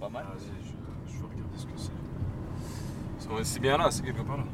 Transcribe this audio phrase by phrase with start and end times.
[0.00, 0.24] pas mal.
[0.24, 3.44] Vas-y, je, je vais regarder ce que c'est.
[3.44, 4.44] C'est- bien là, c'est quelque part là.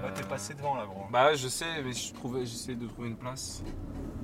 [0.00, 1.06] Bah, t'es passé devant là, gros.
[1.10, 3.64] Bah je sais, mais je trouvais, j'essayais de trouver une place.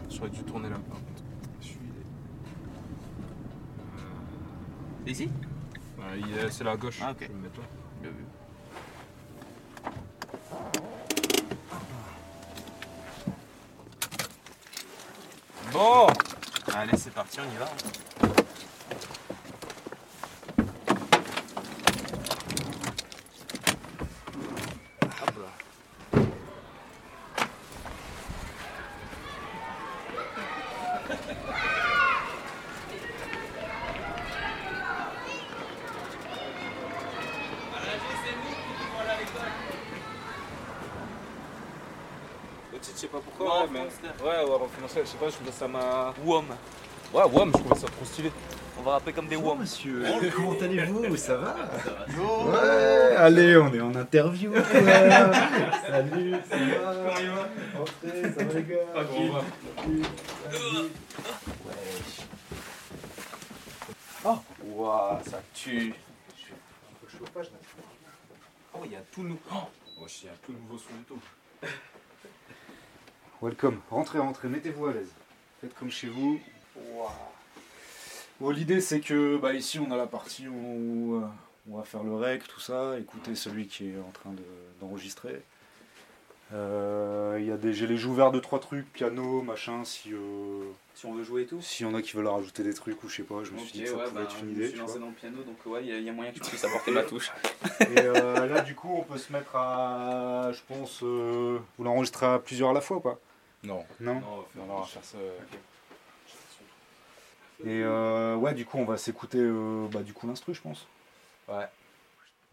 [0.09, 1.23] J'aurais dû tourner là par contre.
[1.61, 1.79] Je suis.
[5.07, 5.31] Ici?
[5.99, 7.01] Bah, il est- c'est là à gauche.
[7.03, 7.17] Ah, ok.
[7.23, 7.67] Je vais me mettre là.
[8.01, 8.25] Bien vu.
[15.73, 16.07] Bon
[16.75, 17.67] Allez, c'est parti, on y va.
[25.23, 26.21] Hop là.
[42.73, 43.67] Je sais pas pourquoi,
[44.23, 46.13] Ouais, ouais, ouais, Monster, je sais pas, je trouvais ça m'a.
[46.25, 46.45] WOM.
[47.13, 48.31] Ouais, mais je trouvais ça trop stylé.
[48.79, 49.59] On va rapper comme des WOM.
[49.61, 50.05] monsieur,
[50.35, 51.17] comment allez-vous?
[51.25, 51.55] Ça va?
[52.19, 54.53] Ouais, allez, on est en interview.
[55.87, 56.93] Salut, ça va?
[57.81, 59.43] Entrez, ça va les gars Ah, gros, va.
[61.65, 62.11] Vas-y.
[64.67, 65.95] Ouah, ça tue.
[65.95, 67.59] Un peu de chauffage, là.
[68.75, 69.39] Oh, il y a tout nous.
[69.53, 71.21] Oh, il y a tout nouveau et tout.
[73.45, 75.13] Welcome, rentrez, rentrez, mettez-vous à l'aise.
[75.61, 76.41] Faites comme chez vous.
[78.41, 81.27] Bon, l'idée c'est que bah, ici on a la partie où euh,
[81.71, 84.43] on va faire le rec, tout ça, écouter celui qui est en train de-
[84.81, 85.43] d'enregistrer.
[86.55, 90.13] Euh, Il y a des, j'ai les joues ouverts de trois trucs, piano, machin, si
[90.15, 91.61] euh, Si on veut jouer et tout.
[91.61, 93.59] s'il y en a qui veulent rajouter des trucs ou je sais pas, je me
[93.59, 94.63] suis dit que ça pouvait être une je idée.
[94.65, 96.33] me suis lancé dans le piano, donc ouais, il y, a- il y a moyen
[96.33, 97.31] que tu puisses apporter ma touche.
[97.81, 102.39] Et euh, là du coup on peut se mettre à, je pense, vous l'enregistrez à
[102.39, 103.01] plusieurs à la fois ou
[103.65, 103.85] Non.
[104.01, 105.19] Non Non, on va faire, on va faire ça.
[107.65, 110.87] Et euh, ouais, du coup, on va s'écouter euh, bah, du coup l'instru, je pense.
[111.49, 111.67] Ouais.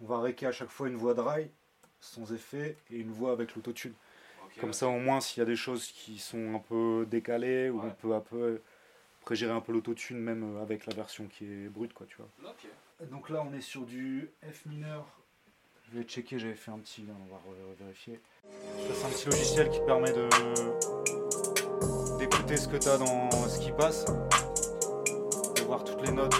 [0.01, 1.49] On va réquer à chaque fois une voix dry,
[1.99, 3.94] sans effet, et une voix avec l'autotune.
[4.59, 7.79] Comme ça, au moins, s'il y a des choses qui sont un peu décalées, ou
[7.79, 7.88] Ouais.
[7.88, 8.61] on peut un peu
[9.21, 12.55] prégérer un peu l'autotune, même euh, avec la version qui est brute, quoi, tu vois.
[13.09, 15.05] Donc là, on est sur du F mineur.
[15.91, 17.41] Je vais checker, j'avais fait un petit, on va
[17.79, 18.19] vérifier.
[18.46, 20.28] C'est un petit logiciel qui permet de
[22.18, 26.35] d'écouter ce que tu as dans ce qui passe, de voir toutes les notes.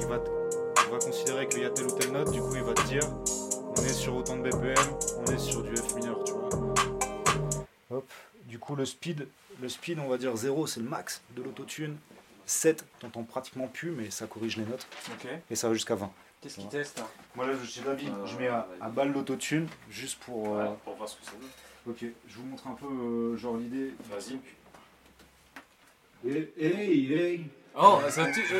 [0.00, 0.30] Il va, te-
[0.86, 2.82] il va considérer qu'il y a telle ou telle note, du coup, il va te
[2.86, 3.00] dire
[3.78, 4.74] on est sur autant de BPM,
[5.18, 6.48] on est sur du F mineur, tu vois.
[7.90, 8.04] Hop,
[8.46, 9.28] du coup, le speed,
[9.62, 11.96] le speed, on va dire 0, c'est le max de l'autotune.
[12.46, 14.86] 7, t'entends pratiquement plus, mais ça corrige les notes.
[15.50, 16.10] Et ça va jusqu'à 20.
[16.40, 19.66] Qu'est-ce qu'il teste là Moi là, je suis Euh, je mets à, à balle l'autotune
[19.90, 20.56] juste pour.
[20.58, 21.48] euh, Pour voir ce que ça donne.
[21.94, 23.94] Ok, je vous montre un peu euh, genre l'idée.
[24.10, 24.38] Vas-y.
[26.28, 27.44] Hey, hey, hey.
[27.74, 28.42] Oh, ça tue.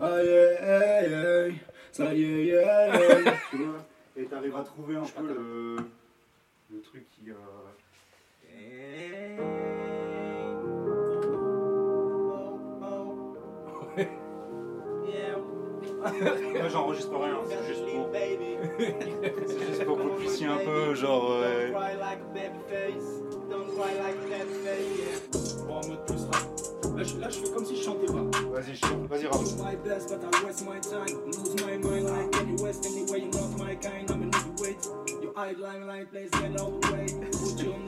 [0.00, 1.54] Aïe, aïe, aïe,
[1.92, 3.34] ça y est, aïe, aïe, aïe.
[3.50, 3.86] Tu vois
[4.16, 5.76] Et t'arrives à trouver un peu le,
[6.72, 7.30] le truc qui.
[16.60, 18.08] Moi j'enregistre rien, c'est juste pour.
[19.46, 21.30] c'est juste pour que vous puissiez un peu genre.
[21.42, 21.70] euh,
[25.66, 26.44] Bon, en mode plus rap.
[26.96, 28.12] Là je, là, je fais comme si je chantais pas.
[28.52, 29.40] Vas-y, je- vas-y, rappe.
[29.58, 31.16] My best, but I waste my time.
[31.26, 34.08] Lose my mind like any west, anyway, not my kind.
[34.10, 34.88] I'm a nigga, wait.
[35.22, 37.06] Your eye limelight place, get the way.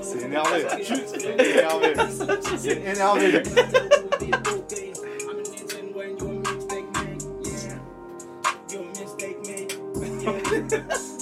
[0.03, 0.67] C'est énervé.
[1.07, 1.95] C'est énervé.
[2.59, 3.43] C'est énervé.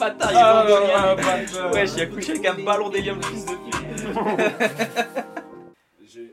[0.04, 0.92] Bâtard, il est
[1.59, 1.70] Ah.
[1.72, 3.75] Wesh, il a couché avec un ballon d'hélium, le fils de pute.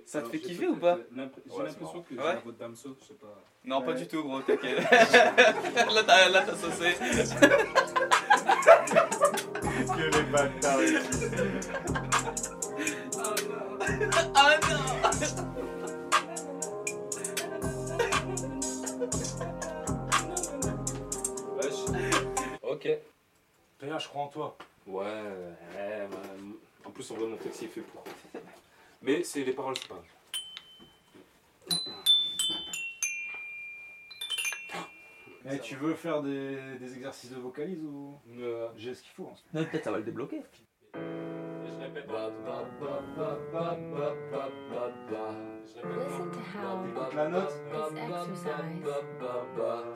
[0.05, 3.41] Ça te fait kiffer ou pas J'ai l'impression que j'ai Damso, je sais pas.
[3.63, 4.77] Non, pas du tout, gros, t'inquiète.
[4.91, 6.95] là, t'as saucé.
[9.87, 10.79] Que les bâtards.
[14.35, 14.81] Ah non
[22.63, 23.10] Ok.
[23.81, 24.57] PA, je crois en toi.
[24.87, 26.17] Ouais, ouais, bah,
[26.85, 28.03] en plus on voit mon texte il est fait pour.
[29.01, 30.03] Mais c'est les paroles, c'est pas.
[35.51, 39.27] Eh, tu veux faire des, des exercices de vocalise ou Euh, j'ai ce qu'il faut
[39.31, 39.37] hein.
[39.53, 40.43] Non, peut-être ça va le débloquer.
[45.83, 46.85] Listen to how
[47.31, 47.53] this
[47.97, 48.85] exercise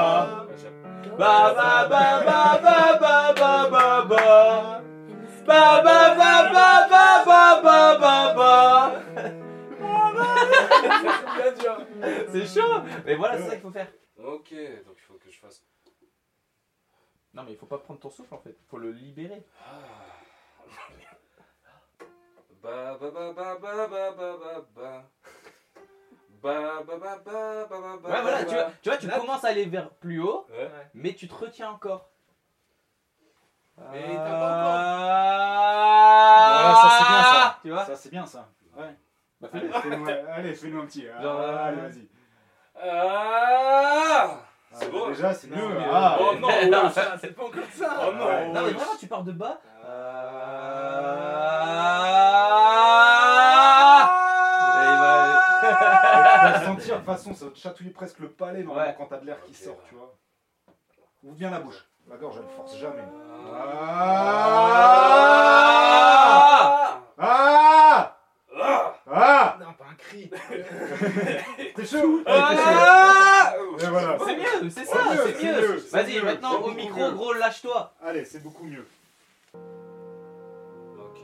[1.19, 4.25] Ba ba ba ba ba ba ba ba ba.
[5.45, 8.55] Ba ba ba ba ba ba ba ba ba.
[12.33, 13.93] C'est chaud Mais voilà, c'est ça qu'il faut faire.
[14.17, 14.55] Ok,
[14.87, 15.63] donc il faut que je fasse.
[17.35, 19.45] Non, mais il faut pas prendre ton souffle en fait, faut le libérer.
[22.65, 24.33] Ba ba ba ba ba ba ba
[24.75, 25.05] ba
[26.43, 29.45] Ba, ba, ba, ba, ba, ba, ouais, voilà, tu vois, tu, vois, tu Là, commences
[29.45, 30.71] à aller vers plus haut, ouais.
[30.93, 32.11] mais tu te retiens encore.
[33.93, 34.73] Mais t'as pas encore.
[36.53, 37.59] Voilà, ça c'est bien ça.
[37.63, 38.49] Tu vois ça c'est bien ça.
[38.77, 38.95] Ouais.
[39.41, 41.07] Bah, fais allez, fais-nous un petit.
[41.07, 42.09] Genre, ah, allez, vas-y.
[42.77, 44.41] Ah
[44.73, 45.09] c'est ah, bon.
[45.09, 45.79] Déjà, c'est mieux.
[45.91, 46.91] Ah, oh non, ouais, non
[47.21, 48.01] c'est pas encore ça.
[48.07, 49.61] Oh non, non mais vraiment, tu pars de bas.
[56.53, 58.95] Vas sentir, de toute façon, ça va te chatouiller presque le palais normalement, Ouais.
[58.99, 60.15] quand t'as de l'air qui sort, tu vois.
[61.23, 61.85] Ouvre bien la bouche.
[62.09, 63.03] La gorge, elle force jamais.
[65.97, 68.17] Ah Ah
[68.61, 70.31] Ah Ah Non, pas un cri
[71.75, 74.19] T'es chaud Ah Et voilà.
[74.19, 75.77] C'est mieux, c'est ça, C'est mieux, mieux.
[75.91, 77.11] Vas-y, maintenant au micro, mieux.
[77.13, 77.95] gros, lâche-toi.
[78.05, 78.87] Allez, c'est beaucoup mieux.
[80.99, 81.21] Ok.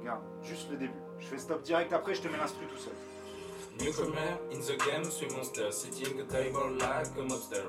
[0.00, 0.92] Regarde, juste le début.
[1.32, 2.92] Je fais stop direct après, je te mets l'instru tout seul.
[3.80, 7.62] Newcomer in the game, suis monster, sitting a table like a mobster.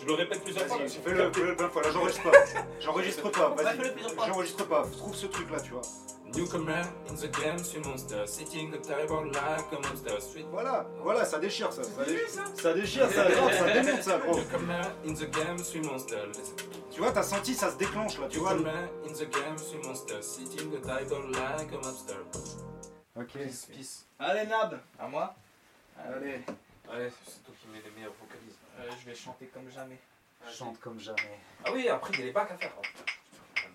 [0.00, 0.78] Je le répète plusieurs fois.
[0.78, 1.82] Vas-y, fais-le, fais-le plein de fois.
[1.82, 2.38] Là, j'enregistre pas.
[2.80, 3.78] J'enregistre pas, vas-y.
[4.26, 4.82] J'enregistre pas.
[4.96, 5.82] Trouve ce truc là, tu vois.
[6.34, 10.20] Newcomer in the game, suis monster, sitting a table like a monster.
[10.20, 10.46] Sweet.
[10.50, 11.82] Voilà, voilà, ça déchire ça.
[11.84, 14.36] Ça déchire ça, déchire, ça, non, ça démonte ça, gros.
[14.36, 16.18] Newcomer in the game, suis monster.
[16.90, 18.54] Tu vois, t'as senti, ça se déclenche là, tu vois.
[18.54, 22.16] Newcomer in the game, suis monster, sitting a table like a mobster.
[23.16, 23.32] Ok.
[23.72, 24.04] Peace.
[24.18, 24.78] Allez, Nab.
[24.98, 25.34] À moi
[25.98, 26.40] Allez,
[26.88, 28.54] Ouais, c'est toi qui mets les meilleurs vocalises.
[28.78, 29.98] Euh, Je vais chanter comme jamais.
[30.52, 31.38] chante comme jamais.
[31.64, 32.72] Ah oui, après il y a les bacs à faire.
[32.94, 33.04] Fais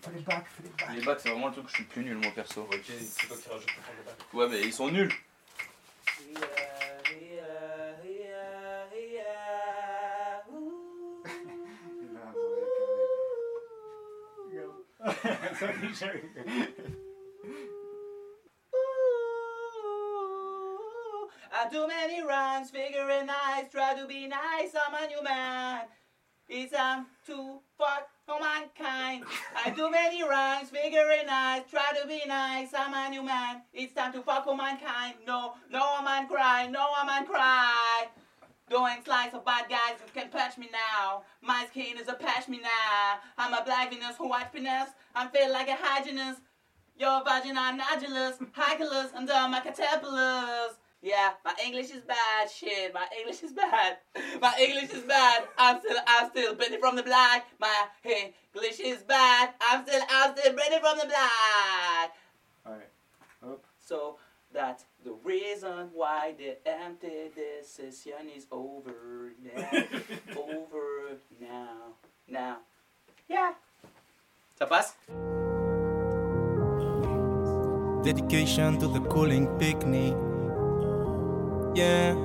[0.10, 0.96] les bacs, fais les bacs.
[0.96, 2.62] Les bacs, c'est vraiment le truc que je suis plus nul, moi perso.
[2.62, 4.34] Ok, c'est toi qui rajoutes les bacs.
[4.34, 5.12] Ouais, mais ils sont nuls.
[21.54, 25.82] I do many rhymes, figuring nice, try to be nice, I'm a new man.
[26.48, 29.26] It's time to fuck for mankind.
[29.56, 33.62] I do many rhymes, figuring nice, try to be nice, I'm a new man.
[33.74, 35.16] It's time to fuck for mankind.
[35.28, 38.08] No, no a man cry, no a man cry.
[38.70, 41.24] Doing slice of bad guys who can patch me now.
[41.42, 43.20] My skin is a patch me now.
[43.38, 44.90] I'm a black Venus, who white penis.
[45.14, 46.40] I feel like a hygienist.
[46.98, 50.78] Your vagina nodulus, hyculus, uh, my caterpillars.
[51.02, 52.50] Yeah, my English is bad.
[52.50, 53.98] Shit, my English is bad.
[54.40, 55.44] My English is bad.
[55.58, 57.48] I'm still, I'm still Benny from the black.
[57.60, 59.50] My English is bad.
[59.60, 62.14] I'm still, I'm still Benny from the black.
[62.68, 62.86] Ouais.
[63.42, 63.48] Oh.
[63.50, 63.64] Hop.
[63.80, 64.18] So
[64.54, 69.72] that's the reason why the empty decision is over now.
[70.38, 71.98] over now.
[72.28, 72.58] Now.
[73.28, 73.54] Yeah.
[74.60, 74.94] Ça passe?
[78.04, 80.31] Dedication to the cooling picnic.
[81.74, 82.16] Yeah,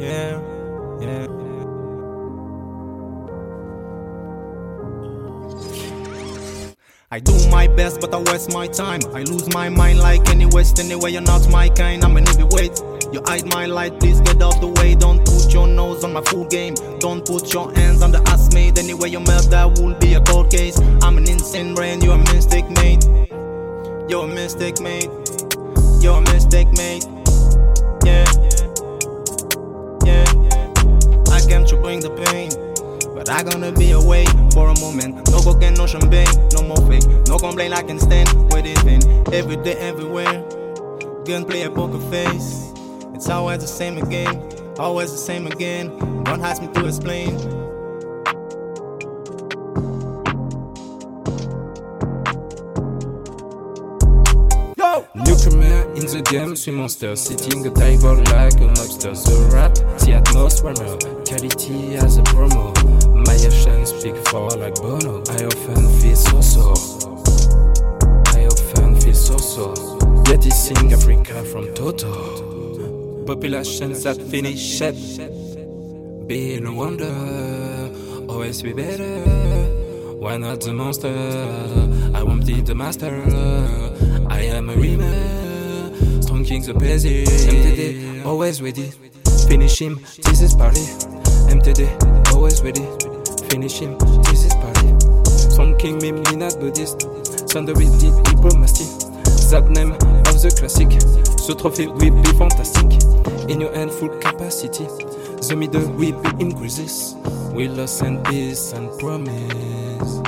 [0.00, 0.40] yeah,
[1.00, 1.26] yeah.
[7.12, 8.98] I do my best, but I waste my time.
[9.14, 10.80] I lose my mind like any West.
[10.80, 12.02] Anyway, you're not my kind.
[12.02, 12.82] I'm an heavyweight.
[13.12, 14.96] You hide my light, please get out the way.
[14.96, 16.74] Don't put your nose on my full game.
[16.98, 18.76] Don't put your hands on the ass made.
[18.76, 20.76] Anyway, you melt, that will be a cold case.
[21.00, 23.04] I'm an insane brain, you're a mistake mate.
[24.08, 25.10] You're a mistake mate.
[26.00, 27.06] You're a mistake mate.
[33.24, 35.30] But I gonna be away for a moment.
[35.30, 37.08] No cocaine, no champagne, no more fake.
[37.26, 39.00] No complaint, I can stand with it in.
[39.32, 40.44] Every day, everywhere.
[41.24, 42.74] Gunplay a poker face.
[43.14, 44.46] It's always the same again.
[44.78, 45.96] Always the same again.
[46.24, 47.63] Don't ask me to explain.
[56.38, 59.14] Game, suis monster, sitting a table like a mobster.
[59.14, 60.74] The rap, the atmosphere,
[61.26, 62.72] quality as a promo.
[63.26, 65.22] My actions speak for like Bono.
[65.30, 66.74] I often feel so sore.
[68.34, 69.74] I often feel so so.
[70.28, 72.12] Yet he sing Africa from Toto.
[73.26, 74.96] Populations that finish it.
[76.26, 77.14] Be no wonder,
[78.28, 79.20] always be better.
[80.18, 81.14] Why not the monster?
[82.14, 83.12] I won't be the master.
[84.28, 85.43] I am a rimer.
[86.44, 87.24] Strong king the busy.
[87.24, 88.92] MTD, always ready.
[89.48, 90.82] Finish him, this is party.
[91.48, 91.88] MTD,
[92.34, 92.84] always ready.
[93.48, 94.92] Finish him, this is party.
[95.24, 97.06] Strong king, me, me not Buddhist.
[97.54, 98.84] With the diplomacy.
[99.50, 100.90] That name of the classic.
[100.90, 102.92] The trophy will be fantastic.
[103.48, 104.84] In your hand, full capacity.
[105.48, 107.14] The middle will be in crisis.
[107.54, 110.20] We lost and peace and promise.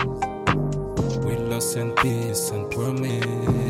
[1.26, 3.65] We lost and peace and promise.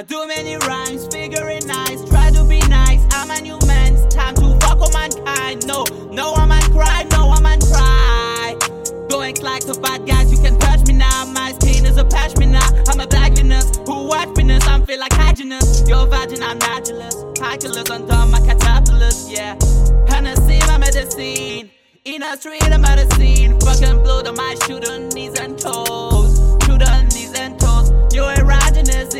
[0.00, 2.02] I do many rhymes, figuring nice.
[2.08, 3.04] Try to be nice.
[3.12, 3.96] I'm a new man.
[3.96, 5.66] It's time to fuck with mankind.
[5.66, 8.56] No, no one man cry, no one man cry.
[9.10, 11.26] Going like the bad guys, you can touch me now.
[11.26, 12.62] My skin is a pashmina.
[12.88, 13.76] I'm a black Venus.
[13.84, 14.66] Who watch Venus?
[14.66, 15.86] I'm feel like hygienist.
[15.86, 17.36] Your virgin, I'm naturalist.
[17.36, 19.52] Calculus on top my caterpillars, yeah.
[20.08, 21.70] Hennessy, my medicine.
[22.06, 23.60] In a street, I'm at a scene.
[23.60, 26.38] Fucking blood on my shooter knees and toes.
[26.64, 27.90] Shooter knees and toes.
[28.14, 29.10] You're erogenous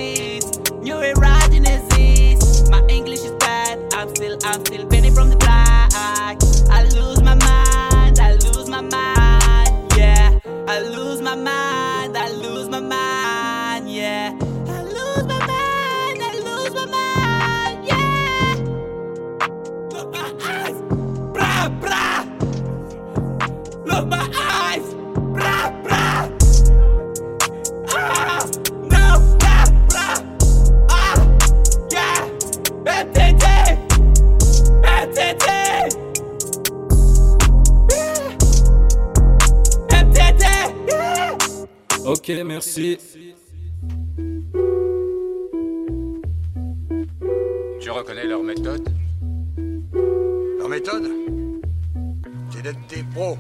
[0.83, 2.69] You're erogenous disease.
[2.71, 3.79] My English is bad.
[3.95, 5.91] I'm still, I'm still bending from the black.
[5.95, 8.19] I lose my mind.
[8.19, 9.93] I lose my mind.
[9.97, 10.39] Yeah.
[10.67, 12.17] I lose my mind.
[12.17, 13.91] I lose my mind.
[13.93, 14.33] Yeah.
[14.69, 16.23] I lose my mind.
[16.23, 17.85] I lose my mind.
[17.87, 18.55] Yeah.
[19.93, 20.81] Look my eyes.
[21.35, 22.25] Bra bra.
[23.85, 24.30] Look my
[42.11, 42.99] Ok, merci.
[47.81, 48.89] Tu reconnais leur méthode?
[50.59, 51.09] Leur méthode?
[52.51, 53.39] C'est d'être des pros.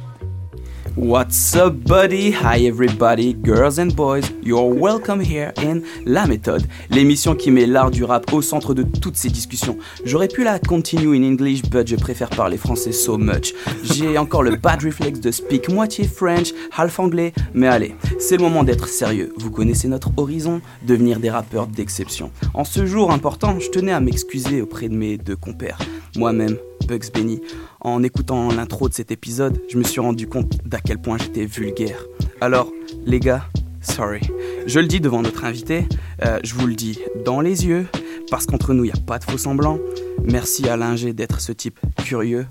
[0.96, 2.32] What's up, buddy?
[2.32, 4.28] Hi, everybody, girls and boys.
[4.42, 8.82] You're welcome here in La Méthode, l'émission qui met l'art du rap au centre de
[8.82, 9.78] toutes ces discussions.
[10.04, 13.54] J'aurais pu la continue in English, but je préfère parler français so much.
[13.84, 18.42] J'ai encore le bad reflex de speak moitié French, half anglais, mais allez, c'est le
[18.42, 19.32] moment d'être sérieux.
[19.38, 22.32] Vous connaissez notre horizon, devenir des rappeurs d'exception.
[22.52, 25.78] En ce jour important, je tenais à m'excuser auprès de mes deux compères.
[26.16, 26.56] Moi-même,
[26.90, 27.40] Bugs Benny.
[27.80, 31.46] En écoutant l'intro de cet épisode, je me suis rendu compte d'à quel point j'étais
[31.46, 32.04] vulgaire.
[32.40, 32.72] Alors,
[33.06, 33.44] les gars,
[33.80, 34.20] sorry.
[34.66, 35.86] Je le dis devant notre invité,
[36.24, 37.86] euh, je vous le dis dans les yeux,
[38.28, 39.78] parce qu'entre nous, il n'y a pas de faux semblant.
[40.24, 42.46] Merci à Linger d'être ce type curieux,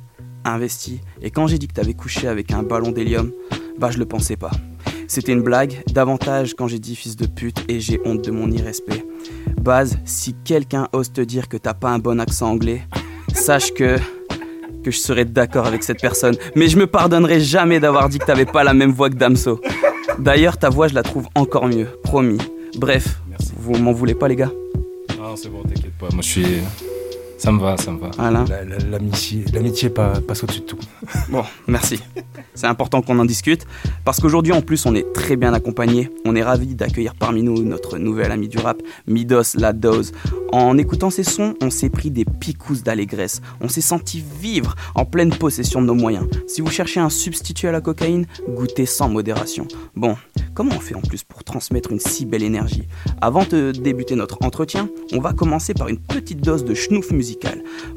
[0.46, 1.02] investi.
[1.22, 3.34] Et quand j'ai dit que t'avais couché avec un ballon d'hélium,
[3.78, 4.52] bah je le pensais pas.
[5.10, 8.50] C'était une blague, davantage quand j'ai dit fils de pute et j'ai honte de mon
[8.50, 9.06] irrespect.
[9.62, 12.84] Baz, si quelqu'un ose te dire que t'as pas un bon accent anglais,
[13.34, 13.98] sache que
[14.90, 18.26] que je serais d'accord avec cette personne, mais je me pardonnerai jamais d'avoir dit que
[18.26, 19.62] t'avais pas la même voix que Damso.
[20.18, 22.40] D'ailleurs, ta voix, je la trouve encore mieux, promis.
[22.76, 23.52] Bref, Merci.
[23.58, 24.52] vous m'en voulez pas, les gars
[25.18, 26.08] Non, c'est bon, t'inquiète pas.
[26.12, 26.46] Moi, je suis.
[27.40, 28.12] Ça me va, ça me va.
[28.18, 28.44] Voilà.
[28.50, 30.78] La- la- L'amitié, l'amitié pa- passe au-dessus de tout.
[31.30, 32.00] Bon, merci.
[32.54, 33.66] C'est important qu'on en discute,
[34.04, 36.10] parce qu'aujourd'hui, en plus, on est très bien accompagné.
[36.26, 40.12] On est ravis d'accueillir parmi nous notre nouvel ami du rap, Midos La Dose.
[40.52, 43.42] En écoutant ses sons, on s'est pris des picousses d'allégresse.
[43.62, 46.28] On s'est senti vivre en pleine possession de nos moyens.
[46.48, 49.66] Si vous cherchez un substitut à la cocaïne, goûtez sans modération.
[49.96, 50.18] Bon,
[50.56, 52.84] comment on fait en plus pour transmettre une si belle énergie?
[53.22, 57.12] Avant de débuter notre entretien, on va commencer par une petite dose de schnouf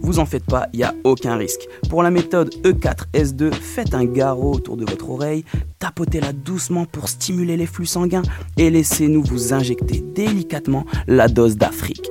[0.00, 1.68] Vous en faites pas, il n'y a aucun risque.
[1.88, 5.44] Pour la méthode E E4S2, faites un garrot autour de votre oreille,
[5.78, 8.22] tapotez-la doucement pour stimuler les flux sanguins
[8.56, 12.10] et laissez-nous vous injecter délicatement la dose d'Afrique.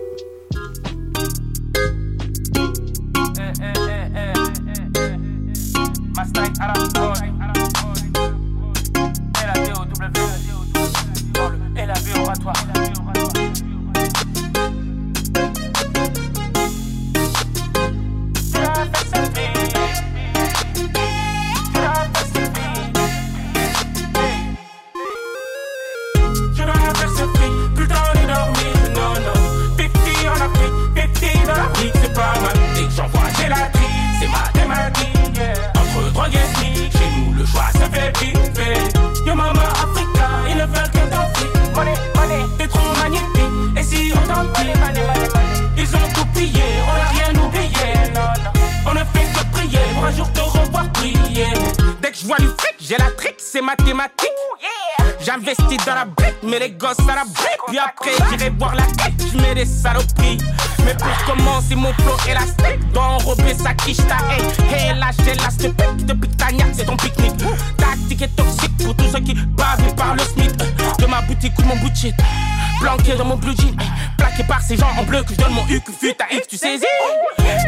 [76.20, 76.86] À X, tu saisis?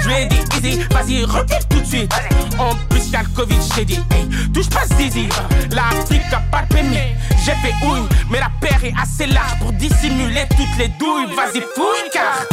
[0.02, 2.14] Je lui ai dit, easy, vas-y, recule tout de suite.
[2.58, 5.30] En plus, y'a le Covid, j'ai dit, hey, touche pas zizi.
[5.72, 6.98] L'Afrique a pas de permis,
[7.46, 11.28] j'ai fait ouille, mais la paire est assez large pour dissimuler toutes les douilles.
[11.36, 12.46] Vas-y, fouille, car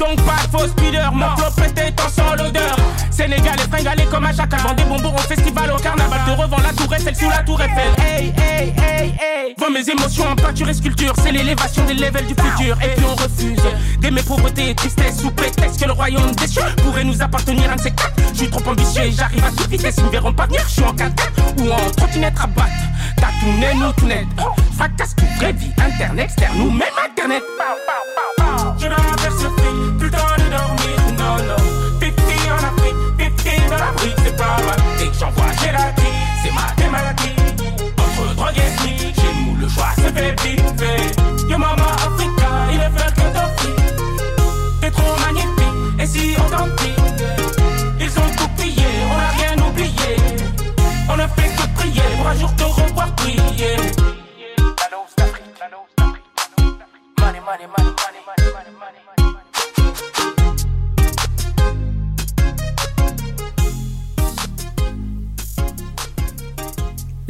[0.00, 1.12] donc pas de faux speeder.
[1.12, 2.76] Mon flot pète en sans l'odeur.
[3.10, 4.60] Sénégalais, fringalés comme à chacal.
[4.60, 6.20] Vend des bonbons au festival, au carnaval.
[6.26, 7.92] Te revends la tour Eiffel sous la tour Eiffel.
[7.98, 9.54] Hey, hey, hey, hey.
[9.70, 11.12] Mes émotions en peinture et sculpture.
[11.22, 12.76] C'est l'élévation des levels du futur.
[12.82, 13.62] Et puis on refuse
[14.00, 17.76] d'aimer pauvreté et tristesse sous prétexte que le royaume des cieux pourrait nous appartenir un
[17.76, 18.14] de ces quatre.
[18.32, 19.96] Je suis trop ambitieux et j'arrive à toute vitesse.
[19.98, 20.62] Ils ne verront pas venir.
[20.66, 21.12] Je suis en 4
[21.58, 22.70] ou en trottinette à battre.
[23.16, 23.28] T'as
[23.74, 24.26] nous tout net.
[24.76, 27.42] Fracasse tout, vraie vie, interne, externe, nous même internet.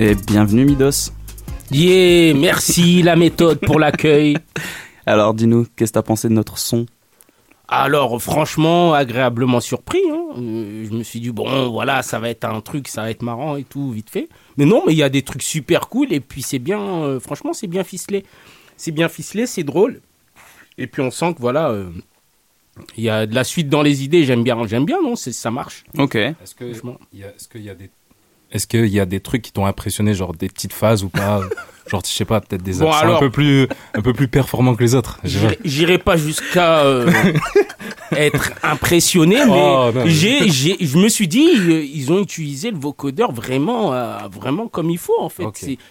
[0.01, 1.11] Et bienvenue Midos.
[1.71, 4.37] Yeah, merci la méthode pour l'accueil.
[5.07, 6.87] Alors dis-nous, qu'est-ce que t'as pensé de notre son?
[7.69, 10.01] Alors franchement, agréablement surpris.
[10.11, 10.25] hein.
[10.39, 13.21] Euh, je me suis dit, bon voilà, ça va être un truc, ça va être
[13.23, 14.29] marrant et tout, vite fait.
[14.57, 17.21] Mais non, mais il y a des trucs super cool et puis c'est bien, euh,
[17.21, 18.25] franchement, c'est bien ficelé.
[18.79, 20.01] C'est bien ficelé, c'est drôle.
[20.79, 21.91] Et puis on sent que voilà, euh,
[22.97, 25.33] il y a de la suite dans les idées, j'aime bien, j'aime bien, non, c'est-
[25.33, 25.85] ça marche.
[25.99, 26.15] Ok.
[26.17, 26.65] Est-ce que
[27.13, 27.91] il y a- est-ce qu'il y a des
[28.53, 31.41] est-ce qu'il y a des trucs qui t'ont impressionné, genre des petites phases ou pas
[31.91, 34.77] Genre, je sais pas, peut-être des Bon, alors- un peu plus, un peu plus performants
[34.77, 35.19] que les autres.
[35.65, 37.11] J'irai- pas jusqu'à euh,
[38.13, 42.77] être impressionné, mais, Oh, j'ai, j'ai, je me suis dit, euh, ils ont utilisé le
[42.79, 45.45] vocodeur vraiment, euh, vraiment comme il faut en fait.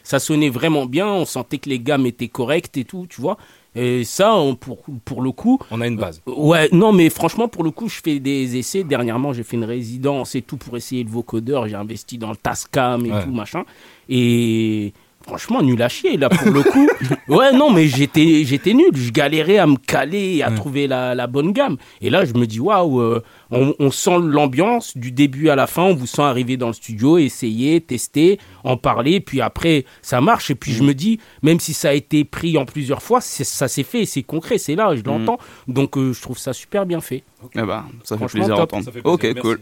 [0.04, 3.38] Ça sonnait vraiment bien, on sentait que les gammes étaient correctes et tout, tu vois.
[3.76, 5.60] Et ça, on- pour, pour le coup.
[5.72, 6.22] On a une base.
[6.26, 8.84] Ouais, non, mais franchement, pour le coup, je fais des essais.
[8.84, 11.68] Dernièrement, j'ai fait une résidence et tout pour essayer le vocodeur.
[11.68, 13.24] J'ai investi dans le Tascam et Ouais.
[13.24, 13.64] tout, machin.
[14.10, 14.94] Et
[15.30, 16.90] franchement, nul à chier, là, pour le coup.
[17.28, 18.90] ouais, non, mais j'étais, j'étais nul.
[18.96, 21.78] Je galérais à me caler et à trouver la, la bonne gamme.
[22.02, 25.68] Et là, je me dis, waouh, euh, on, on sent l'ambiance du début à la
[25.68, 25.84] fin.
[25.84, 29.20] On vous sent arriver dans le studio, essayer, tester, en parler.
[29.20, 30.50] Puis après, ça marche.
[30.50, 33.68] Et puis, je me dis, même si ça a été pris en plusieurs fois, ça
[33.68, 35.38] s'est fait, c'est concret, c'est là, je l'entends.
[35.68, 37.24] Donc, euh, je trouve ça super bien fait.
[37.54, 38.74] Eh ben, ça fait plaisir à top.
[38.74, 38.86] entendre.
[38.86, 39.42] Ça fait plaisir, ok, merci.
[39.42, 39.60] cool.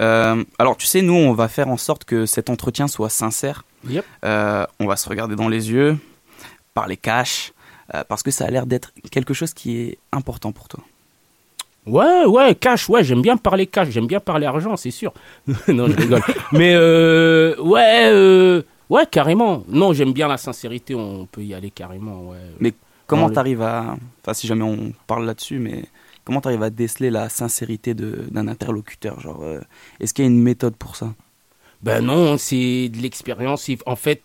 [0.00, 3.64] Euh, alors, tu sais, nous, on va faire en sorte que cet entretien soit sincère.
[3.88, 4.04] Yep.
[4.24, 5.96] Euh, on va se regarder dans les yeux,
[6.74, 7.52] parler cash,
[7.94, 10.82] euh, parce que ça a l'air d'être quelque chose qui est important pour toi.
[11.86, 15.12] Ouais, ouais, cash, ouais, j'aime bien parler cash, j'aime bien parler argent, c'est sûr.
[15.68, 16.22] non, je rigole.
[16.52, 19.64] Mais euh, ouais, ouais, carrément.
[19.68, 22.38] Non, j'aime bien la sincérité, on peut y aller carrément, ouais.
[22.58, 22.72] Mais
[23.06, 25.84] comment le- t'arrives à, enfin, si jamais on parle là-dessus, mais
[26.24, 29.44] comment t'arrives à déceler la sincérité d'un interlocuteur Genre,
[30.00, 31.12] est-ce qu'il y a une méthode pour ça?
[31.84, 33.70] Ben non, c'est de l'expérience.
[33.84, 34.22] En fait,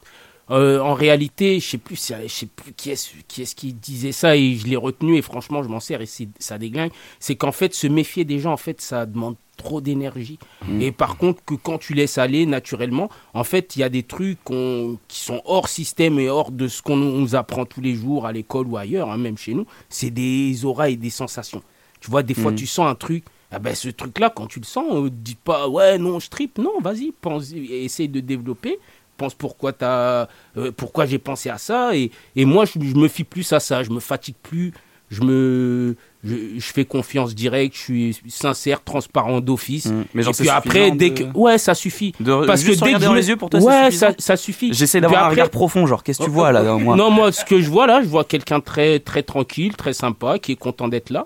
[0.49, 4.13] euh, en réalité, je sais plus, je sais plus qui est-ce qui, est qui disait
[4.13, 6.07] ça et je l'ai retenu et franchement, je m'en sers et
[6.39, 6.91] ça déglingue.
[7.19, 10.39] C'est qu'en fait, se méfier des gens, en fait, ça demande trop d'énergie.
[10.65, 10.81] Mm.
[10.81, 14.03] Et par contre, que quand tu laisses aller naturellement, en fait, il y a des
[14.03, 18.25] trucs qui sont hors système et hors de ce qu'on nous apprend tous les jours
[18.25, 19.65] à l'école ou ailleurs, hein, même chez nous.
[19.89, 21.61] C'est des auras et des sensations.
[21.99, 22.55] Tu vois, des fois, Mm.
[22.55, 23.25] tu sens un truc.
[23.51, 26.57] Ah ben, ce truc-là, quand tu le sens, euh, dis pas ouais, non, je tripe.
[26.59, 28.77] Non, vas-y, pense, essaye de développer.
[29.17, 31.95] Pense pourquoi, t'as, euh, pourquoi j'ai pensé à ça.
[31.95, 33.81] Et, et moi, je, je me fie plus à ça.
[33.83, 34.71] Je me fatigue plus.
[35.09, 37.75] Je, me, je, je fais confiance directe.
[37.75, 39.87] Je suis sincère, transparent d'office.
[39.87, 40.03] Mm.
[40.13, 41.37] Mais genre, et puis après, dès de- que.
[41.37, 42.13] Ouais, ça suffit.
[42.19, 44.37] De Parce juste que dès que dans je- les yeux pour toi, ouais, ça, ça
[44.37, 44.71] suffit.
[44.73, 46.95] J'essaie d'avoir un regard profond, genre, qu'est-ce que tu vois là dans moi?
[46.95, 50.37] Non, moi, ce que je vois là, je vois quelqu'un très, très tranquille, très sympa,
[50.37, 51.25] qui est content d'être là.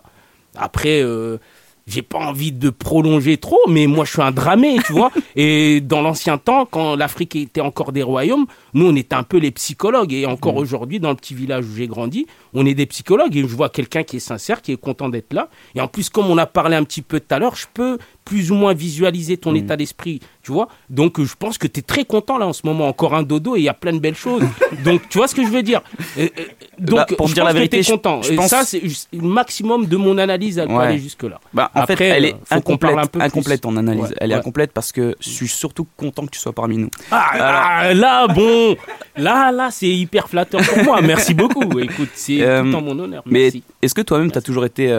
[0.56, 1.38] Après, euh,
[1.88, 5.12] j'ai pas envie de prolonger trop, mais moi je suis un dramé, tu vois.
[5.36, 9.38] Et dans l'ancien temps, quand l'Afrique était encore des royaumes, nous on était un peu
[9.38, 10.14] les psychologues.
[10.14, 13.36] Et encore aujourd'hui, dans le petit village où j'ai grandi, on est des psychologues.
[13.36, 15.50] Et je vois quelqu'un qui est sincère, qui est content d'être là.
[15.76, 17.98] Et en plus, comme on a parlé un petit peu tout à l'heure, je peux
[18.26, 20.68] plus ou moins visualiser ton état d'esprit, tu vois.
[20.90, 22.88] Donc euh, je pense que tu es très content là en ce moment.
[22.88, 24.44] Encore un dodo et il y a plein de belles choses.
[24.86, 25.82] Donc tu vois ce que je veux dire?
[26.18, 26.44] Euh, euh,
[26.80, 28.22] Donc Bah, pour je dire pense la que vérité, je- content.
[28.22, 28.82] je Et pense- ça, c'est
[29.14, 30.58] le maximum de mon analyse.
[30.58, 31.40] Elle peut aller jusque là.
[31.54, 34.04] Bah, en Après, fait, elle est incomplète, un peu incomplète ton analyse.
[34.04, 36.90] Ouais, elle est incomplète parce que je suis surtout content que tu sois parmi nous.
[37.12, 38.76] Ah, ah, là, bon,
[39.18, 41.02] là, là, c'est hyper flatteur pour moi.
[41.02, 41.80] Merci beaucoup.
[41.80, 43.24] Écoute, c'est Euh, tout en mon honneur.
[43.26, 43.64] Mais Merci.
[43.82, 44.92] est-ce que toi-même, tu as toujours été.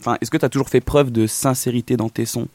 [0.00, 2.48] Enfin, est-ce que tu as toujours fait preuve de sincérité dans tes sons?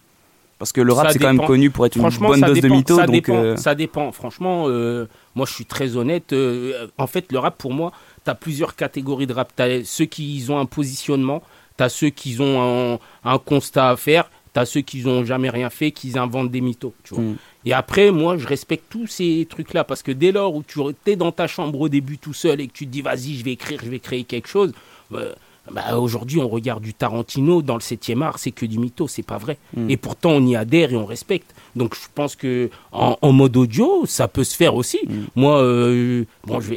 [0.60, 2.98] Parce que le rap, c'est quand même connu pour être une bonne dose de mytho.
[2.98, 4.12] Ça donc, dépend, euh, ça dépend.
[4.12, 6.34] Franchement, euh, moi, je suis très honnête.
[6.34, 7.94] euh, en fait, le rap, pour moi,
[8.26, 9.54] tu as plusieurs catégories de rap.
[9.56, 11.42] Tu as ceux qui ont un positionnement,
[11.78, 15.24] tu as ceux qui ont un, un constat à faire, tu as ceux qui n'ont
[15.24, 16.94] jamais rien fait, qui inventent des mythos.
[17.06, 17.24] Tu vois.
[17.24, 17.38] Mm.
[17.66, 21.16] Et après, moi, je respecte tous ces trucs-là parce que dès lors où tu es
[21.16, 23.54] dans ta chambre au début tout seul et que tu te dis, vas-y, je vais
[23.54, 24.74] écrire, je vais créer quelque chose,
[25.14, 25.34] euh,
[25.72, 29.24] bah, aujourd'hui, on regarde du Tarantino dans le 7e art, c'est que du mytho, c'est
[29.24, 29.58] pas vrai.
[29.76, 29.90] Mm.
[29.90, 31.54] Et pourtant, on y adhère et on respecte.
[31.76, 35.00] Donc, je pense que en, en mode audio, ça peut se faire aussi.
[35.06, 35.14] Mm.
[35.36, 36.74] Moi, euh, bon, je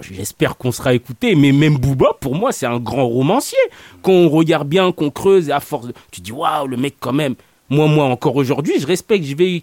[0.00, 3.58] j'espère qu'on sera écouté, mais même Booba, pour moi, c'est un grand romancier.
[4.02, 7.12] Quand on regarde bien, qu'on creuse, et à force, tu dis, waouh, le mec, quand
[7.12, 7.34] même.
[7.72, 9.62] Moi, moi, encore aujourd'hui, je respecte, je vais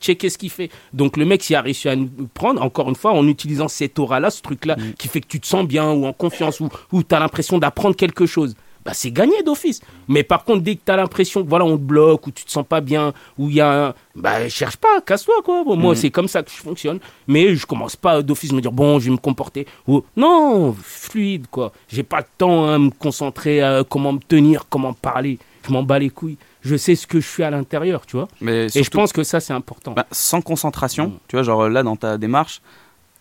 [0.00, 0.70] checker ce qu'il fait.
[0.92, 3.98] Donc, le mec, s'il a réussi à nous prendre, encore une fois, en utilisant cette
[3.98, 7.02] aura-là, ce truc-là, qui fait que tu te sens bien ou en confiance ou, ou
[7.02, 9.80] tu as l'impression d'apprendre quelque chose, bah, c'est gagné d'office.
[10.08, 12.44] Mais par contre, dès que tu as l'impression que voilà, on te bloque ou tu
[12.44, 13.94] te sens pas bien, ou il y a un.
[14.16, 15.62] Bah, cherche pas, casse-toi, quoi.
[15.64, 15.96] Bon, Moi, Mhm.
[16.00, 16.98] c'est comme ça que je fonctionne.
[17.28, 19.66] Mais je commence pas d'office me dire, bon, je vais me comporter.
[19.86, 21.72] Ou, non, fluide, quoi.
[21.88, 25.38] J'ai pas le temps à me concentrer à comment me tenir, comment parler.
[25.66, 26.38] Je m'en bats les couilles.
[26.62, 28.28] Je sais ce que je suis à l'intérieur, tu vois.
[28.40, 29.92] mais Et je pense que ça, c'est important.
[29.92, 31.18] bah, sans concentration, Mm.
[31.28, 32.60] tu vois, genre là, dans ta démarche,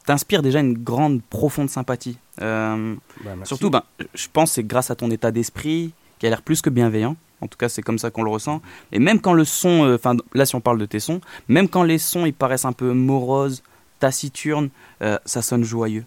[0.06, 2.17] t'inspires déjà une grande, profonde sympathie.
[2.41, 3.32] Euh, Bah.
[3.43, 3.84] Surtout, ben,
[4.15, 7.15] je pense que c'est grâce à ton état d'esprit qui a l'air plus que bienveillant.
[7.41, 8.62] En tout cas, c'est comme ça qu'on le ressent.
[8.91, 11.69] Et même quand le son, euh, enfin là, si on parle de tes sons, même
[11.69, 13.62] quand les sons ils paraissent un peu moroses,
[14.00, 14.69] taciturnes,
[15.04, 16.06] euh, ça sonne joyeux.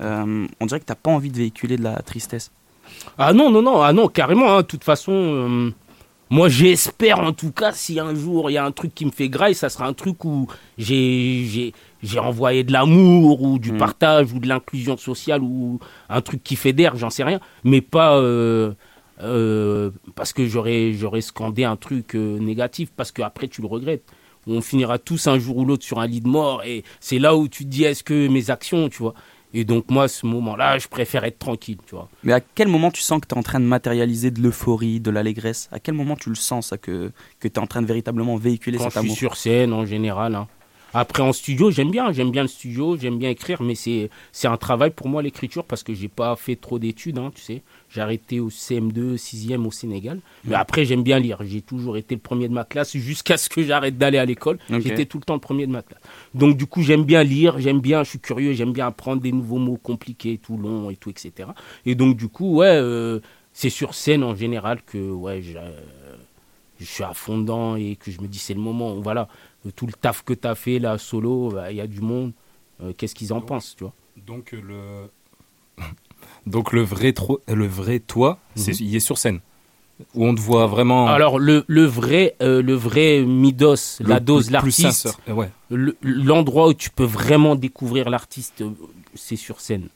[0.00, 2.50] Euh, on dirait que t'as pas envie de véhiculer de la tristesse.
[3.18, 4.50] Ah non, non, non, ah non, carrément.
[4.54, 4.58] hein.
[4.62, 5.70] De toute façon, euh,
[6.30, 9.10] moi j'espère en tout cas si un jour il y a un truc qui me
[9.10, 10.46] fait graille, ça sera un truc où
[10.78, 11.72] j'ai
[12.18, 13.76] envoyé de l'amour ou du Mm.
[13.78, 18.16] partage ou de l'inclusion sociale ou un truc qui fédère, j'en sais rien, mais pas
[18.16, 18.72] euh,
[19.22, 24.04] euh, parce que j'aurais scandé un truc euh, négatif parce que après tu le regrettes.
[24.46, 27.36] On finira tous un jour ou l'autre sur un lit de mort et c'est là
[27.36, 29.14] où tu te dis est-ce que mes actions, tu vois?
[29.52, 32.08] Et donc moi, à ce moment-là, je préfère être tranquille, tu vois.
[32.22, 35.00] Mais à quel moment tu sens que tu es en train de matérialiser de l'euphorie,
[35.00, 35.68] de l'allégresse?
[35.72, 37.10] À quel moment tu le sens ça, que,
[37.40, 39.16] que tu es en train de véritablement véhiculer quand cet je suis amour?
[39.16, 40.34] sur scène en général.
[40.36, 40.46] hein.
[40.92, 44.48] Après en studio, j'aime bien, j'aime bien le studio, j'aime bien écrire, mais c'est c'est
[44.48, 47.62] un travail pour moi l'écriture parce que j'ai pas fait trop d'études, hein, tu sais.
[47.92, 50.20] J'ai arrêté au CM2, 6e au Sénégal.
[50.44, 51.38] Mais après j'aime bien lire.
[51.42, 54.58] J'ai toujours été le premier de ma classe jusqu'à ce que j'arrête d'aller à l'école.
[54.68, 56.00] J'étais tout le temps le premier de ma classe.
[56.34, 59.32] Donc du coup j'aime bien lire, j'aime bien, je suis curieux, j'aime bien apprendre des
[59.32, 61.48] nouveaux mots compliqués, tout long et tout, etc.
[61.84, 63.18] Et donc du coup ouais, euh,
[63.52, 65.58] c'est sur scène en général que ouais, je,
[66.78, 69.28] je suis à fond dedans et que je me dis c'est le moment où voilà
[69.76, 72.32] tout le taf que tu as fait là solo bah, il y a du monde
[72.82, 73.92] euh, qu'est-ce qu'ils en pensent tu vois?
[74.26, 75.08] Donc le
[76.46, 77.12] donc le vrai
[77.48, 79.40] le vrai toi, c'est il est sur scène
[80.14, 84.18] où on te voit vraiment alors le, le vrai euh, le vrai Midos le- la
[84.20, 85.08] dose l'artiste.
[85.28, 85.50] Euh, Ouais.
[86.02, 88.70] l'endroit où tu peux vraiment découvrir l'artiste euh,
[89.14, 89.88] c'est sur scène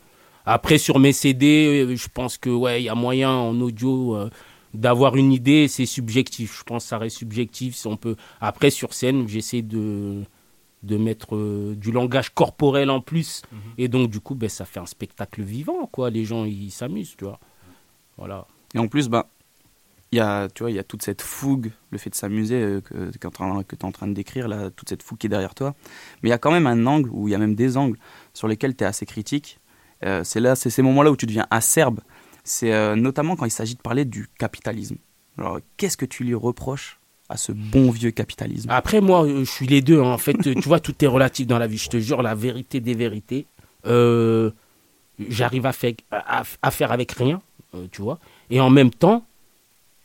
[0.44, 4.30] après sur mes CD je pense que ouais il y a moyen en audio euh,
[4.74, 8.68] d'avoir une idée c'est subjectif je pense que ça reste subjectif si on peut après
[8.70, 10.20] sur scène j'essaie de
[10.84, 13.42] de mettre euh, du langage corporel en plus
[13.78, 17.16] et donc du coup ben ça fait un spectacle vivant quoi les gens ils s'amusent
[17.16, 17.40] tu vois
[18.16, 19.28] voilà Et en plus, bah,
[20.12, 22.60] il y a, tu vois, il y a toute cette fougue, le fait de s'amuser
[22.60, 25.30] euh, que, que tu es en train de décrire, là, toute cette fougue qui est
[25.30, 25.74] derrière toi.
[26.22, 27.98] Mais il y a quand même un angle, ou il y a même des angles
[28.32, 29.58] sur lesquels tu es assez critique.
[30.04, 32.00] Euh, c'est là, c'est ces moments-là où tu deviens acerbe.
[32.44, 34.96] C'est euh, notamment quand il s'agit de parler du capitalisme.
[35.38, 39.50] Alors, qu'est-ce que tu lui reproches à ce bon vieux capitalisme Après, moi, euh, je
[39.50, 40.00] suis les deux.
[40.00, 40.12] hein.
[40.12, 41.78] En fait, euh, tu vois, tout est relatif dans la vie.
[41.78, 43.46] Je te jure, la vérité des vérités.
[43.86, 44.50] euh,
[45.28, 47.40] J'arrive à, faire- à, à faire avec rien,
[47.74, 48.18] euh, tu vois.
[48.50, 49.24] Et en même temps,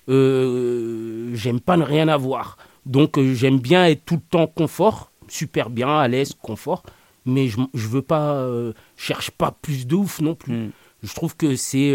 [0.08, 2.58] euh, j'aime pas ne rien avoir.
[2.86, 6.84] Donc, j'aime bien être tout le temps confort, super bien, à l'aise, confort.
[7.26, 8.48] Mais je, je veux pas,
[8.98, 10.54] cherche pas plus de ouf non plus.
[10.54, 10.72] Mm.
[11.04, 11.92] Je trouve que c'est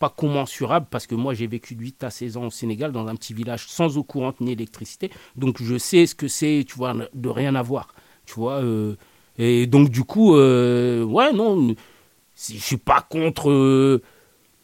[0.00, 3.06] pas commensurable parce que moi j'ai vécu de 8 à 16 ans au Sénégal dans
[3.06, 5.10] un petit village sans eau courante ni électricité.
[5.36, 7.94] Donc je sais ce que c'est, tu vois, de rien avoir.
[8.26, 8.62] Tu vois.
[8.62, 8.96] euh,
[9.38, 11.76] et donc du coup, euh, ouais, non,
[12.34, 13.50] si- je suis pas contre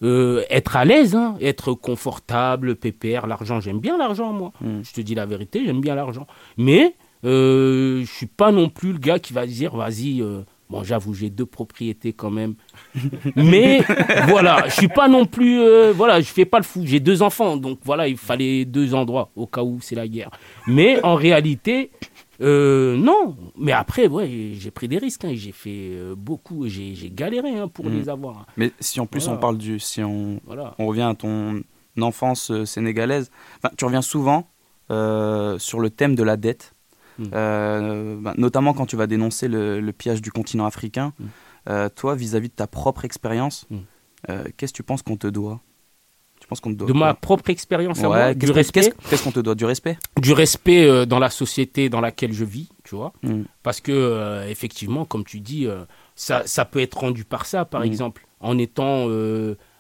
[0.03, 3.61] euh, être à l'aise, hein, être confortable, pépère, l'argent.
[3.61, 4.53] J'aime bien l'argent, moi.
[4.63, 6.27] Je te dis la vérité, j'aime bien l'argent.
[6.57, 10.23] Mais je suis pas non plus le gars qui va dire, vas-y.
[10.69, 12.55] Bon, j'avoue, j'ai deux propriétés quand même.
[13.37, 13.83] Mais
[14.29, 15.61] voilà, je suis pas non plus.
[15.61, 16.83] euh, voilà, je fais pas le fou.
[16.85, 20.31] J'ai deux enfants, donc voilà, il fallait deux endroits au cas où c'est la guerre.
[20.67, 21.93] Mais en réalité,
[22.41, 23.37] euh, non.
[23.57, 25.25] Mais après, ouais, j'ai pris des risques.
[25.25, 26.67] hein, j'ai fait euh, beaucoup.
[26.67, 27.93] J'ai galéré hein, pour Mm.
[27.99, 28.39] les avoir.
[28.39, 28.47] hein.
[28.57, 29.39] Mais si en plus Voilà.
[29.39, 29.79] on parle du.
[29.79, 30.75] Si on, Voilà.
[30.81, 31.63] on revient à ton
[32.01, 33.31] enfance sénégalaise,
[33.79, 34.49] tu reviens souvent
[34.91, 36.75] sur le thème de la dette,
[37.19, 37.25] Mm.
[37.35, 41.13] Euh, ben, notamment quand tu vas dénoncer le, le pillage du continent africain.
[41.19, 41.25] Mm.
[41.69, 43.77] Euh, toi, vis-à-vis de ta propre expérience, Mm.
[44.31, 45.61] euh, qu'est-ce que tu penses qu'on te doit?
[46.41, 48.93] Tu penses qu'on te doit De ma propre expérience à moi, du respect.
[49.09, 49.55] Qu'est-ce qu'on te doit?
[49.55, 49.99] Du respect?
[50.21, 53.13] Du respect dans la société dans laquelle je vis, tu vois.
[53.63, 55.67] Parce que, effectivement, comme tu dis,
[56.15, 59.09] ça, ça peut être rendu par ça, par exemple, en étant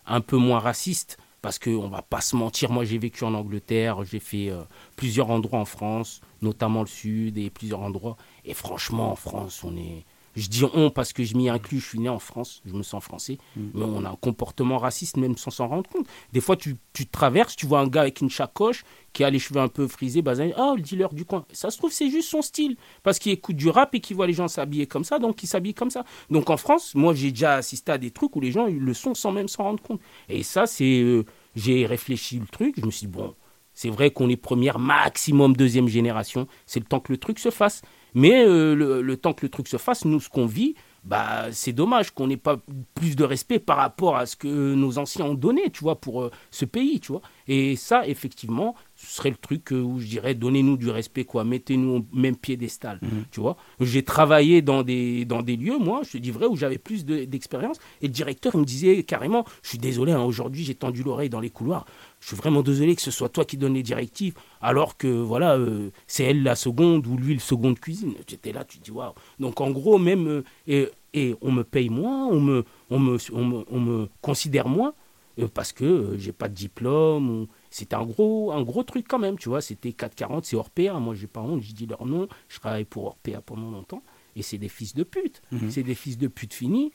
[0.06, 1.18] un peu moins raciste.
[1.42, 4.64] Parce qu'on va pas se mentir, moi j'ai vécu en Angleterre, j'ai fait euh,
[4.96, 8.16] plusieurs endroits en France, notamment le sud et plusieurs endroits.
[8.44, 10.04] Et franchement, en France, on est.
[10.36, 12.82] Je dis on parce que je m'y inclus, je suis né en France, je me
[12.82, 16.06] sens français, mais on a un comportement raciste même sans s'en rendre compte.
[16.32, 19.38] Des fois, tu, tu traverses, tu vois un gars avec une sacoche qui a les
[19.38, 21.46] cheveux un peu frisés, basané, ah, le dealer du coin.
[21.52, 24.26] Ça se trouve, c'est juste son style, parce qu'il écoute du rap et qu'il voit
[24.26, 26.04] les gens s'habiller comme ça, donc il s'habille comme ça.
[26.30, 28.94] Donc en France, moi, j'ai déjà assisté à des trucs où les gens ils le
[28.94, 30.00] sont sans même s'en rendre compte.
[30.28, 31.00] Et ça, c'est.
[31.00, 33.34] euh, j'ai réfléchi le truc, je me suis dit, bon,
[33.72, 36.46] c'est vrai qu'on est première, maximum deuxième génération.
[36.66, 37.82] C'est le temps que le truc se fasse.
[38.16, 40.74] Mais euh, le, le temps que le truc se fasse, nous, ce qu'on vit,
[41.04, 42.56] bah, c'est dommage qu'on n'ait pas
[42.94, 46.22] plus de respect par rapport à ce que nos anciens ont donné, tu vois, pour
[46.22, 47.20] euh, ce pays, tu vois.
[47.46, 51.44] Et ça, effectivement, ce serait le truc euh, où je dirais, donnez-nous du respect, quoi.
[51.44, 52.98] Mettez-nous au même piédestal,
[53.30, 53.56] tu vois.
[53.80, 57.04] J'ai travaillé dans des, dans des lieux, moi, je te dis vrai, où j'avais plus
[57.04, 57.76] de- d'expérience.
[58.00, 61.30] Et le directeur, il me disait carrément, je suis désolé, hein, aujourd'hui, j'ai tendu l'oreille
[61.30, 61.84] dans les couloirs.
[62.20, 65.56] Je suis vraiment désolé que ce soit toi qui donne les directives, alors que voilà,
[65.56, 68.14] euh, c'est elle la seconde ou lui le second de cuisine.
[68.26, 69.12] Tu étais là, tu te dis waouh.
[69.38, 73.18] Donc en gros, même euh, et, et on me paye moins, on me, on me,
[73.32, 74.94] on me, on me considère moins
[75.38, 77.30] euh, parce que j'ai pas de diplôme.
[77.42, 79.60] ou- C'était un gros, un gros truc quand même, tu vois.
[79.60, 80.98] C'était 440, c'est Orpea.
[80.98, 82.26] Moi, j'ai pas honte, je dis leur nom.
[82.48, 84.02] Je travaille pour Orpea pendant longtemps
[84.34, 85.42] et c'est des fils de pute.
[85.52, 85.70] Mhm.
[85.70, 86.90] C'est des fils de pute finis.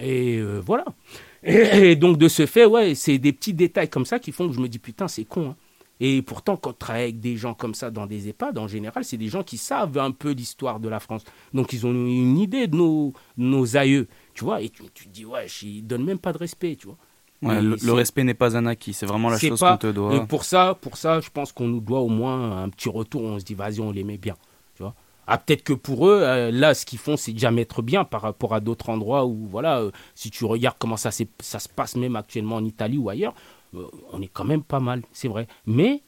[0.00, 0.84] Et euh, voilà.
[1.42, 4.48] Et, et donc, de ce fait, ouais, c'est des petits détails comme ça qui font
[4.48, 5.50] que je me dis, putain, c'est con.
[5.50, 5.56] hein.
[6.02, 9.04] Et pourtant, quand tu travailles avec des gens comme ça dans des EHPAD, en général,
[9.04, 11.24] c'est des gens qui savent un peu l'histoire de la France.
[11.52, 14.62] Donc, ils ont une idée de nos, nos aïeux, tu vois.
[14.62, 16.96] Et tu, tu te dis, ouais, ils donnent même pas de respect, tu vois.
[17.42, 20.14] Ouais, le, respect n'est pas un acquis, c'est vraiment la chose qu'on te doit.
[20.14, 23.22] et pour ça, pour ça, je pense qu'on nous doit au moins un petit retour.
[23.22, 24.36] On se dit, vas-y, on les met bien.
[24.74, 24.94] Tu vois
[25.30, 28.22] ah, peut-être que pour eux, euh, là, ce qu'ils font, c'est déjà mettre bien par
[28.22, 31.96] rapport à d'autres endroits où, voilà, euh, si tu regardes comment ça, ça se passe
[31.96, 33.34] même actuellement en Italie ou ailleurs,
[33.74, 35.46] euh, on est quand même pas mal, c'est vrai.
[35.66, 36.02] Mais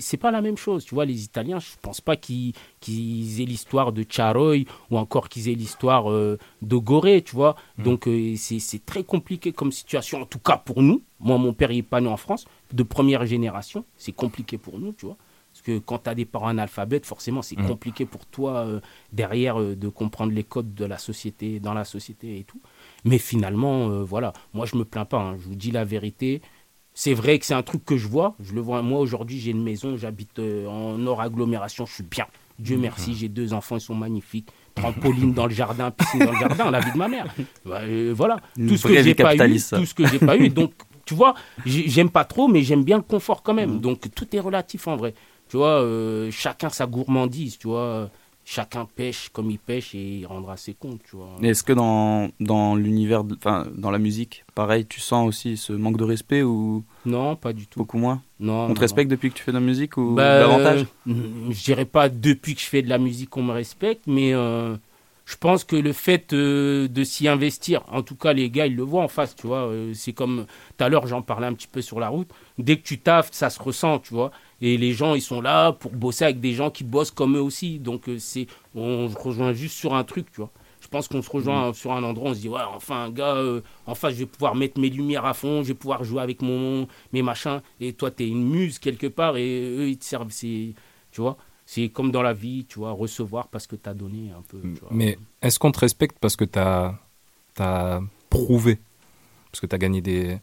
[0.00, 0.84] c'est pas la même chose.
[0.84, 2.54] Tu vois, les Italiens, je pense pas qu'ils
[2.86, 7.56] aient l'histoire de Charoy ou encore qu'ils aient l'histoire euh, de Gorée, tu vois.
[7.78, 11.02] Donc, euh, c'est très compliqué comme situation, en tout cas pour nous.
[11.20, 13.84] Moi, mon père, il est pas né en France, de première génération.
[13.96, 15.16] C'est compliqué pour nous, tu vois.
[15.62, 17.66] Parce que quand tu as des parents analphabètes, forcément, c'est Mm.
[17.66, 18.80] compliqué pour toi euh,
[19.12, 22.60] derrière euh, de comprendre les codes de la société, dans la société et tout.
[23.04, 25.18] Mais finalement, euh, voilà, moi, je me plains pas.
[25.20, 25.36] hein.
[25.38, 26.40] Je vous dis la vérité.
[26.94, 28.34] C'est vrai que c'est un truc que je vois.
[28.40, 28.80] Je le vois.
[28.82, 32.26] Moi, aujourd'hui, j'ai une maison, j'habite en hors agglomération, je suis bien.
[32.58, 32.80] Dieu Mm.
[32.80, 34.48] merci, j'ai deux enfants, ils sont magnifiques.
[34.74, 37.26] Trampoline dans le jardin, piscine dans le jardin, la vie de ma mère.
[37.66, 37.80] Bah,
[38.14, 38.38] voilà.
[38.56, 40.48] Une Tout ce que j'ai pas eu, tout ce que j'ai pas eu.
[40.48, 40.72] Donc,
[41.04, 41.34] tu vois,
[41.66, 43.56] j'ai- j'aime pas trop, mais j'aime bien le confort quand Mm.
[43.56, 43.80] même.
[43.80, 45.14] Donc, tout est relatif en vrai.
[45.50, 48.08] Tu vois, euh, chacun sa gourmandise, tu vois.
[48.42, 51.28] Chacun pêche comme il pêche et il rendra ses comptes, tu vois.
[51.42, 55.98] Est-ce que dans, dans l'univers, enfin dans la musique, pareil, tu sens aussi ce manque
[55.98, 57.78] de respect ou Non, pas du tout.
[57.80, 58.64] beaucoup moins Non.
[58.64, 61.12] On non, te respecte depuis que tu fais de la musique ou Bah, davantage euh,
[61.50, 64.74] Je dirais pas depuis que je fais de la musique qu'on me respecte, mais euh,
[65.26, 68.74] je pense que le fait euh, de s'y investir, en tout cas les gars ils
[68.74, 69.70] le voient en face, tu vois.
[69.94, 72.30] c'est comme tout à l'heure j'en parlais un petit peu sur la route.
[72.58, 74.32] Dès que tu taffes, ça se ressent, tu vois.
[74.60, 77.42] Et les gens ils sont là pour bosser avec des gens qui bossent comme eux
[77.42, 77.78] aussi.
[77.78, 80.50] Donc euh, c'est, on se rejoint juste sur un truc, tu vois.
[80.80, 83.36] Je pense qu'on se rejoint sur un endroit, on se dit, ouais, enfin, un gars,
[83.36, 86.22] euh, en face, je vais pouvoir mettre mes lumières à fond, je vais pouvoir jouer
[86.22, 89.98] avec mon, mes machins, et toi, tu es une muse quelque part, et eux, ils
[89.98, 90.72] te servent, c'est,
[91.12, 91.36] tu vois,
[91.72, 94.60] c'est comme dans la vie, tu vois, recevoir parce que tu as donné un peu.
[94.60, 94.88] tu vois.
[94.90, 98.78] Mais est-ce qu'on te respecte parce que tu as, prouvé?
[99.52, 100.38] Parce que tu as gagné des,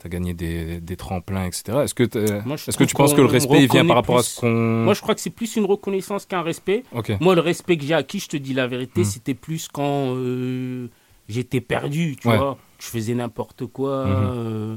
[0.00, 1.78] T'as gagné des, des tremplins, etc.
[1.82, 4.18] Est-ce que, t'as- Moi, je est-ce que tu penses que le respect vient par rapport
[4.18, 4.48] à ce qu'on.
[4.84, 6.84] Moi, je crois que c'est plus une reconnaissance qu'un respect.
[7.20, 9.04] Moi, le respect que j'ai acquis, je te dis la vérité, Mm.
[9.04, 10.86] c'était plus quand euh,
[11.28, 12.36] j'étais perdu, tu Ouais.
[12.38, 12.56] vois.
[12.78, 14.06] Je faisais n'importe quoi.
[14.06, 14.12] Mhm.
[14.14, 14.76] euh,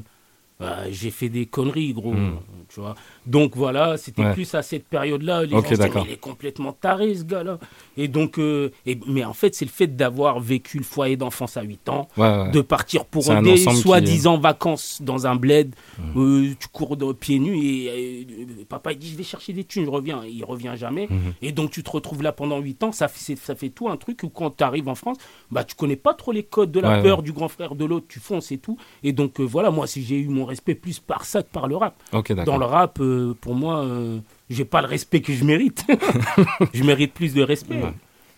[0.60, 2.14] bah, j'ai fait des conneries, gros.
[2.14, 2.40] Mm.
[2.70, 2.96] Tu vois.
[3.28, 4.34] Donc voilà, c'était Ouais.
[4.34, 5.44] plus à cette période-là.
[5.46, 6.04] Les Ok, gens se disaient, d'accord.
[6.06, 7.60] mais il est complètement taré, ce gars-là.
[7.98, 11.56] Et donc, euh, et, mais en fait, c'est le fait d'avoir vécu le foyer d'enfance
[11.58, 12.52] à 8 ans, Ouais, ouais.
[12.52, 15.76] de partir pour un des ensemble qui- soi-disant vacances dans un bled.
[16.00, 16.20] Mm.
[16.20, 19.64] euh, tu cours de pieds nus et euh, papa il dit je vais chercher des
[19.66, 20.24] thunes, je reviens.
[20.28, 21.08] Il revient jamais.
[21.10, 21.34] Mhm.
[21.42, 22.92] Et donc tu te retrouves là pendant 8 ans.
[22.92, 25.18] Ça fait, c'est- ça fait tout un truc où quand tu arrives en France,
[25.52, 28.06] bah, tu connais pas trop les codes de la peur du grand frère de l'autre.
[28.10, 28.78] Tu fonces et tout.
[29.04, 31.68] Et donc euh, voilà, moi si j'ai eu mon respect plus par ça que par
[31.68, 31.96] le rap.
[32.14, 32.46] Ok, d'accord.
[32.54, 32.98] Dans le rap,
[33.42, 34.20] pour moi, euh,
[34.50, 35.86] j'ai pas le respect que je mérite.
[36.74, 37.82] je mérite plus de respect.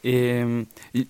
[0.04, 0.64] Et euh,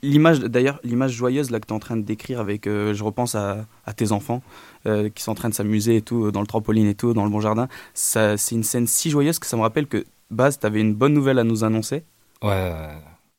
[0.04, 3.04] l'image, d'ailleurs, l'image joyeuse là que tu es en train de décrire avec, euh, je
[3.04, 4.44] repense à, à tes enfants
[4.86, 7.24] euh, qui sont en train de s'amuser et tout, dans le trampoline et tout, dans
[7.24, 7.68] le bon jardin.
[7.96, 10.94] Ça, c'est une scène si joyeuse que ça me rappelle que, Baz, tu avais une
[10.94, 12.04] bonne nouvelle à nous annoncer.
[12.44, 12.72] Ouais.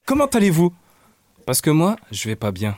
[0.07, 0.73] Comment allez-vous?
[1.47, 2.77] Parce que moi, je vais pas bien.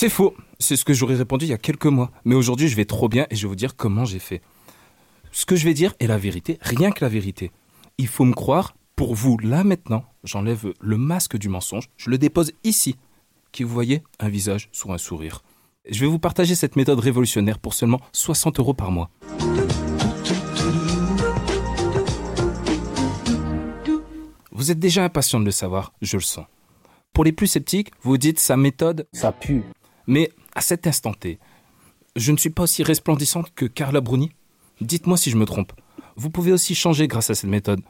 [0.00, 0.36] C'est faux.
[0.60, 2.12] C'est ce que j'aurais répondu il y a quelques mois.
[2.24, 4.42] Mais aujourd'hui, je vais trop bien et je vais vous dire comment j'ai fait.
[5.32, 7.50] Ce que je vais dire est la vérité, rien que la vérité.
[7.98, 8.76] Il faut me croire.
[8.94, 12.94] Pour vous, là maintenant, j'enlève le masque du mensonge, je le dépose ici,
[13.50, 15.42] qui vous voyez un visage sur un sourire.
[15.90, 19.10] Je vais vous partager cette méthode révolutionnaire pour seulement 60 euros par mois.
[24.52, 26.46] Vous êtes déjà impatient de le savoir, je le sens.
[27.12, 29.08] Pour les plus sceptiques, vous dites sa méthode.
[29.12, 29.64] Ça pue.
[30.08, 31.38] Mais à cet instant T,
[32.16, 34.32] je ne suis pas aussi resplendissante que Carla Bruni.
[34.80, 35.72] Dites-moi si je me trompe.
[36.16, 37.80] Vous pouvez aussi changer grâce à cette méthode.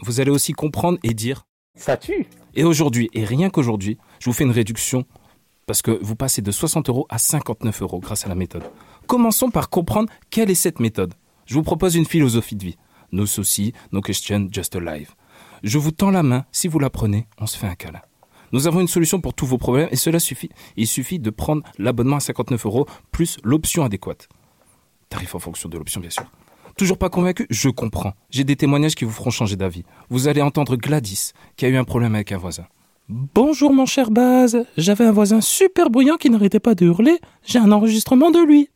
[0.00, 1.46] Vous allez aussi comprendre et dire.
[1.76, 2.26] Ça tue.
[2.54, 5.06] Et aujourd'hui, et rien qu'aujourd'hui, je vous fais une réduction
[5.66, 8.64] parce que vous passez de 60 euros à 59 euros grâce à la méthode.
[9.06, 11.14] Commençons par comprendre quelle est cette méthode.
[11.46, 12.76] Je vous propose une philosophie de vie.
[13.12, 15.14] No soucis, no question, just alive.
[15.62, 18.02] Je vous tends la main, si vous la prenez, on se fait un câlin.
[18.52, 20.50] Nous avons une solution pour tous vos problèmes et cela suffit.
[20.76, 24.28] Il suffit de prendre l'abonnement à 59 euros plus l'option adéquate.
[25.08, 26.24] Tarif en fonction de l'option, bien sûr.
[26.76, 27.46] Toujours pas convaincu?
[27.50, 28.14] Je comprends.
[28.30, 29.84] J'ai des témoignages qui vous feront changer d'avis.
[30.10, 32.66] Vous allez entendre Gladys, qui a eu un problème avec un voisin.
[33.08, 37.58] Bonjour mon cher Baz, j'avais un voisin super bruyant qui n'arrêtait pas de hurler, j'ai
[37.58, 38.68] un enregistrement de lui.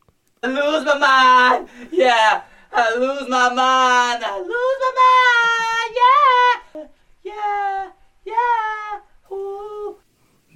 [0.43, 2.43] I lose my mind, yeah.
[2.73, 6.87] I lose my mind, I lose my mind, yeah.
[7.25, 7.93] Yeah,
[8.25, 9.03] yeah.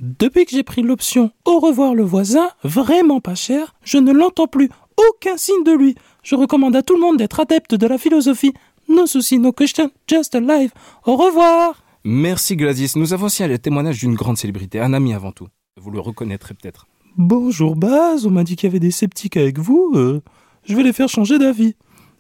[0.01, 4.47] Depuis que j'ai pris l'option Au revoir le voisin, vraiment pas cher, je ne l'entends
[4.47, 4.69] plus,
[5.09, 5.95] aucun signe de lui.
[6.23, 8.53] Je recommande à tout le monde d'être adepte de la philosophie.
[8.89, 10.73] No soucis, no question, just alive.
[11.07, 11.83] Au revoir.
[12.05, 12.93] Merci Gladys.
[12.97, 15.49] Nous avons aussi le témoignage d'une grande célébrité, un ami avant tout.
[15.81, 16.87] Vous le reconnaîtrez peut-être.
[17.17, 19.93] Bonjour Baz, on m'a dit qu'il y avait des sceptiques avec vous.
[19.95, 20.21] euh,
[20.65, 21.75] je vais les faire changer d'avis.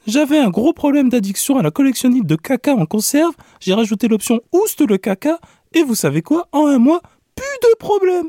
[0.06, 3.34] J'avais un gros problème d'addiction à la collectionnite de caca en conserve.
[3.60, 5.38] J'ai rajouté l'option Ouste le caca.
[5.74, 7.00] Et vous savez quoi En un mois,
[7.34, 8.28] plus de problème.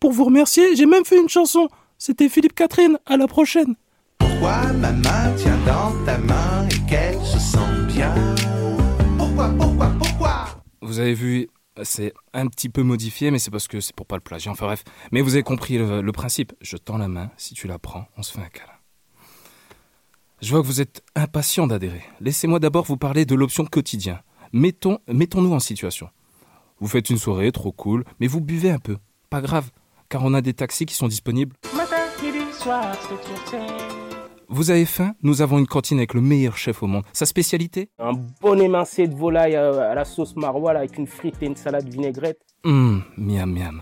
[0.00, 1.68] Pour vous remercier, j'ai même fait une chanson.
[1.98, 2.98] C'était Philippe Catherine.
[3.06, 3.76] À la prochaine.
[4.18, 8.12] Pourquoi ma main tient dans ta main et qu'elle se sent bien?
[9.16, 10.44] Pourquoi, pourquoi, pourquoi?
[10.80, 11.48] Vous avez vu,
[11.84, 14.50] c'est un petit peu modifié, mais c'est parce que c'est pour pas le plagier.
[14.50, 14.82] Enfin bref.
[15.12, 16.52] Mais vous avez compris le, le principe.
[16.60, 18.68] Je tends la main, si tu la prends, on se fait un câlin.
[20.40, 22.02] Je vois que vous êtes impatient d'adhérer.
[22.20, 24.20] Laissez-moi d'abord vous parler de l'option quotidien.
[24.52, 26.10] Mettons, mettons-nous en situation.
[26.82, 28.96] Vous faites une soirée trop cool, mais vous buvez un peu.
[29.30, 29.70] Pas grave,
[30.08, 31.54] car on a des taxis qui sont disponibles.
[31.76, 32.84] Matin, midi, soir.
[34.48, 37.04] Vous avez faim Nous avons une cantine avec le meilleur chef au monde.
[37.12, 41.46] Sa spécialité Un bon émincé de volaille à, la sauce maroilles avec une frite et
[41.46, 42.40] une salade vinaigrette.
[42.64, 43.80] Hum, miam miam.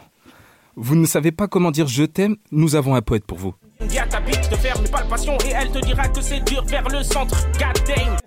[0.77, 3.55] Vous ne savez pas comment dire je t'aime Nous avons un poète pour vous.
[3.81, 6.67] Dis à ta bitch de faire mes palpations et elle te dira que c'est dur
[6.67, 7.47] vers le centre.
[7.55, 8.19] God damn.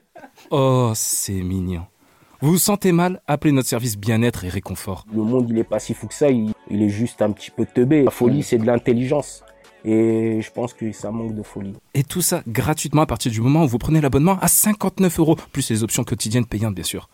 [0.50, 1.86] Oh, c'est mignon.
[2.44, 5.06] Vous vous sentez mal Appelez notre service bien-être et réconfort.
[5.16, 7.52] Le monde, il est pas si fou que ça, il, il est juste un petit
[7.52, 8.04] peu teubé.
[8.04, 9.46] La folie, c'est de l'intelligence.
[9.86, 11.72] Et je pense que ça manque de folie.
[11.94, 15.38] Et tout ça gratuitement à partir du moment où vous prenez l'abonnement à 59 euros,
[15.54, 17.08] plus les options quotidiennes payantes, bien sûr.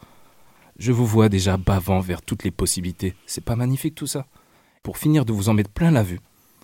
[0.79, 3.13] Je vous vois déjà bavant vers toutes les possibilités.
[3.27, 4.25] C'est pas magnifique tout ça?
[4.81, 6.21] Pour finir de vous en mettre plein la vue,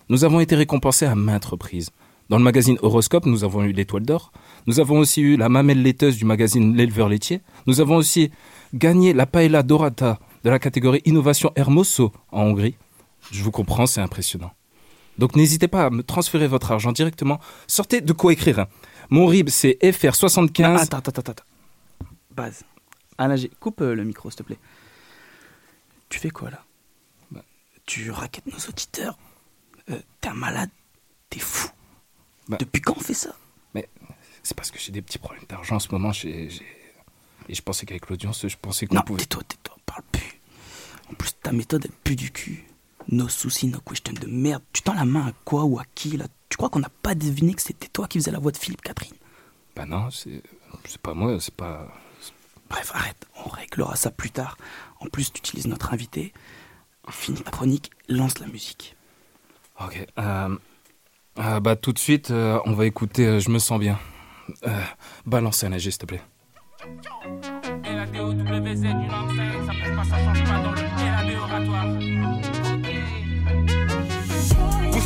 [0.08, 1.90] nous avons été récompensés à maintes reprises.
[2.28, 4.32] Dans le magazine Horoscope, nous avons eu l'étoile d'or.
[4.66, 7.40] Nous avons aussi eu la mamelle laiteuse du magazine L'éleveur laitier.
[7.66, 8.32] Nous avons aussi
[8.74, 12.76] gagné la paella dorata de la catégorie Innovation Hermoso en Hongrie.
[13.30, 14.52] Je vous comprends, c'est impressionnant.
[15.18, 17.40] Donc n'hésitez pas à me transférer votre argent directement.
[17.68, 18.58] Sortez de quoi écrire.
[18.58, 18.66] hein.
[19.08, 20.62] Mon RIB, c'est FR75.
[20.64, 21.44] Ah, attends, attends, attends, attends.
[23.60, 24.58] Coupe euh, le micro, s'il te plaît.
[26.08, 26.64] Tu fais quoi là?
[27.30, 27.42] Bah,
[27.86, 29.16] Tu raquettes nos auditeurs
[29.90, 30.70] Euh, t'es un malade,
[31.30, 31.68] t'es fou.
[32.48, 32.56] Bah.
[32.60, 33.34] Depuis quand on fait ça?
[33.74, 33.88] Mais
[34.42, 36.12] c'est parce que j'ai des petits problèmes d'argent en ce moment.
[36.12, 36.66] j'ai- j'ai-
[37.48, 39.20] Et je pensais qu'avec l'audience, je pensais qu'on Non, pouvait.
[39.20, 40.40] tais-toi, tais-toi, parle plus.
[41.10, 42.64] En plus, ta méthode, elle pue du cul.
[43.08, 44.62] No soucis, no question de merde.
[44.72, 46.26] Tu tends la main à quoi ou à qui, là?
[46.48, 48.82] Tu crois qu'on n'a pas deviné que c'était toi qui faisais la voix de Philippe
[48.82, 49.14] Catherine?
[49.76, 50.42] Bah non, c'est
[50.86, 51.86] c'est pas moi, c'est pas.
[52.68, 54.56] Bref, arrête, on réglera ça plus tard.
[54.98, 56.32] En plus, tu utilises notre invité.
[57.10, 58.96] Finis ta chronique, lance la musique.
[59.80, 60.04] Ok.
[60.18, 60.56] euh,
[61.38, 63.98] euh, bah tout de suite, euh, on va écouter euh, Je me sens bien.
[64.66, 64.80] Euh,
[65.24, 66.22] balance un s'il te plaît.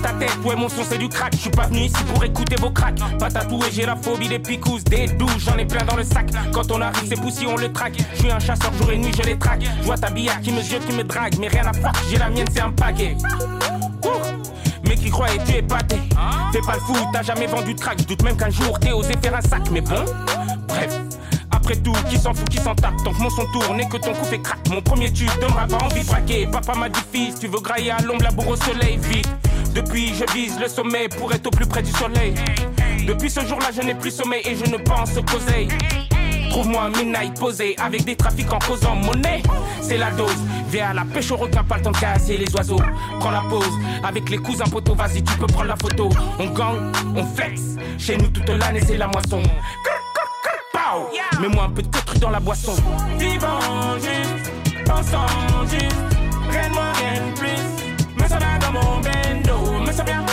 [0.02, 1.34] Ta tête, ouais mon son c'est du crack.
[1.34, 2.98] Je suis pas venu ici pour écouter vos cracks.
[3.18, 6.30] Pas tatoué, j'ai la phobie des picousses Des douches, j'en ai plein dans le sac.
[6.54, 7.98] Quand on arrive c'est poussi, on le traque.
[8.14, 9.62] Je suis un chasseur, jour et nuit je les traque.
[9.62, 12.16] Je vois ta billard qui me jette, qui me drague Mais rien à faire, j'ai
[12.16, 13.14] la mienne c'est un paquet.
[14.04, 14.69] Ouh.
[14.84, 15.96] Mais qui croyait tu es épaté
[16.52, 17.98] Fais pas le fou, t'as jamais vendu de crack.
[18.00, 19.62] Je doute même qu'un jour t'aies osé faire un sac.
[19.70, 20.04] Mais bon,
[20.68, 21.00] bref.
[21.50, 22.94] Après tout, qui s'en fout, qui s'en tape?
[23.04, 24.58] Tant que mon son tourne et que ton coup fait crack.
[24.70, 26.46] Mon premier tube donnera pas envie de braquer.
[26.46, 29.28] Papa m'a dit fils, tu veux grailler à l'ombre, labour au soleil, vite.
[29.74, 32.34] Depuis je vise le sommet pour être au plus près du soleil.
[33.06, 35.68] Depuis ce jour-là je n'ai plus sommeil et je ne pense qu'oseille
[36.50, 39.42] Trouve-moi un midnight posé avec des trafics en causant monnaie.
[39.80, 40.36] C'est la dose.
[40.68, 42.80] Viens à la pêche au requin, pas le temps de casser les oiseaux.
[43.18, 43.72] Prends la pause
[44.04, 44.94] avec les cousins poteaux.
[44.94, 46.10] Vas-y, tu peux prendre la photo.
[46.38, 47.76] On gang, on flex.
[47.98, 49.42] Chez nous toute l'année, c'est la moisson.
[51.40, 52.74] Mets-moi un peu de cru dans la boisson.
[53.16, 53.60] Vivant
[54.00, 54.52] juste,
[54.84, 55.26] pensant
[55.70, 55.96] juste.
[56.50, 57.94] Rien de moins, rien de plus.
[58.18, 59.84] Mais ça vient dans mon bendo.
[59.86, 60.24] Mais ça vient,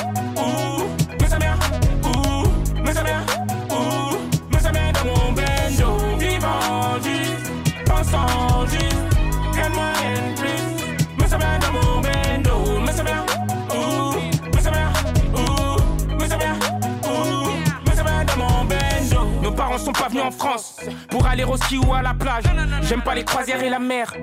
[19.57, 20.79] parents sont pas venus en France
[21.09, 22.43] pour aller au ski ou à la plage.
[22.83, 24.13] J'aime pas les croisières et la mer.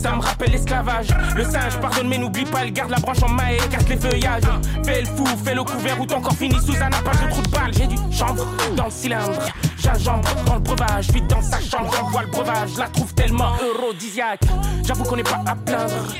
[0.00, 1.08] Ça me rappelle l'esclavage.
[1.34, 3.96] Le singe, pardonne, mais n'oublie pas, il garde la branche en main et écarte les
[3.96, 4.44] feuillages.
[4.84, 7.42] Fais le fou, fais le couvert ou ton corps fini sous un appât de trou
[7.42, 7.72] de balle.
[7.74, 8.46] J'ai du chanvre
[8.76, 9.40] dans le cylindre.
[9.76, 11.10] J'ajambre dans le breuvage.
[11.10, 12.76] Vite dans sa chambre, j'envoie le breuvage.
[12.78, 14.42] La trouve tellement eurodisiaque.
[14.86, 16.14] J'avoue qu'on n'est pas à plaindre.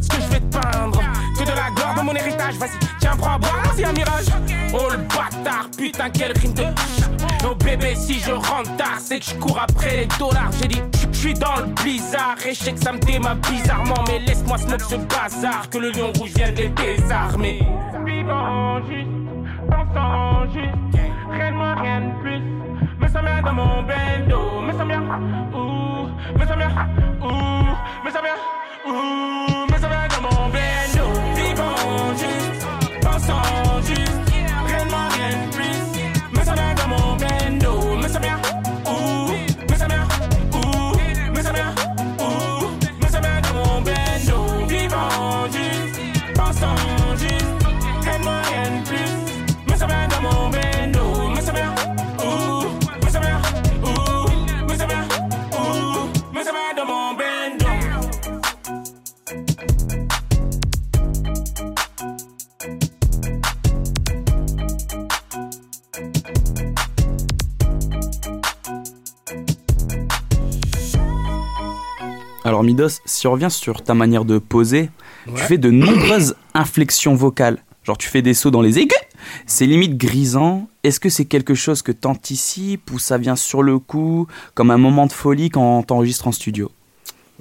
[0.00, 1.00] Ce que je vais te peindre.
[1.38, 2.54] Que de la gloire dans mon héritage.
[2.56, 4.26] Vas-y, tiens, prends à boire, c'est un mirage.
[4.72, 6.64] Oh le bâtard, putain, quel rime de.
[7.44, 10.50] Oh bébé, si je rentre tard, c'est que je cours après les dollars.
[10.60, 12.36] J'ai dit, je suis dans le blizzard.
[12.46, 14.02] Et je sais que ça me déma bizarrement.
[14.08, 15.68] Mais laisse-moi smoke ce bazar.
[15.70, 17.66] Que le lion rouge vienne les désarmer.
[18.04, 19.08] Vivant juste,
[19.70, 21.00] pensant juste.
[21.30, 22.42] Rien de moins, rien de plus.
[22.98, 24.60] Mais ça vient dans mon bendo.
[24.66, 25.02] Mais ça vient,
[25.54, 26.08] ouh.
[26.38, 26.70] Mais ça vient,
[27.22, 27.76] ouh.
[28.04, 29.55] Mais ça vient, ouh.
[33.26, 33.65] Pensant
[72.46, 74.88] Alors Midos, si on revient sur ta manière de poser,
[75.26, 77.58] tu fais de nombreuses inflexions vocales.
[77.82, 78.96] Genre tu fais des sauts dans les aigus.
[79.46, 80.68] C'est limite grisant.
[80.84, 84.78] Est-ce que c'est quelque chose que t'anticipes ou ça vient sur le coup, comme un
[84.78, 86.70] moment de folie quand t'enregistres en studio?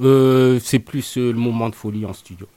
[0.02, 2.48] Euh, c'est plus euh, le moment de folie en studio.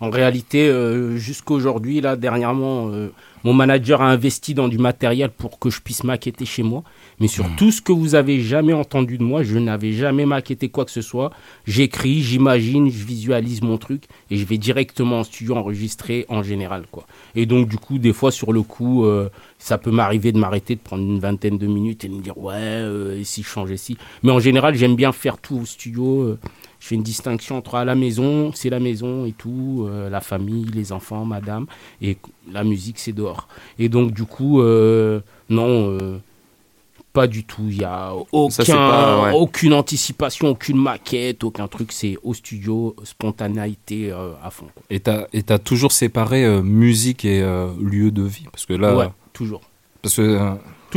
[0.00, 3.08] En réalité, euh, jusqu'aujourd'hui, là, dernièrement, euh,
[3.46, 6.82] mon manager a investi dans du matériel pour que je puisse maqueter chez moi.
[7.20, 10.68] Mais sur tout ce que vous avez jamais entendu de moi, je n'avais jamais maquetté
[10.68, 11.30] quoi que ce soit.
[11.64, 16.86] J'écris, j'imagine, je visualise mon truc et je vais directement en studio enregistrer en général,
[16.90, 17.06] quoi.
[17.36, 19.28] Et donc, du coup, des fois, sur le coup, euh,
[19.58, 22.36] ça peut m'arriver de m'arrêter, de prendre une vingtaine de minutes et de me dire,
[22.38, 23.96] ouais, euh, et si je changeais si.
[24.24, 26.36] Mais en général, j'aime bien faire tout au studio.
[26.86, 30.20] Je fais une distinction entre à la maison, c'est la maison et tout, euh, la
[30.20, 31.66] famille, les enfants, madame,
[32.00, 32.16] et
[32.48, 33.48] la musique, c'est dehors.
[33.80, 35.18] Et donc, du coup, euh,
[35.50, 36.18] non, euh,
[37.12, 37.64] pas du tout.
[37.68, 39.32] Il n'y a aucun, Ça, c'est pas- ouais.
[39.34, 41.90] aucune anticipation, aucune maquette, aucun truc.
[41.90, 44.66] C'est au studio, spontanéité euh, à fond.
[44.72, 44.84] quoi.
[44.88, 48.46] Et t'as et t'as toujours séparé euh, musique et euh, lieu de vie?
[48.52, 48.94] Parce que là.
[48.96, 49.62] Ouais, toujours.
[50.02, 50.38] Parce que.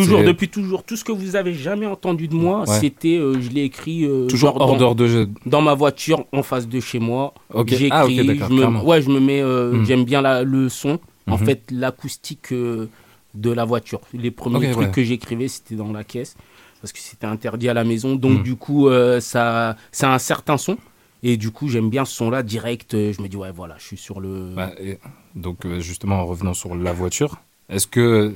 [0.04, 0.84] Toujours, depuis toujours.
[0.84, 2.80] Tout ce que vous avez jamais entendu de moi, Ouais.
[2.80, 4.06] c'était, euh, je l'ai écrit.
[4.06, 5.30] euh, Toujours hors dans- de jeu.
[5.46, 7.34] Dans ma voiture, en face de chez moi.
[7.54, 7.70] Ok.
[7.70, 9.42] J'écris, Ah, je me, ouais, je me mets.
[9.42, 9.86] euh, Hmm.
[9.86, 11.00] J'aime bien la, le son.
[11.28, 11.46] En Mhm.
[11.46, 12.88] fait, l'acoustique euh,
[13.36, 14.02] de la voiture.
[14.14, 14.92] Les premiers trucs ouais.
[14.92, 16.36] que j'écrivais, c'était dans la caisse
[16.82, 18.16] parce que c'était interdit à la maison.
[18.16, 18.44] Donc Mhm.
[18.44, 18.90] du coup,
[19.20, 20.78] ça, ça a un certain son.
[21.22, 22.94] Et du coup, j'aime bien ce son-là direct.
[22.94, 24.54] Je me dis ouais, voilà, je suis sur le.
[24.56, 24.98] Bah, et
[25.36, 27.36] donc justement en revenant sur la voiture,
[27.70, 28.34] est-ce que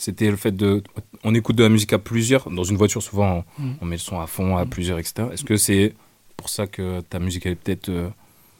[0.00, 0.82] c'était le fait de
[1.24, 4.00] on écoute de la musique à plusieurs dans une voiture souvent on, on met le
[4.00, 5.28] son à fond à plusieurs etc.
[5.32, 5.94] Est-ce que c'est
[6.36, 8.08] pour ça que ta musique elle est peut-être euh,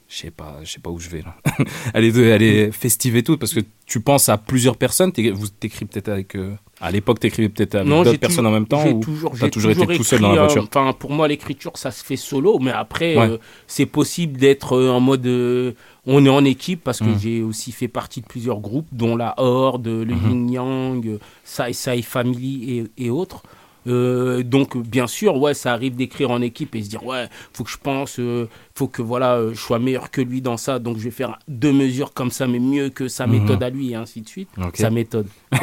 [0.09, 1.34] je sais pas je sais pas où je vais là.
[1.95, 5.12] elle est elle est festive et tout parce que tu penses à plusieurs personnes.
[5.32, 8.87] Vous t'écris peut-être avec euh, à l'époque t'écrivais peut-être avec d'autres personnes en même temps
[8.89, 10.66] ou toujours, t'as toujours été tout seul dans la euh, voiture?
[10.74, 13.28] Enfin, pour moi, l'écriture, ça se fait solo, mais après, Ouais.
[13.28, 15.26] euh, c'est possible d'être euh, en mode.
[15.26, 15.72] euh,
[16.07, 17.18] on est en équipe parce que Mhm.
[17.18, 20.31] j'ai aussi fait partie de plusieurs groupes, dont la Horde, le Mhm.
[20.31, 23.43] Yin Yang, euh, Sai Sai Family et, et autres.
[23.87, 27.64] Euh, donc bien sûr ouais ça arrive d'écrire en équipe et se dire ouais faut
[27.64, 30.78] que je pense euh, faut que voilà euh, je sois meilleur que lui dans ça
[30.78, 33.41] donc je vais faire deux mesures comme ça mais mieux que sa Mhm.
[33.41, 35.28] méthode à lui et ainsi de suite sa méthode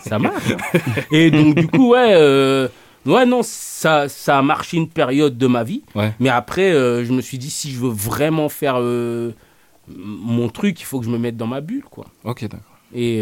[0.00, 0.44] ça marche
[1.10, 2.68] et donc du coup ouais euh,
[3.04, 6.12] ouais non ça ça a marché une période de ma vie Ouais.
[6.20, 8.78] mais après je me suis dit si je veux vraiment faire
[9.88, 12.60] mon truc il faut que je me mette dans ma bulle quoi Ok d'accord.
[12.94, 13.18] et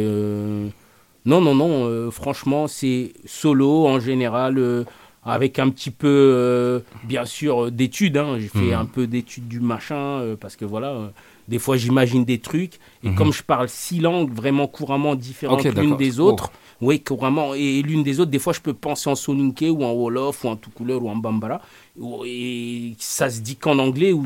[1.29, 4.85] non, non, non, euh, franchement, c'est solo en général, euh,
[5.25, 8.17] avec un petit peu, euh, bien sûr, d'études.
[8.17, 8.37] hein.
[8.41, 8.81] J'ai fait Mhm.
[8.83, 11.09] un peu d'études du machin, euh, parce que voilà, euh,
[11.49, 12.75] des fois j'imagine des trucs.
[13.05, 13.15] Et Mhm.
[13.15, 16.51] comme je parle six langues vraiment couramment différentes l'une des autres,
[16.81, 19.93] oui, couramment, et, l'une des autres, des fois je peux penser en soninké ou en
[19.93, 21.61] wolof ou en tout couleur ou en bambara.
[21.99, 24.25] ou- Et ça se dit qu'en anglais, ou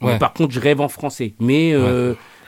[0.00, 0.18] Ouais.
[0.18, 1.34] par contre je rêve en français.
[1.40, 1.70] Mais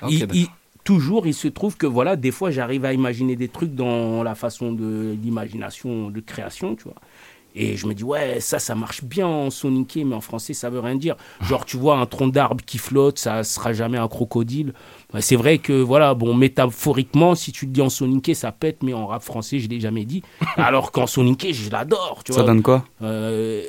[0.08, 0.46] il- il-
[0.90, 4.34] toujours, il se trouve que voilà, des fois, j'arrive à imaginer des trucs dans la
[4.34, 6.96] façon de l'imagination, de création, tu vois.
[7.54, 10.68] Et je me dis, ouais, ça, ça marche bien en soninké, mais en français, ça
[10.68, 11.14] veut rien dire.
[11.42, 14.72] Genre, tu vois, un tronc d'arbre qui flotte, ça sera jamais un crocodile.
[15.20, 18.92] C'est vrai que, voilà, bon, métaphoriquement, si tu le dis en soninké, ça pète, mais
[18.92, 20.24] en rap français, je l'ai jamais dit.
[20.56, 22.48] Alors qu'en soninké, je l'adore, tu Ça vois.
[22.48, 23.62] donne quoi euh,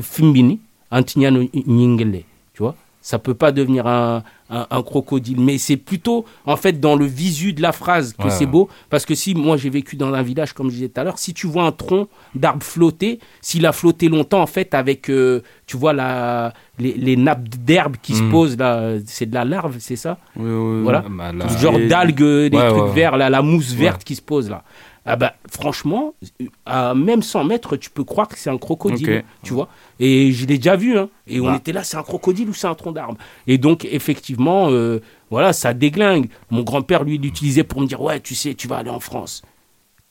[0.00, 0.60] Fimbini,
[0.90, 2.22] Antignano Nyingele,
[2.54, 2.74] tu vois.
[3.02, 7.04] Ça peut pas devenir un, un, un crocodile, mais c'est plutôt en fait dans le
[7.04, 8.68] visu de la phrase que Ouais, c'est beau.
[8.90, 11.18] Parce que si moi j'ai vécu dans un village, comme je disais tout à l'heure,
[11.18, 15.42] si tu vois un tronc d'arbre flotter, s'il a flotté longtemps en fait avec, euh,
[15.66, 18.30] tu vois la, les, les nappes d'herbe qui se Mhm.
[18.30, 20.82] posent là, c'est de la larve, c'est ça Oui, oui, oui.
[20.82, 21.04] Voilà.
[21.10, 24.14] Bah, là- Genre Et- d'algues, des Ouais, trucs ouais, verts, là, la mousse verte qui
[24.14, 24.62] se pose là.
[25.10, 26.14] Ah bah, franchement,
[26.66, 29.68] à même 100 mètres, tu peux croire que c'est un crocodile, tu vois.
[29.98, 31.08] Et je l'ai déjà vu, hein.
[31.26, 31.56] Et on Bah.
[31.56, 33.16] était là, c'est un crocodile ou c'est un tronc d'arbre?
[33.46, 35.00] Et donc, effectivement, euh,
[35.30, 36.28] voilà, ça déglingue.
[36.50, 39.40] Mon grand-père, lui, l'utilisait pour me dire, ouais, tu sais, tu vas aller en France.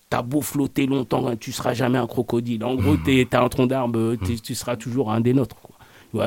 [0.09, 2.63] T'as beau flotter longtemps, hein, tu seras jamais un crocodile.
[2.63, 5.57] En gros, t'es, t'as un tronc d'arbre, euh, t'es- tu seras toujours un des nôtres.
[5.61, 5.75] Quoi.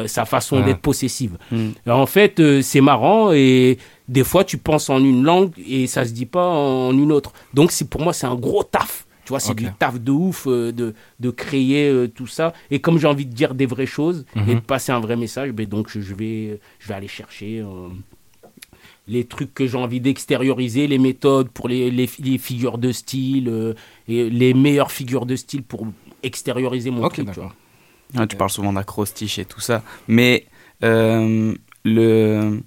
[0.07, 0.65] Sa façon Ouais.
[0.65, 1.37] d'être possessive.
[1.51, 1.69] Mm.
[1.87, 3.79] Et en fait, euh, c'est marrant et
[4.09, 7.33] des fois, tu penses en une langue et ça se dit pas en une autre.
[7.55, 9.07] Donc, c'est pour moi, c'est un gros taf.
[9.25, 12.53] Tu vois, c'est du taf de ouf euh, de, de créer euh, tout ça.
[12.71, 14.55] Et comme j'ai envie de dire des vraies choses et Mhm.
[14.57, 17.65] de passer un vrai message, ben donc je vais, je vais aller chercher
[19.09, 23.75] les trucs que j'ai envie d'extérioriser, les méthodes pour les, les, les figures de style,
[24.09, 25.87] et les meilleures figures de style pour
[26.23, 27.33] extérioriser mon Ok, truc.
[27.33, 27.55] tu vois.
[28.29, 29.83] Tu parles souvent d'acrostiche et tout ça.
[30.09, 30.47] Mais
[30.83, 31.55] euh,
[31.85, 32.61] le...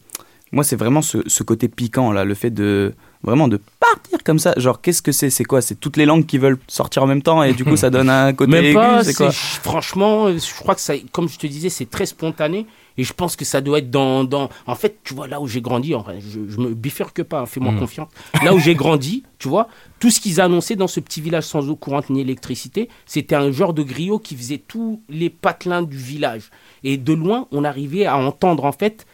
[0.51, 4.39] moi, c'est vraiment ce, ce côté piquant, là, le fait de vraiment de partir comme
[4.39, 4.53] ça.
[4.57, 5.29] Genre, qu'est-ce que c'est?
[5.29, 5.61] C'est quoi?
[5.61, 8.09] C'est toutes les langues qui veulent sortir en même temps et du coup, ça donne
[8.09, 9.31] un côté Même aigu C'est quoi?
[9.31, 12.65] franchement, je crois que ça, comme je te disais, c'est très spontané.
[12.97, 14.23] Et je pense que ça doit être dans.
[14.23, 14.49] dans...
[14.67, 17.45] En fait, tu vois, là où j'ai grandi, enfin, je, je me bifurque pas, hein,
[17.45, 17.79] fais-moi Mhm.
[17.79, 18.09] confiance.
[18.43, 19.67] Là où j'ai grandi, tu vois,
[19.99, 23.51] tout ce qu'ils annonçaient dans ce petit village sans eau courante ni électricité, c'était un
[23.51, 26.51] genre de griot qui faisait tous les patelins du village.
[26.83, 29.05] Et de loin, on arrivait à entendre, en fait,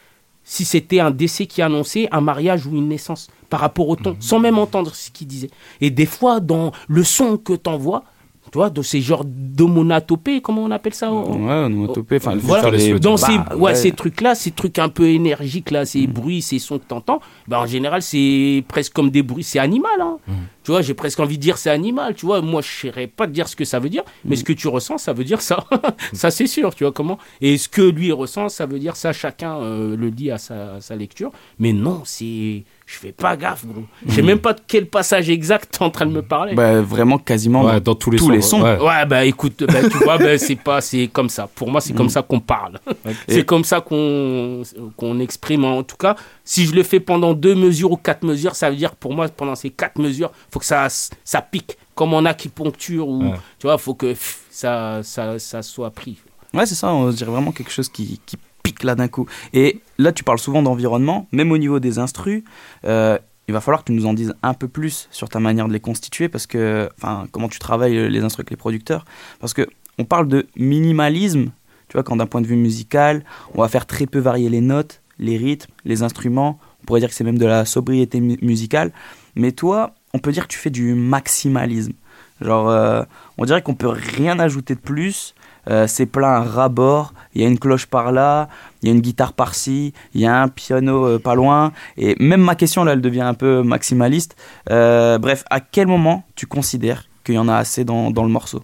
[0.43, 4.17] si c'était un décès qui annonçait un mariage ou une naissance par rapport au ton,
[4.19, 5.49] sans même entendre ce qu'il disait.
[5.79, 8.03] Et des fois, dans le son que t'envoies,
[8.51, 12.71] tu vois, de ces genres d'homonatopées, comment on appelle ça oh, Ouais, onomatopée, enfin, voilà.
[12.71, 13.75] les- dans bah, ces, ouais, ouais.
[13.75, 17.61] ces trucs-là, ces trucs un peu énergiques, là, ces bruits, ces sons que t'entends, bah,
[17.61, 20.01] en général, c'est presque comme des bruits, c'est animal.
[20.01, 20.17] Hein.
[20.63, 22.13] Tu vois, j'ai presque envie de dire c'est animal.
[22.15, 24.35] Tu vois, moi, je ne saurais pas te dire ce que ça veut dire, mais
[24.35, 25.65] ce que tu ressens, ça veut dire ça.
[26.13, 27.17] ça, c'est sûr, tu vois comment.
[27.41, 29.13] Et ce que lui ressent, ça veut dire ça.
[29.13, 31.31] Chacun euh, le dit à sa, à sa lecture.
[31.59, 32.63] Mais non, c'est.
[32.91, 33.83] Je fais pas gaffe, gros.
[34.07, 36.55] Je sais même pas de quel passage exact t'es en train de me parler.
[36.55, 38.79] Bah, vraiment quasiment Ouais, dans, dans tous les sons, ouais.
[38.79, 41.47] Ouais, bah écoute, bah, tu vois, bah, c'est pas, c'est comme ça.
[41.53, 42.79] Pour moi, c'est comme ça qu'on parle.
[43.27, 44.63] C'est comme ça qu'on
[44.97, 45.65] qu'on exprime.
[45.65, 48.75] En tout cas, si je le fais pendant deux mesures ou quatre mesures, ça veut
[48.75, 50.87] dire pour moi, pendant ces quatre mesures, faut que ça,
[51.23, 51.77] ça pique.
[51.93, 53.33] Comme on a qui poncture ou, Ouais.
[53.59, 56.17] tu vois, faut que pff, ça, ça, ça soit pris.
[56.55, 59.25] Ouais, c'est ça, on dirait vraiment quelque chose qui, qui pique là d'un coup.
[59.53, 62.43] Et là, tu parles souvent d'environnement, même au niveau des instrus.
[62.85, 65.67] euh, il va falloir que tu nous en dises un peu plus sur ta manière
[65.67, 69.05] de les constituer, parce que, enfin, comment tu travailles euh, les instruments avec les producteurs,
[69.39, 71.45] parce que on parle de minimalisme,
[71.87, 73.23] tu vois, quand d'un point de vue musical,
[73.55, 77.09] on va faire très peu varier les notes, les rythmes, les instruments, on pourrait dire
[77.09, 78.91] que c'est même de la sobriété mu- musicale,
[79.35, 81.93] mais toi, on peut dire que tu fais du maximalisme.
[82.41, 83.01] Genre, euh,
[83.39, 85.33] on dirait qu'on peut rien ajouter de plus.
[85.69, 87.13] Euh, c'est plein à ras-bord.
[87.35, 88.49] Il y a une cloche par là,
[88.81, 91.71] il y a une guitare par-ci, il y a un piano euh, pas loin.
[91.97, 94.35] Et même ma question là, elle devient un peu maximaliste.
[94.69, 98.29] Euh, bref, à quel moment tu considères qu'il y en a assez dans, dans le
[98.29, 98.63] morceau?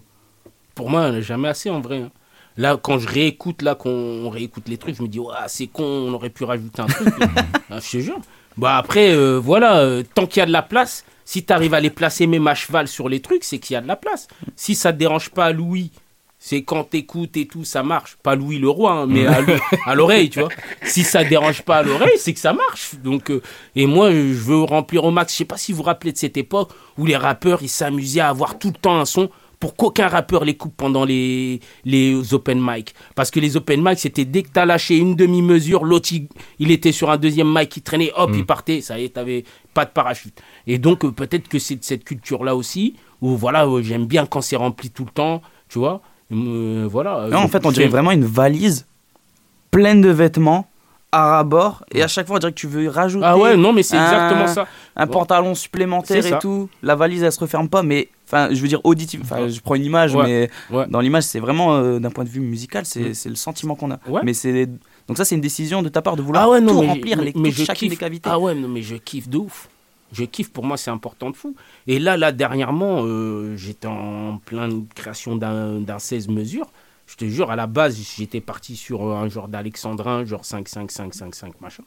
[0.74, 1.98] Pour moi, il n'y a jamais assez en vrai.
[1.98, 2.10] hein.
[2.58, 6.12] Là, quand je réécoute, là, qu'on réécoute les trucs, je me dis, c'est con, on
[6.14, 7.08] aurait pu rajouter un truc.
[7.70, 8.18] Ah, je te jure.
[8.56, 11.74] Bah après, euh, voilà, euh, tant qu'il y a de la place, si tu arrives
[11.74, 13.96] à les placer même à cheval sur les trucs, c'est qu'il y a de la
[13.96, 14.26] place.
[14.54, 15.90] Si ça te dérange pas Louis,
[16.48, 18.16] c'est quand t'écoutes et tout, ça marche.
[18.22, 20.48] Pas Louis le roi, hein, mais à l'o- à l'oreille, tu vois.
[20.84, 22.94] Si ça dérange pas à l'oreille, c'est que ça marche.
[23.02, 23.42] Donc, euh,
[23.74, 25.32] et moi, je veux remplir au max.
[25.32, 28.20] Je sais pas si vous vous rappelez de cette époque où les rappeurs, ils s'amusaient
[28.20, 29.28] à avoir tout le temps un son
[29.58, 32.94] pour qu'aucun rappeur les coupe pendant les, les open mic.
[33.16, 36.28] Parce que les open mic, c'était dès que t'as lâché une demi-mesure, l'autre, il,
[36.60, 39.42] il était sur un deuxième mic, il traînait, hop, il partait, ça y est, t'avais
[39.74, 40.38] pas de parachute.
[40.68, 44.26] Et donc, euh, peut-être que c'est de cette culture-là aussi, où voilà, euh, j'aime bien
[44.26, 46.02] quand c'est rempli tout le temps, tu vois.
[46.32, 47.28] Euh, voilà.
[47.30, 48.86] Non, en fait, on dirait vraiment une valise
[49.70, 50.68] pleine de vêtements
[51.12, 51.84] à ras-bord.
[51.92, 53.24] Et à chaque fois, on dirait que tu veux rajouter.
[53.26, 54.66] Ah ouais, non, mais c'est un- exactement ça.
[54.96, 56.68] Un pantalon supplémentaire et tout.
[56.82, 58.08] La valise, elle se referme pas, mais.
[58.26, 59.20] Enfin, je veux dire auditif.
[59.22, 62.28] Enfin, je prends une image, Ouais, mais dans l'image, c'est vraiment euh, d'un point de
[62.28, 63.14] vue musical, c'est Mm.
[63.14, 64.00] c'est le sentiment qu'on a.
[64.08, 64.20] Ouais.
[64.24, 64.66] Mais c'est
[65.06, 67.22] donc ça, c'est une décision de ta part de vouloir Ah non, tout mais, remplir,
[67.22, 67.90] les, mais je chacune kiffe.
[67.98, 68.28] des cavités.
[68.32, 69.68] Ah ouais, non, mais je kiffe de ouf.
[70.12, 71.56] Je kiffe, pour moi, c'est important de fou.
[71.86, 76.70] Et là, là, dernièrement, euh, j'étais en pleine création d'un d'un 16 mesures.
[77.06, 80.68] Je te jure, à la base, j'étais parti sur euh, un genre d'alexandrin, genre 5,
[80.68, 81.84] 5, 5, 5, 5, machin.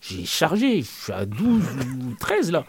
[0.00, 1.62] J'ai chargé, je suis à 12
[2.08, 2.64] ou 13 là.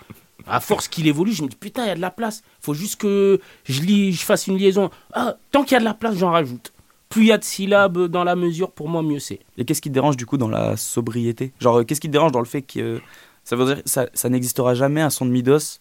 [0.45, 2.41] À force qu'il évolue, je me dis putain, il y a de la place.
[2.61, 4.89] Faut juste que je, fasse une liaison.
[5.13, 6.71] Ah, tant qu'il y a de la place, j'en rajoute.
[7.09, 9.39] Plus il y a de syllabes dans la mesure, pour moi, mieux c'est.
[9.57, 11.53] Et qu'est-ce qui te dérange du coup dans la sobriété?
[11.59, 13.01] Genre, euh, qu'est-ce qui te dérange dans le fait que
[13.47, 15.79] ça veut dire ça, ça n'existera jamais un son de Midos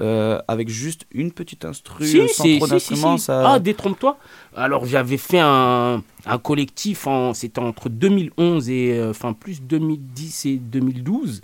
[0.00, 3.26] euh, avec juste une petite instru Si, euh, sans si, trop si, d'instruments si, si.
[3.26, 3.52] ça...
[3.54, 4.18] Ah, détrompe-toi.
[4.54, 10.44] Alors, j'avais fait un, un collectif, en, c'était entre 2011 et, euh, enfin, plus 2010
[10.46, 11.40] et 2012,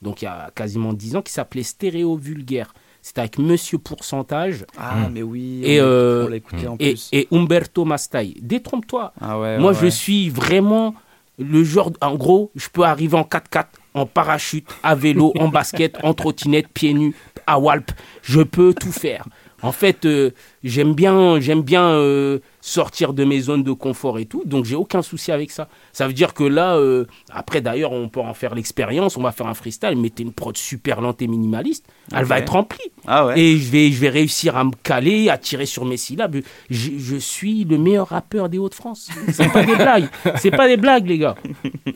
[0.00, 2.72] donc il y a quasiment 10 ans, qui s'appelait Stéréo Vulgaire.
[3.02, 4.64] C'était avec Monsieur Pourcentage.
[4.76, 7.08] Ah, mais oui, Et, on l'a- euh, on l'a écouté en et, plus.
[7.10, 8.34] et Umberto Mastai.
[8.42, 9.12] Détrompe-toi.
[9.20, 10.94] Ah ouais, Moi, ouais, je suis vraiment
[11.38, 11.90] le genre.
[12.00, 13.64] En gros, je peux arriver en 4x4,
[13.94, 17.14] en parachute, à vélo, en basket, en trottinette, pieds nus,
[17.46, 17.90] à Walp.
[18.22, 19.24] Je peux tout faire.
[19.60, 20.30] En fait, euh,
[20.62, 24.76] j'aime bien, j'aime bien euh, sortir de mes zones de confort et tout, donc j'ai
[24.76, 25.68] aucun souci avec ça.
[25.92, 29.32] Ça veut dire que là, euh, après d'ailleurs, on peut en faire l'expérience, on va
[29.32, 32.92] faire un freestyle, mettez une prod super lente et minimaliste, elle va être remplie.
[33.04, 33.40] Ah ouais.
[33.40, 36.36] Et je vais, je vais réussir à me caler, à tirer sur mes syllabes.
[36.70, 39.10] Je, je suis le meilleur rappeur des Hauts-de-France.
[39.32, 40.08] C'est pas des blagues.
[40.36, 41.34] C'est pas des blagues, les gars.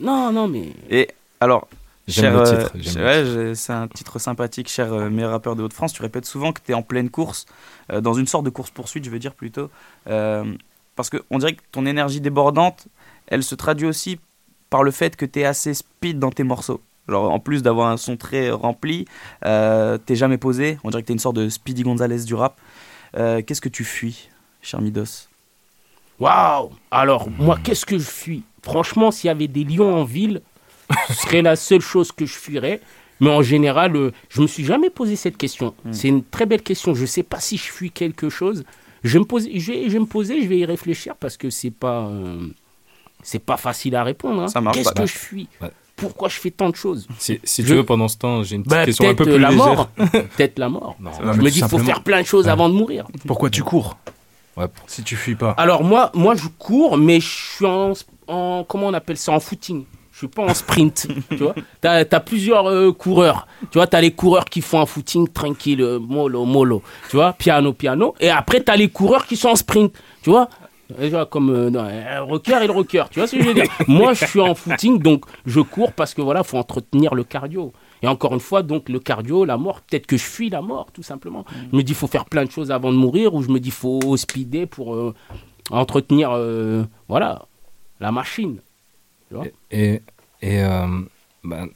[0.01, 0.73] Non, non, mais.
[0.89, 1.07] Et
[1.39, 1.69] alors,
[2.07, 5.63] J'aime cher, le euh, titre, ouais, c'est un titre sympathique, cher euh, meilleur rappeur de
[5.63, 5.93] Haute-France.
[5.93, 7.45] Tu répètes souvent que tu es en pleine course,
[7.91, 9.69] euh, dans une sorte de course-poursuite, je veux dire plutôt.
[10.07, 10.53] Euh,
[10.95, 12.87] parce qu'on dirait que ton énergie débordante,
[13.27, 14.19] elle se traduit aussi
[14.69, 16.81] par le fait que tu es assez speed dans tes morceaux.
[17.07, 19.05] Genre, en plus d'avoir un son très rempli,
[19.45, 20.77] euh, t'es jamais posé.
[20.83, 22.59] On dirait que tu es une sorte de Speedy Gonzalez du rap.
[23.15, 24.29] Euh, Qu'est-ce que tu fuis,
[24.61, 25.27] cher Midos?
[26.19, 28.43] Waouh Alors, moi, qu'est-ce que je fuis?
[28.61, 30.41] Franchement, s'il y avait des lions en ville,
[31.09, 32.81] ce serait la seule chose que je fuirais.
[33.19, 35.73] Mais en général, euh, je me suis jamais posé cette question.
[35.91, 36.93] C'est une très belle question.
[36.95, 38.63] Je sais pas si je fuis quelque chose.
[39.03, 41.37] Je vais me poser, je vais, je vais me poser, je vais y réfléchir parce
[41.37, 42.47] que c'est pas, euh,
[43.21, 44.41] c'est pas facile à répondre.
[44.43, 44.47] hein.
[44.47, 45.47] Ça marche Qu'est-ce que je fuis?
[45.95, 47.07] Pourquoi je fais tant de choses?
[47.19, 49.25] Si, si Je- tu veux, pendant ce temps, j'ai une petite Bah, question un peu
[49.25, 49.65] peut-être plus la légère.
[49.75, 49.87] mort.
[50.35, 50.95] Peut-être la mort.
[50.99, 51.11] Non.
[51.33, 53.05] Je me dis, il faut faire plein de choses avant de mourir.
[53.27, 53.95] Pourquoi tu cours?
[54.57, 54.65] Ouais.
[54.87, 55.51] Si tu fuis pas.
[55.51, 57.93] Alors moi, moi je cours, mais je suis en,
[58.27, 59.85] en- comment on appelle ça, en footing.
[60.23, 61.53] Suis pas en sprint, tu vois.
[61.81, 63.87] T'as as plusieurs euh, coureurs, tu vois.
[63.87, 68.15] T'as les coureurs qui font un footing tranquille, euh, mollo, mollo, tu vois, piano, piano.
[68.21, 70.47] Et après t'as les coureurs qui sont en sprint, tu vois.
[70.97, 73.47] Tu vois, comme euh, non, un rocker et le rocker, tu vois ce que je
[73.49, 73.65] veux dire.
[73.89, 77.73] Moi, je suis en footing, donc je cours parce que voilà, faut entretenir le cardio.
[78.01, 80.87] Et encore une fois, donc le cardio, la mort, peut-être que je fuis la mort,
[80.93, 81.43] tout simplement.
[81.71, 83.59] Je me dis, il faut faire plein de choses avant de mourir, ou je me
[83.59, 85.13] dis, il faut speeder pour euh,
[85.69, 87.43] entretenir, euh, voilà,
[87.99, 88.59] la machine.
[89.29, 90.01] Tu vois Et, et
[90.63, 90.87] euh,
[91.43, 91.67] ben,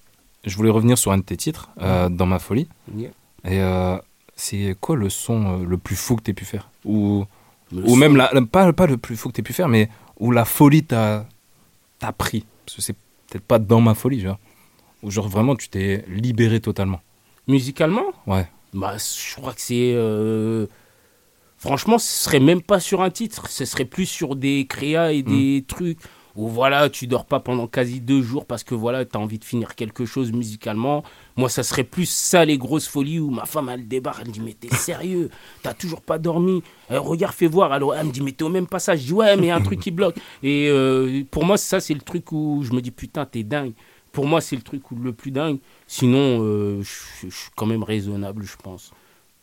[0.43, 2.68] je voulais revenir sur un de tes titres, euh, Dans ma folie.
[2.95, 3.09] Yeah.
[3.45, 3.97] Et euh,
[4.36, 6.70] c'est quoi le son le plus fou que tu pu faire?
[6.86, 7.26] Ou,
[7.72, 9.89] ou même, la, la- pas, pas le plus fou que tu pu faire, mais
[10.20, 11.26] où la folie t'a
[12.18, 12.45] pris?
[12.65, 12.95] Parce que c'est
[13.30, 14.39] peut-être pas dans ma folie, genre.
[15.03, 17.01] Où genre vraiment tu t'es libéré totalement.
[17.47, 18.05] Musicalement?
[18.26, 18.47] Ouais.
[18.74, 19.93] Bah, je crois que c'est.
[19.95, 20.65] euh,
[21.59, 25.24] Franchement, ce serait même pas sur un titre, ce serait plus sur des créas et
[25.24, 25.97] des trucs
[26.38, 29.40] où voilà, tu dors pas pendant quasi deux jours parce que voilà, tu as envie
[29.40, 31.04] de finir quelque chose musicalement.
[31.36, 34.34] Moi, ça serait plus ça, les grosses folies où ma femme, elle débarque, elle me
[34.34, 35.30] dit, mais t'es sérieux,
[35.64, 36.62] t'as toujours pas dormi.
[36.92, 37.72] Euh, regarde, fais voir.
[37.74, 39.00] Alors, elle me dit, mais t'es au même passage.
[39.02, 40.16] Je dis, ouais, mais y a un truc qui bloque.
[40.44, 43.74] Et euh, pour moi, ça, c'est le truc où je me dis, putain, t'es dingue.
[44.12, 45.58] Pour moi, c'est le truc où le plus dingue.
[45.88, 48.92] Sinon, euh, je suis quand même raisonnable, je pense.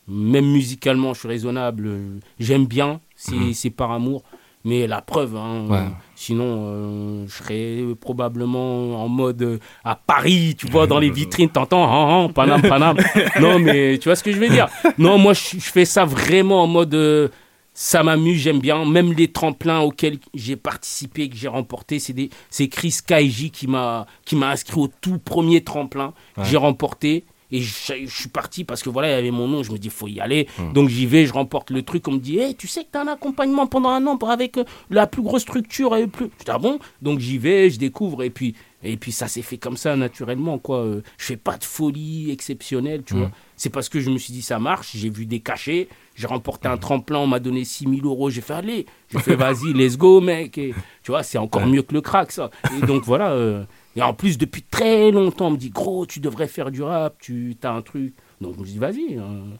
[0.07, 1.91] Même musicalement, je suis raisonnable.
[2.39, 3.55] J'aime bien, c'est Mhm.
[3.55, 4.23] c'est par amour.
[4.67, 5.83] Mais la preuve, hein, Ouais.
[6.15, 11.51] sinon, euh, je serais probablement en mode euh, à Paris, tu vois, dans les vitrines,
[11.51, 12.97] t'entends, han, han, Paname, Paname.
[13.41, 14.69] non, mais tu vois ce que je veux dire?
[14.97, 16.95] Non, moi, je, je fais ça vraiment en mode.
[16.95, 17.29] euh,
[17.77, 18.85] ça m'amuse, j'aime bien.
[18.85, 23.67] Même les tremplins auxquels j'ai participé, que j'ai remporté, c'est des- c'est Chris Kaiji qui
[23.67, 26.15] m'a qui m'a inscrit au tout premier tremplin.
[26.37, 26.45] Ouais.
[26.45, 27.25] J'ai remporté.
[27.53, 27.73] Et je,
[28.07, 30.09] je suis parti parce que voilà, il y avait mon nom, je me dis, faut
[30.09, 30.49] y aller.
[30.59, 30.73] Hmm.
[30.73, 32.09] Donc j'y vais, je remporte le truc.
[32.09, 34.31] On me dit, hey, tu sais que tu as un accompagnement pendant un an pour-
[34.31, 35.95] avec euh, la plus grosse structure.
[35.97, 36.27] Et plus...
[36.41, 36.79] Je dis, ah bon?
[37.03, 38.23] Donc j'y vais, je découvre.
[38.25, 40.59] Et puis, et puis ça s'est fait comme ça, naturellement.
[40.59, 40.79] quoi.
[40.79, 43.19] Euh, Je fais pas de folie exceptionnelle, tu Hmm.
[43.19, 43.31] vois.
[43.57, 44.91] C'est parce que je me suis dit, ça marche.
[44.97, 45.89] J'ai vu des cachets.
[46.17, 48.31] J'ai remporté un tremplin, on m'a donné 6000 euros.
[48.31, 48.87] J'ai fait, allez.
[49.13, 50.59] J'ai fait, vas-y, let's go, mec.
[50.59, 52.51] Et, tu vois, c'est encore mieux que le crack, ça.
[52.77, 53.31] Et donc voilà.
[53.33, 53.65] euh,
[53.97, 57.17] et en plus, depuis très longtemps, on me dit, gros, tu devrais faire du rap,
[57.21, 58.15] tu as un truc.
[58.41, 59.17] Donc je me dis, vas-y.
[59.19, 59.59] hein.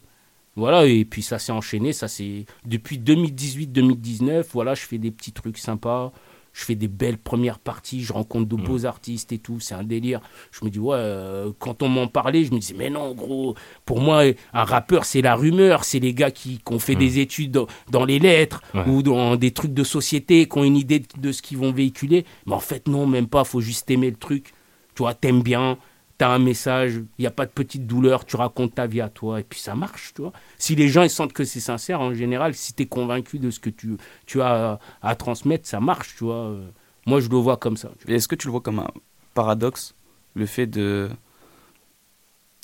[0.57, 5.33] Voilà, et puis ça s'est enchaîné, ça c'est depuis 2018-2019, voilà, je fais des petits
[5.33, 6.13] trucs sympas,
[6.55, 9.83] je fais des belles premières parties, je rencontre de beaux artistes et tout, c'est un
[9.83, 10.21] délire.
[10.53, 13.57] Je me dis, ouais, euh, quand on m'en parlait, je me disais, mais non, gros,
[13.85, 17.19] pour moi, un rappeur, c'est la rumeur, c'est les gars qui, qui ont fait des
[17.19, 18.85] études dans, dans les lettres Ouais.
[18.89, 21.73] ou dans des trucs de société, qui ont une idée de, de ce qu'ils vont
[21.73, 22.25] véhiculer.
[22.47, 24.53] Mais en fait, non, même pas, faut juste aimer le truc.
[24.95, 25.77] Tu vois, t'aimes bien,
[26.19, 29.09] t'as un message, il n'y a pas de petite douleur, tu racontes ta vie à
[29.09, 30.33] toi, et puis ça marche, tu vois.
[30.59, 33.51] Si les gens ils sentent que c'est sincère, en général, si tu es convaincu de
[33.51, 33.97] ce que tu,
[34.27, 36.37] tu as à, à transmettre, ça marche, tu vois.
[36.37, 36.67] Euh,
[37.07, 37.91] Moi, je le vois comme ça.
[38.07, 38.91] Est-ce que tu le vois comme un
[39.35, 39.95] paradoxe,
[40.35, 41.11] le fait de,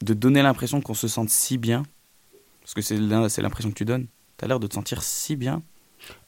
[0.02, 1.82] de donner l'impression qu'on se sente si bien?
[2.60, 4.06] Parce que c'est l'impression que tu donnes.
[4.38, 5.62] Tu as l'air de te sentir si bien.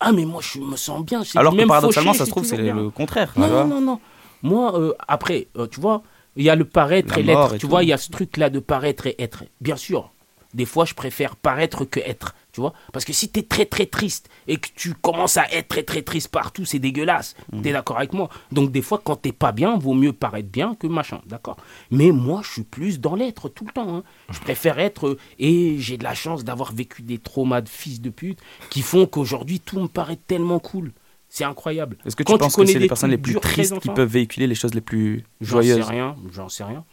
[0.00, 1.22] Ah, mais moi, je me sens bien.
[1.36, 3.32] Alors que même paradoxalement, fauché, ça se trouve, c'est le contraire.
[3.36, 4.00] Non, tu non, non, non.
[4.42, 6.02] Moi, euh, après, euh, tu vois,
[6.37, 7.55] il y a le paraître et l'être.
[7.55, 7.68] et Tu tout.
[7.68, 9.45] vois, il y a ce truc-là de paraître et être.
[9.61, 10.11] Bien sûr,
[10.55, 12.35] des fois, je préfère paraître que être.
[12.53, 15.51] Tu vois Parce que si tu es très, très triste et que tu commences à
[15.53, 17.35] être très, très triste partout, c'est dégueulasse.
[17.51, 17.62] Mhm.
[17.62, 20.51] Tu es d'accord avec moi Donc, des fois, quand t'es pas bien, vaut mieux paraître
[20.51, 21.22] bien que machin.
[21.24, 21.57] D'accord
[21.91, 23.97] Mais moi, je suis plus dans l'être tout le temps.
[23.97, 24.03] hein.
[24.30, 25.07] Je préfère être.
[25.09, 28.83] euh, Et j'ai de la chance d'avoir vécu des traumas de fils de pute qui
[28.83, 30.93] font qu'aujourd'hui, tout me paraît tellement cool.
[31.35, 31.97] C'est incroyable.
[32.05, 34.07] Est-ce que tu Quand penses que connais c'est les personnes les plus tristes qui peuvent
[34.07, 36.85] véhiculer les choses les plus J'en sais joyeuses rien, j'en sais rien.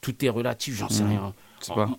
[0.00, 1.10] Tout est relatif, j'en sais Mhm.
[1.10, 1.34] rien.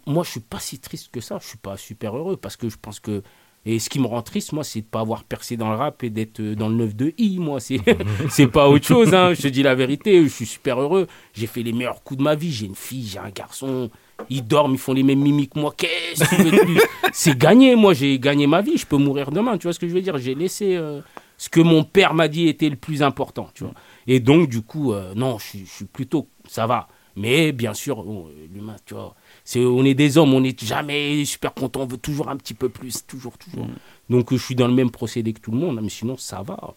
[0.08, 1.38] Moi, je suis pas si triste que ça.
[1.40, 3.22] Je suis pas super heureux parce que je pense que.
[3.68, 6.02] Et ce qui me rend triste, moi, c'est de pas avoir percé dans le rap
[6.04, 7.38] et d'être euh, dans le 9 de I.
[7.38, 7.80] Moi, c'est
[8.32, 9.14] c'est pas autre chose.
[9.14, 9.36] Hein.
[9.36, 10.24] Je te dis la vérité.
[10.24, 11.06] Je suis super heureux.
[11.34, 12.52] J'ai fait les meilleurs coups de ma vie.
[12.52, 13.92] J'ai une fille, j'ai un garçon.
[14.32, 15.72] Ils dorment, ils font les mêmes mimiques que moi.
[15.78, 16.82] Qu'est-ce que tu veux de plus
[17.14, 17.76] C'est gagné.
[17.76, 18.76] Moi, j'ai gagné ma vie.
[18.76, 19.56] Je peux mourir demain.
[19.60, 20.18] Tu vois ce que je veux dire?
[20.18, 21.02] J'ai laissé euh,
[21.40, 23.50] ce que mon père m'a dit était le plus important.
[23.56, 23.74] Tu vois.
[24.06, 26.28] Et donc, du coup, euh, non, je suis- je suis plutôt.
[26.48, 26.88] Ça va.
[27.16, 29.16] Mais bien sûr, bon, euh, l'humain, tu vois,
[29.56, 32.70] on est des hommes, on n'est jamais super content, on veut toujours un petit peu
[32.70, 33.68] plus, toujours, toujours.
[34.10, 36.16] Donc euh, je suis dans le même procédé que tout le monde, hein, mais sinon
[36.18, 36.76] ça va.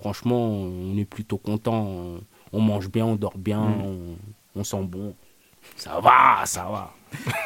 [0.00, 2.18] Franchement, on est plutôt content,
[2.52, 3.82] on mange bien, on dort bien, Mm.
[3.82, 4.16] on,
[4.60, 5.14] on sent bon.
[5.76, 6.94] Ça va, ça va.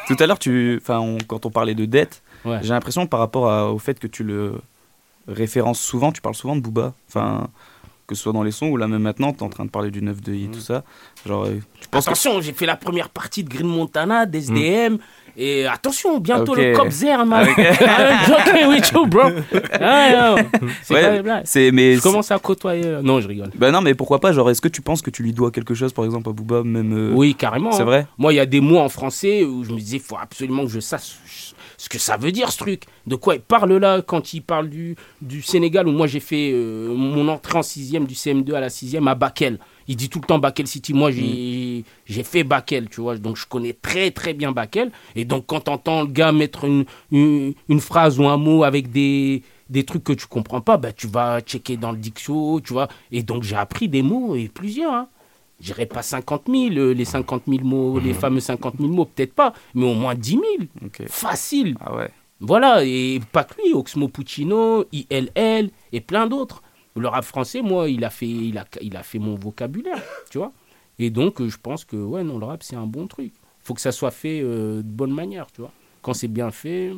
[0.07, 2.59] Tout à l'heure, tu, on- quand on parlait de dette, Ouais.
[2.61, 4.61] j'ai l'impression par rapport à- au fait que tu le
[5.27, 6.93] références souvent, tu parles souvent de Booba.
[7.07, 7.47] Enfin,
[8.05, 9.69] que ce soit dans les sons ou là même maintenant, tu es en train de
[9.69, 10.83] parler du 9 de I et tout ça.
[11.25, 14.97] Genre, euh, tu penses que- Attention, j'ai fait la première partie de Green Montana, d'SDM.
[15.35, 17.33] Et attention, bientôt le Copzer, man.
[17.47, 19.21] Avec- I'm joking with you, bro.
[19.81, 20.35] Ah.
[20.83, 22.85] C'est Ouais, mais Je commence à côtoyer.
[22.85, 23.49] euh, Non, je rigole.
[23.55, 25.73] Bah non, mais pourquoi pas Genre, est-ce que tu penses que tu lui dois quelque
[25.73, 27.71] chose, par exemple, à Booba, même euh, Oui, carrément.
[27.71, 27.85] C'est hein.
[27.85, 30.17] vrai Moi, il y a des mots en français où je me disais, il faut
[30.21, 31.15] absolument que je sache
[31.83, 32.83] ce que ça veut dire, ce truc.
[33.07, 36.51] De quoi il parle là quand il parle du, du Sénégal, où moi j'ai fait
[36.53, 39.59] euh, mon entrée en sixième du CM2 à la sixième à Bakel.
[39.89, 40.93] Il dit tout le temps Bakel City.
[40.93, 43.17] Moi, j'ai j'ai fait Bakel, tu vois.
[43.17, 44.93] Donc, je connais très, très bien Bakel.
[45.17, 48.89] Et donc, quand t'entends le gars mettre une, une, une phrase ou un mot avec
[48.89, 52.71] des, des trucs que tu comprends pas, bah, tu vas checker dans le dictio, tu
[52.71, 52.87] vois.
[53.11, 55.09] Et donc, j'ai appris des mots et plusieurs, hein.
[55.63, 59.05] Je dirais pas 50 000, euh, les 50 000 mots, les fameux 50 000 mots,
[59.05, 60.43] peut-être pas, mais au moins 10 000.
[61.07, 61.77] Facile.
[61.79, 62.09] Ah ouais.
[62.41, 66.61] Voilà, et pas que lui, Oxmo Puccino, ILL et plein d'autres.
[66.97, 70.37] Le rap français, moi, il a fait, il a, il a fait mon vocabulaire, tu
[70.37, 70.51] vois.
[70.99, 73.31] Et donc, euh, je pense que, ouais, non, le rap, c'est un bon truc.
[73.59, 75.71] faut que ça soit fait euh, de bonne manière, tu vois.
[76.01, 76.91] Quand c'est bien fait,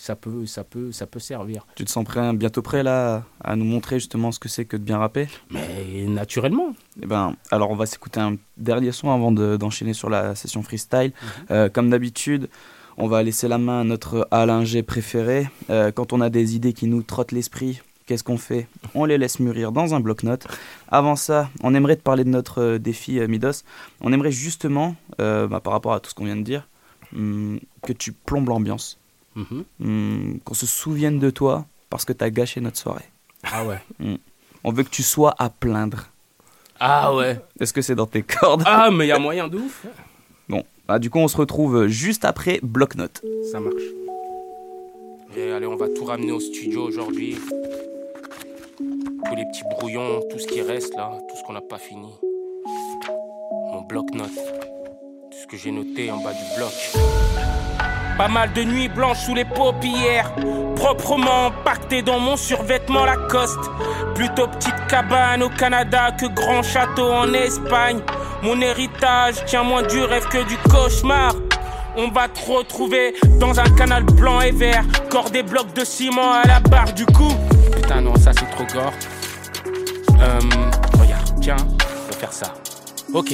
[0.00, 1.66] ça peut, ça peut, ça peut servir.
[1.76, 4.76] Tu te sens prêt, bientôt prêt là à nous montrer justement ce que c'est que
[4.76, 5.28] de bien rapper?
[5.50, 6.74] Mais naturellement.
[7.02, 10.62] Eh ben, alors on va s'écouter un dernier son avant de- d'enchaîner sur la session
[10.62, 11.12] freestyle.
[11.50, 12.48] Euh, comme d'habitude,
[12.96, 15.48] on va laisser la main à notre Alain G préféré.
[15.70, 18.66] Euh, quand on a des idées qui nous trottent l'esprit, qu'est-ce qu'on fait?
[18.94, 20.46] On les laisse mûrir dans un bloc-notes.
[20.88, 23.62] Avant ça, on aimerait te parler de notre euh, défi euh, Midos.
[24.00, 26.68] On aimerait justement, euh, bah, par rapport à tout ce qu'on vient de dire,
[27.14, 28.98] hum, que tu plombes l'ambiance.
[29.36, 29.64] Mhm.
[29.82, 33.04] Hum, qu'on se souvienne de toi parce que tu as gâché notre soirée.
[33.44, 33.80] Ah ouais.
[34.00, 34.18] Hum.
[34.64, 36.08] On veut que tu sois à plaindre.
[36.78, 37.38] Ah ouais.
[37.58, 38.62] Est-ce que c'est dans tes cordes?
[38.66, 39.86] Ah, mais il y a moyen de ouf.
[40.48, 43.22] Bon, bah, du coup, on se retrouve juste après bloc-notes.
[43.50, 43.82] Ça marche.
[45.36, 47.36] Et allez, on va tout ramener au studio aujourd'hui.
[48.78, 52.12] Tous les petits brouillons, tout ce qui reste là, tout ce qu'on n'a pas fini.
[53.72, 54.28] Mon bloc-notes.
[55.30, 56.72] Tout ce que j'ai noté en bas du bloc.
[58.20, 60.30] Pas mal de nuits blanches sous les paupières.
[60.76, 63.70] Proprement empaqueté dans mon survêtement Lacoste.
[64.14, 68.00] Plutôt petite cabane au Canada que grand château en Espagne.
[68.42, 71.32] Mon héritage tient moins du rêve que du cauchemar.
[71.96, 74.84] On va te retrouver dans un canal blanc et vert.
[75.08, 77.32] Corps des blocs de ciment à la barre du cou.
[77.74, 78.92] Putain, non, ça c'est trop gore.
[80.20, 80.40] Euh,
[81.00, 81.56] regarde, tiens,
[82.10, 82.52] on faire ça.
[83.12, 83.32] Ok.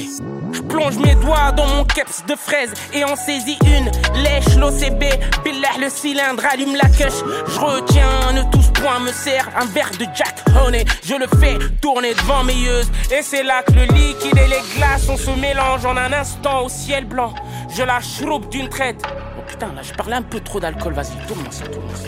[0.53, 3.91] Je plonge mes doigts dans mon keps de fraise et en saisis une.
[4.23, 5.03] Lèche l'OCB,
[5.43, 7.21] billah le cylindre, allume la queche.
[7.47, 10.83] Je retiens, ne touche point, me sert un verre de Jack Honey.
[11.03, 12.81] Je le fais tourner devant mes yeux.
[13.11, 16.63] Et c'est là que le liquide et les glaces, on se mélange en un instant
[16.65, 17.33] au ciel blanc.
[17.75, 19.01] Je la chroupe d'une traite.
[19.37, 22.07] Oh putain, là je parlais un peu trop d'alcool, vas-y, tourne-moi ça, tourne-moi ça.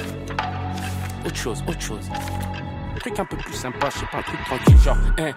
[1.26, 2.10] Autre chose, autre chose.
[2.96, 4.98] Un truc un peu plus sympa, je sais pas, un truc tranquille, genre.
[5.20, 5.32] hein.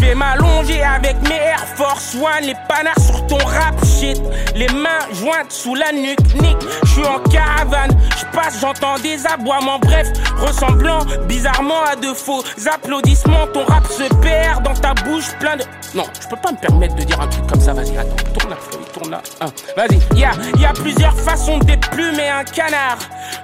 [0.00, 4.18] Je vais m'allonger avec mes Air Force One, les panards sur ton rap shit.
[4.56, 6.56] Les mains jointes sous la nuque, nick.
[6.84, 9.78] Je suis en caravane, je passe, j'entends des aboiements.
[9.78, 12.42] Bref, ressemblant bizarrement à de faux
[12.72, 13.46] applaudissements.
[13.52, 15.64] Ton rap se perd dans ta bouche, plein de.
[15.94, 18.56] Non, je peux pas me permettre de dire un truc comme ça, vas-y, attends, tourne
[18.58, 19.22] feuille, tourne la.
[19.42, 19.50] un.
[19.76, 22.98] Vas-y, y a, y a plusieurs façons déplumer un canard.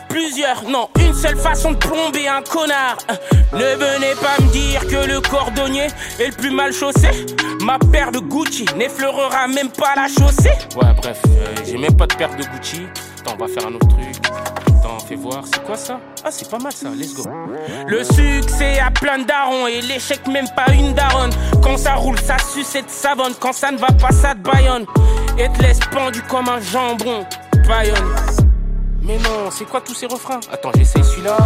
[0.09, 2.97] Plusieurs, non, une seule façon de plomber un connard.
[3.53, 5.89] Ne venez pas me dire que le cordonnier
[6.19, 7.27] est le plus mal chaussé.
[7.61, 10.53] Ma paire de Gucci n'effleurera même pas la chaussée.
[10.77, 12.83] Ouais, bref, euh, j'ai même pas de paire de Gucci.
[13.21, 14.27] Attends, on va faire un autre truc.
[14.79, 16.01] Attends, fais voir, c'est quoi ça?
[16.25, 17.25] Ah, c'est pas mal ça, let's go.
[17.87, 21.33] Le succès a plein de darons et l'échec même pas une daronne.
[21.63, 23.35] Quand ça roule, ça suce et te savonne.
[23.41, 24.87] Quand ça ne va pas, ça te baillonne.
[25.39, 27.25] Et te laisse pendu comme un jambon.
[27.67, 28.15] Bayonne.
[29.07, 30.41] Mais non, c'est quoi tous ces refrains?
[30.51, 31.37] Attends, j'essaye celui-là.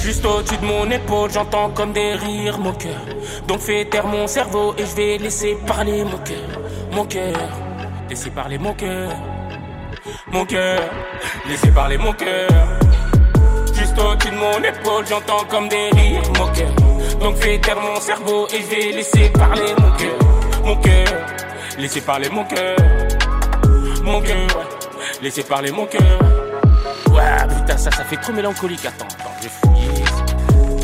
[0.00, 3.00] Juste au-dessus de mon épaule, j'entends comme des rires mon cœur.
[3.46, 6.48] Donc fais taire mon cerveau et je vais laisser parler mon cœur.
[6.92, 7.36] Mon cœur,
[8.08, 9.10] laisser parler mon cœur.
[10.32, 10.80] Mon cœur,
[11.46, 12.48] laisser parler mon cœur.
[13.74, 16.72] Juste au-dessus de mon épaule, j'entends comme des rires mon cœur.
[17.20, 20.18] Donc fais taire mon cerveau et je vais laisser parler mon cœur.
[20.64, 21.26] Mon cœur,
[21.78, 22.76] laisser parler mon cœur.
[24.02, 24.66] Mon cœur,
[25.20, 26.37] laisser parler mon cœur.
[27.12, 28.84] Ouais, putain, ça, ça fait trop mélancolique.
[28.84, 29.88] Attends, attends, fouillé.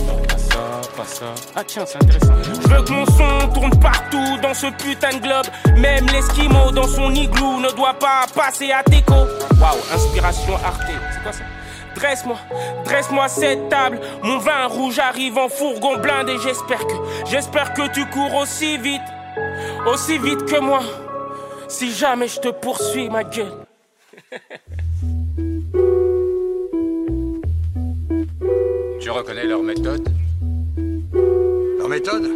[0.07, 1.25] Non, pas ça, pas ça.
[1.55, 2.35] Ah, tiens, c'est intéressant.
[2.43, 5.47] Je veux que mon son tourne partout dans ce putain de globe.
[5.77, 9.15] Même l'esquimau dans son igloo ne doit pas passer à Teco.
[9.61, 10.83] Waouh, inspiration Arte.
[11.13, 11.45] C'est quoi ça?
[11.95, 12.39] Dresse-moi,
[12.85, 14.01] dresse-moi cette table.
[14.23, 16.37] Mon vin rouge arrive en fourgon blindé.
[16.43, 16.95] J'espère que,
[17.27, 19.03] j'espère que tu cours aussi vite,
[19.87, 20.81] aussi vite que moi.
[21.69, 23.53] Si jamais je te poursuis, ma gueule.
[29.05, 30.09] Tu reconnais leur méthode?
[31.79, 32.27] Leur méthode?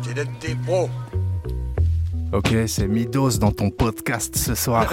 [0.00, 0.88] C'est d'être des pros.
[2.32, 4.90] Ok, c'est Midos dans ton podcast ce soir.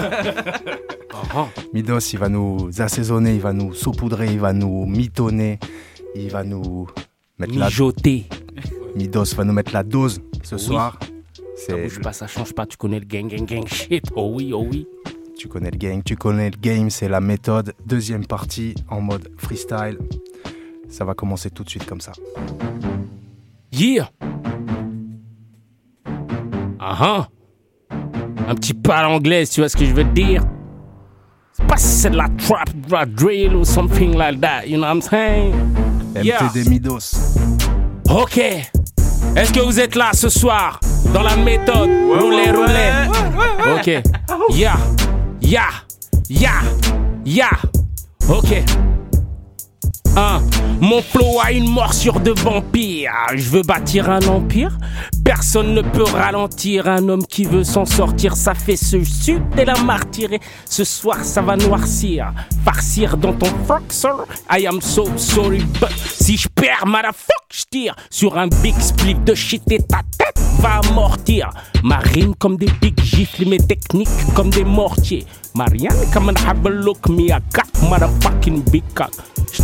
[1.72, 5.58] Midos, il va nous assaisonner, il va nous saupoudrer, il va nous mitonner,
[6.14, 6.88] il va nous
[7.38, 8.26] mettre Mijoter.
[8.54, 8.62] la...
[8.96, 10.60] Midos va nous mettre la dose ce Oui.
[10.60, 10.98] soir.
[11.56, 12.66] Ça bouge pas, ça change pas.
[12.66, 14.04] Tu connais le gang, gang, gang shit.
[14.14, 14.86] Oh oui, oh oui.
[15.38, 17.72] Tu connais le gang, tu connais le game, c'est la méthode.
[17.86, 19.96] Deuxième partie en mode freestyle.
[20.94, 22.12] Ça va commencer tout de suite comme ça.
[23.72, 24.08] Yeah.
[26.78, 27.28] Ah ah.
[28.46, 30.44] Un petit pas anglais, tu vois ce que je veux dire.
[31.52, 34.76] C'est pas si c'est de la trap, de la drill ou something like that, you
[34.76, 35.52] know what I'm saying?
[36.14, 37.16] MTD Midos.
[38.08, 38.38] Ok.
[38.38, 40.78] Est-ce que vous êtes là ce soir
[41.12, 42.92] dans la méthode Roulez, roulez.
[43.80, 44.00] Ok.
[44.56, 44.74] Ya.
[45.40, 45.64] Ya.
[46.28, 46.52] Ya.
[47.24, 47.50] Ya.
[48.28, 48.62] Ok.
[50.16, 50.42] Hein,
[50.80, 53.10] mon flow a une morsure de vampire.
[53.34, 54.78] Je veux bâtir un empire.
[55.24, 58.36] Personne ne peut ralentir un homme qui veut s'en sortir.
[58.36, 60.38] Ça fait ce sud et la martyrer.
[60.70, 62.32] Ce soir, ça va noircir.
[62.64, 63.48] Farcir dans ton
[63.88, 64.24] sir.
[64.50, 69.16] I am so sorry, but si je perds, motherfuck, je tire sur un big split
[69.16, 71.50] de shit et ta tête va amortir.
[71.82, 75.26] Ma rime comme des big gifles, mes techniques comme des mortiers.
[75.56, 79.10] Marianne, have a look, me a got motherfucking big cock.
[79.52, 79.62] Je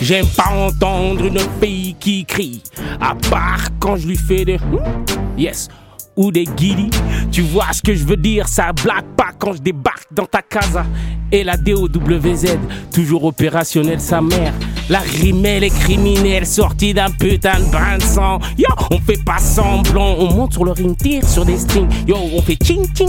[0.00, 2.62] j'aime pas entendre une fille qui crie,
[3.00, 5.68] à part quand je lui fais des hmm, yes
[6.16, 6.90] ou des guillis.
[7.30, 10.42] Tu vois ce que je veux dire, ça blague pas quand je débarque dans ta
[10.42, 10.84] casa.
[11.30, 12.58] Et la DOWZ,
[12.92, 14.52] toujours opérationnelle sa mère.
[14.90, 18.38] La rime, elle est criminelle, sortie d'un putain de bain de sang.
[18.58, 21.88] Yo, on fait pas semblant, on monte sur le ring, tire sur des strings.
[22.06, 23.08] Yo, on fait ching ching,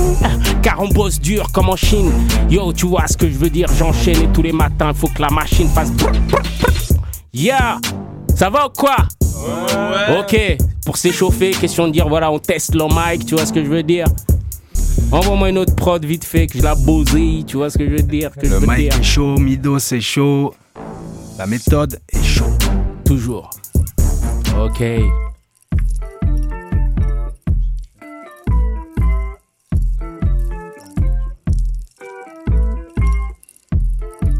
[0.61, 2.11] car on bosse dur comme en Chine.
[2.49, 5.29] Yo, tu vois ce que je veux dire, j'enchaîne tous les matins, faut que la
[5.29, 5.91] machine fasse.
[5.91, 6.11] brr.
[7.33, 7.79] Yeah,
[8.35, 8.97] ça va ou quoi
[10.19, 10.37] Ok,
[10.85, 13.69] pour s'échauffer, question de dire voilà, on teste le mic, tu vois ce que je
[13.69, 14.07] veux dire
[15.11, 17.91] Envoie-moi une autre prod vite fait, que je la bosille, tu vois ce que je
[17.91, 18.95] veux dire que je Le veux mic dire.
[18.99, 20.53] est chaud, Mido c'est chaud.
[21.37, 22.45] La méthode est chaud.
[23.05, 23.49] Toujours.
[24.59, 24.83] Ok.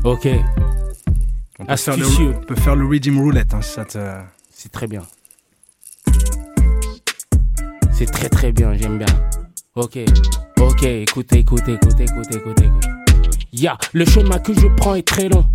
[0.04, 0.28] Ok.
[1.64, 3.54] On peut, faire le, on peut faire le Redeem Roulette.
[3.54, 3.98] Hein, si ça te...
[4.50, 5.02] C'est très bien.
[7.94, 9.08] C'est très très bien, j'aime bien.
[9.76, 9.98] Ok,
[10.60, 12.66] ok, écoutez, écoutez, écoutez, écoutez, écoutez.
[12.66, 12.88] écoutez.
[13.54, 15.46] Ya, le chemin que je prends est très long.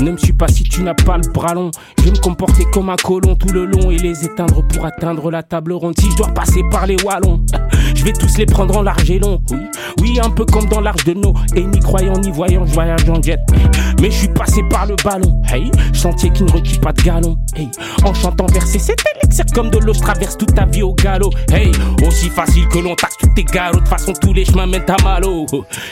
[0.00, 1.70] Ne me suis pas si tu n'as pas le bras long.
[1.98, 5.30] Je vais me comporter comme un colon tout le long et les éteindre pour atteindre
[5.30, 5.94] la table ronde.
[6.00, 7.40] Si je dois passer par les wallons,
[7.94, 9.40] je vais tous les prendre en large et long.
[9.50, 9.58] Oui,
[10.00, 11.34] oui, un peu comme dans l'arche de Noé.
[11.54, 13.38] Et ni croyant ni voyant, je voyage en jet.
[14.00, 15.42] Mais je suis passé par le ballon.
[15.52, 17.36] Hey, chantier qui ne requiert pas de galon.
[17.56, 17.68] Hey,
[18.04, 19.94] en chantant verser, c'était l'élixir comme de l'eau.
[19.94, 21.30] Je traverse toute ta vie au galop.
[21.52, 21.72] Hey,
[22.06, 23.74] aussi facile que l'on taxe tous tes galops.
[23.74, 25.46] De toute façon, tous les chemins mènent à Malo.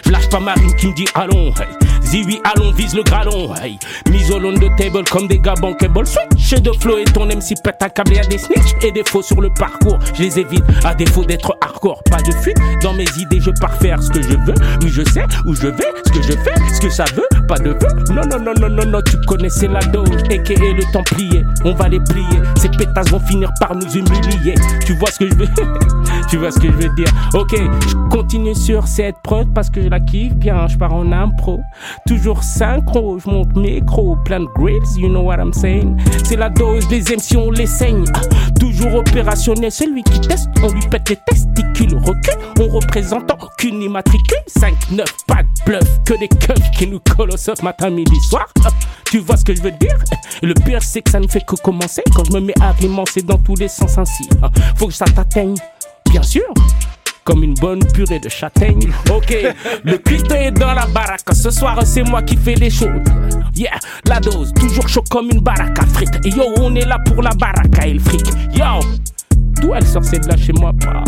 [0.04, 1.48] Je lâche pas ma rime qui me dit allons.
[1.48, 1.66] Hey,
[2.10, 3.54] dis oui, allons, vise le gralon.
[3.56, 3.78] Hey,
[4.10, 6.06] mise au long de table comme des gars bankable.
[6.06, 8.12] Switch de flow et ton MC pète un câble.
[8.14, 9.98] Y'a des snitch et des faux sur le parcours.
[10.14, 12.02] Je les évite à défaut d'être hardcore.
[12.10, 14.54] Pas de fuite dans mes idées, je pars faire ce que je veux.
[14.82, 17.26] Oui, je sais où je vais, ce que je fais, ce que ça veut.
[17.48, 18.12] Pas de vœux.
[18.12, 20.08] Non, non, non, non, non, non, tu connaissais la dose.
[20.30, 22.40] Et le Templier, on va les plier.
[22.56, 24.54] Ces pétasses vont finir par nous humilier.
[24.84, 25.48] Tu vois ce que je veux
[26.28, 29.82] Tu vois ce que je veux dire Ok, je continue sur cette prod parce que
[29.82, 30.66] je la kiffe bien.
[30.68, 31.60] Je pars en impro.
[32.06, 34.16] Toujours synchro, je monte micro.
[34.24, 35.96] Plein de grills, you know what I'm saying.
[36.24, 38.04] C'est la dose, les MC, on les saigne.
[38.58, 41.96] Toujours opérationnel, celui qui teste, on lui pète les testicules.
[41.96, 44.38] Recul, on représente aucune immatricule.
[44.58, 48.46] 5-9, pas de bluff, que des keufs qui nous collent au soft matin, midi, soir.
[49.10, 49.96] Tu vois ce que je veux dire?
[50.42, 52.02] Le pire, c'est que ça ne fait que commencer.
[52.16, 54.26] Quand je me mets à rimer, c'est dans tous les sens ainsi.
[54.42, 55.56] Ah, Faut que ça t'atteigne,
[56.10, 56.44] bien sûr
[57.24, 58.90] comme une bonne purée de châtaigne.
[59.08, 59.32] Ok,
[59.84, 61.20] le culte est dans la baraque.
[61.32, 63.00] Ce soir, c'est moi qui fais les choses.
[63.54, 66.18] Yeah, la dose, toujours chaud comme une baraque à frites.
[66.24, 68.26] Et yo, on est là pour la baraque et le fric.
[68.56, 68.64] Yo,
[69.60, 70.72] D'où elle sort cette là chez moi?
[70.72, 71.04] Pas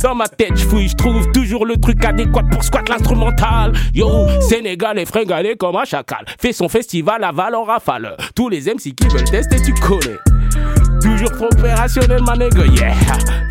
[0.00, 4.08] Dans ma tête je fouille, je trouve toujours le truc adéquat pour squat l'instrumental Yo,
[4.40, 8.60] Sénégal est fringalé comme un chacal Fait son festival à Val en rafale Tous les
[8.72, 10.18] MC qui veulent tester tu connais
[11.00, 12.94] Toujours trop opérationnel ma nègre, yeah.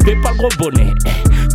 [0.03, 0.93] Fais pas le gros bonnet.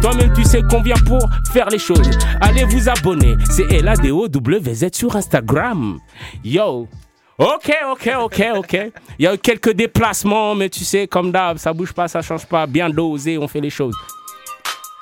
[0.01, 2.11] Toi-même tu sais qu'on vient pour faire les choses.
[2.41, 5.99] Allez vous abonner, c'est LADOWZ sur Instagram.
[6.43, 6.89] Yo.
[7.39, 8.77] Ok, ok, ok, ok.
[9.19, 12.21] Il y a eu quelques déplacements, mais tu sais, comme d'hab, ça bouge pas, ça
[12.23, 12.67] change pas.
[12.67, 13.95] Bien dosé, on fait les choses.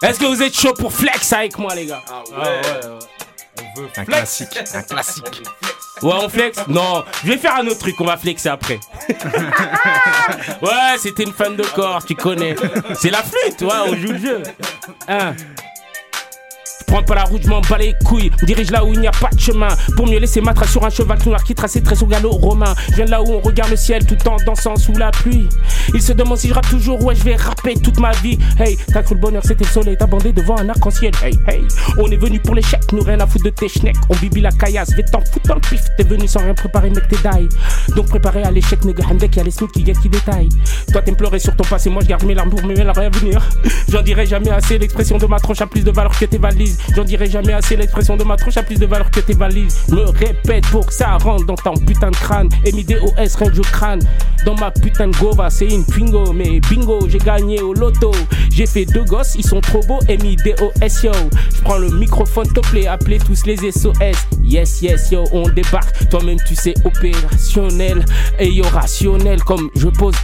[0.03, 2.03] Est-ce que vous êtes chaud pour flex avec moi, les gars?
[2.09, 5.43] Ah ouais, Un classique, un classique.
[6.03, 8.79] Ouais, on flex Non, je vais faire un autre truc, on va flexer après.
[10.63, 12.55] ouais, c'était une fan de corps, tu connais.
[12.95, 14.43] C'est la flûte, ouais, on joue le jeu.
[15.09, 15.35] Hein
[16.89, 18.31] Prends pas la route, je m'en bats les couilles.
[18.41, 19.69] Me dirige là où il n'y a pas de chemin.
[19.95, 22.31] Pour mieux laisser ma trace sur un cheval noir qui trace ses traits au galop
[22.31, 22.75] romain.
[22.91, 25.47] Je viens de là où on regarde le ciel tout en dansant sous la pluie.
[25.93, 28.39] Il se demande si je rappe toujours, ouais, je vais rapper toute ma vie.
[28.59, 31.13] Hey, t'as cru le bonheur, c'était le soleil, bandé devant un arc-en-ciel.
[31.23, 31.63] Hey, hey,
[31.99, 33.97] on est venu pour l'échec, nous rien à foutre de tes schnecks.
[34.09, 35.83] On bibi la caillasse, vais t'en foutre dans le pif.
[35.99, 37.95] T'es venu sans rien préparer, mec, t'es die.
[37.95, 40.49] Donc préparé à l'échec, nègre handek, y'a les snooks qui guettent qui détaillent.
[40.91, 43.47] Toi, t'aimes pleurer sur ton passé, moi je garde mes larmes pour mes la venir.
[43.89, 46.78] J'en dirai jamais assez, l'expression de ma tronche a plus de valeur que tes valises.
[46.95, 49.77] J'en dirai jamais assez, l'expression de ma tronche a plus de valeur que tes valises.
[49.89, 52.49] Me répète pour que ça rentre dans ton putain de crâne.
[52.65, 54.01] Et DOS, rien que je crâne.
[54.45, 56.33] Dans ma putain de gova, c'est une pingo.
[56.33, 58.13] Mais bingo, j'ai gagné au loto.
[58.51, 60.01] J'ai fait deux gosses, ils sont trop beaux.
[60.09, 61.13] Et DOS, yo.
[61.55, 64.17] Je prends le microphone, top les appelez tous les SOS.
[64.43, 66.09] Yes, yes, yo, on débarque.
[66.09, 68.05] Toi-même, tu sais, opérationnel.
[68.39, 69.43] Et yo, rationnel.
[69.43, 70.15] Comme je pose,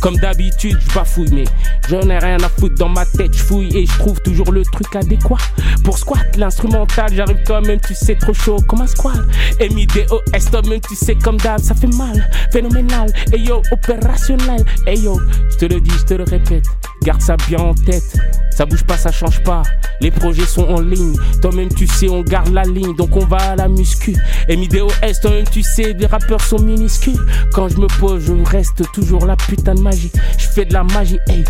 [0.00, 1.30] comme d'habitude, je bafouille.
[1.32, 1.44] Mais
[1.88, 3.34] j'en ai rien à foutre dans ma tête.
[3.36, 5.38] Je fouille et je trouve toujours le truc adéquat.
[5.82, 9.26] Pour squat, l'instrumental, j'arrive toi-même, tu sais, trop chaud comme un squal.
[9.60, 12.28] Et mi DOS, toi-même, tu sais, comme d'hab, ça fait mal.
[12.52, 13.12] Phénoménal.
[13.32, 14.64] Et yo, opérationnel.
[14.86, 15.20] Et yo,
[15.50, 16.66] je te le dis, je te le répète.
[17.02, 18.16] Garde ça bien en tête.
[18.54, 19.62] Ça bouge pas, ça change pas.
[20.00, 21.16] Les projets sont en ligne.
[21.42, 22.94] Toi-même, tu sais, on garde la ligne.
[22.94, 24.14] Donc on va à la muscu.
[24.48, 24.90] Et DOS,
[25.20, 27.18] toi-même, tu sais, les rappeurs sont minuscules.
[27.52, 30.12] Quand je me pose, je reste toujours la putain de magie.
[30.38, 31.44] Je fais de la magie, hey.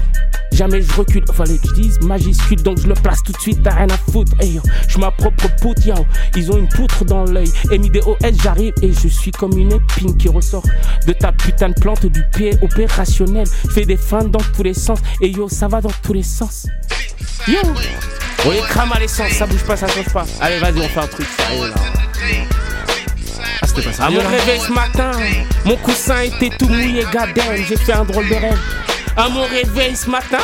[0.52, 3.60] Jamais je recule, fallait que je dise majuscule, donc je le place tout de suite,
[3.64, 4.30] t'as rien à foutre.
[4.40, 5.96] Hey je ma propre poutre, yo.
[6.36, 7.50] Ils ont une poutre dans l'œil.
[7.72, 7.80] Et
[8.40, 10.62] j'arrive et je suis comme une épine qui ressort
[11.08, 13.48] de ta putain de plante du pied opérationnel.
[13.70, 15.00] Fais des feintes dans tous les sens.
[15.20, 16.68] Et yo, ça va dans tous les sens.
[17.48, 17.60] Yo!
[18.46, 20.24] Oui, crame à l'essence, ça bouge pas, ça change pas.
[20.40, 21.74] Allez, vas-y, on fait un truc sérieux là.
[23.62, 24.04] Ah, c'était pas ça.
[24.06, 25.12] À mon réveil ce matin,
[25.64, 28.58] mon coussin était tout mouillé, gadem, j'ai fait un drôle de rêve.
[29.16, 30.38] À mon réveil ce matin,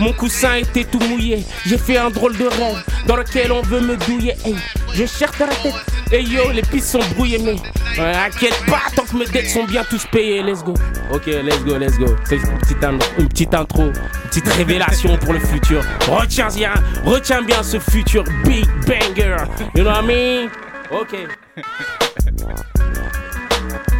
[0.00, 3.80] mon coussin était tout mouillé, j'ai fait un drôle de rêve dans lequel on veut
[3.80, 4.34] me douiller.
[4.44, 4.56] Hey,
[4.94, 5.74] je cherche dans la tête.
[6.12, 7.54] Et yo, les pistes sont brouillées, mais
[8.00, 10.74] ouais, inquiète pas, tant que mes dettes sont bien tous payées, let's go.
[11.12, 12.06] Ok, let's go, let's go.
[12.24, 13.92] C'est une petite, in- une petite intro, une
[14.28, 15.82] petite révélation pour le futur.
[16.08, 16.74] Retiens bien,
[17.04, 19.36] retiens bien ce futur big banger.
[19.74, 20.50] You know what I mean?
[20.90, 21.16] Ok.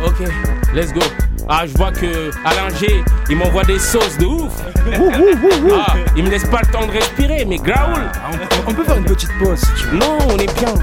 [0.04, 0.28] Ok,
[0.74, 1.00] let's go.
[1.48, 4.52] Ah, je vois que Alain G, il m'envoie des sauces de ouf.
[5.72, 8.02] Ah, il me laisse pas le temps de respirer, mais Graoul.
[8.66, 9.98] On peut faire une petite pause si tu veux.
[9.98, 10.74] Non, on est bien.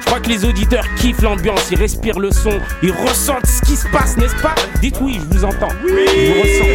[0.00, 3.76] Je crois que les auditeurs kiffent l'ambiance, ils respirent le son, ils ressentent ce qui
[3.76, 4.54] se passe, n'est-ce pas?
[4.80, 5.68] Dites oui, je vous entends.
[5.84, 6.06] Oui.
[6.14, 6.66] Je vous ressens.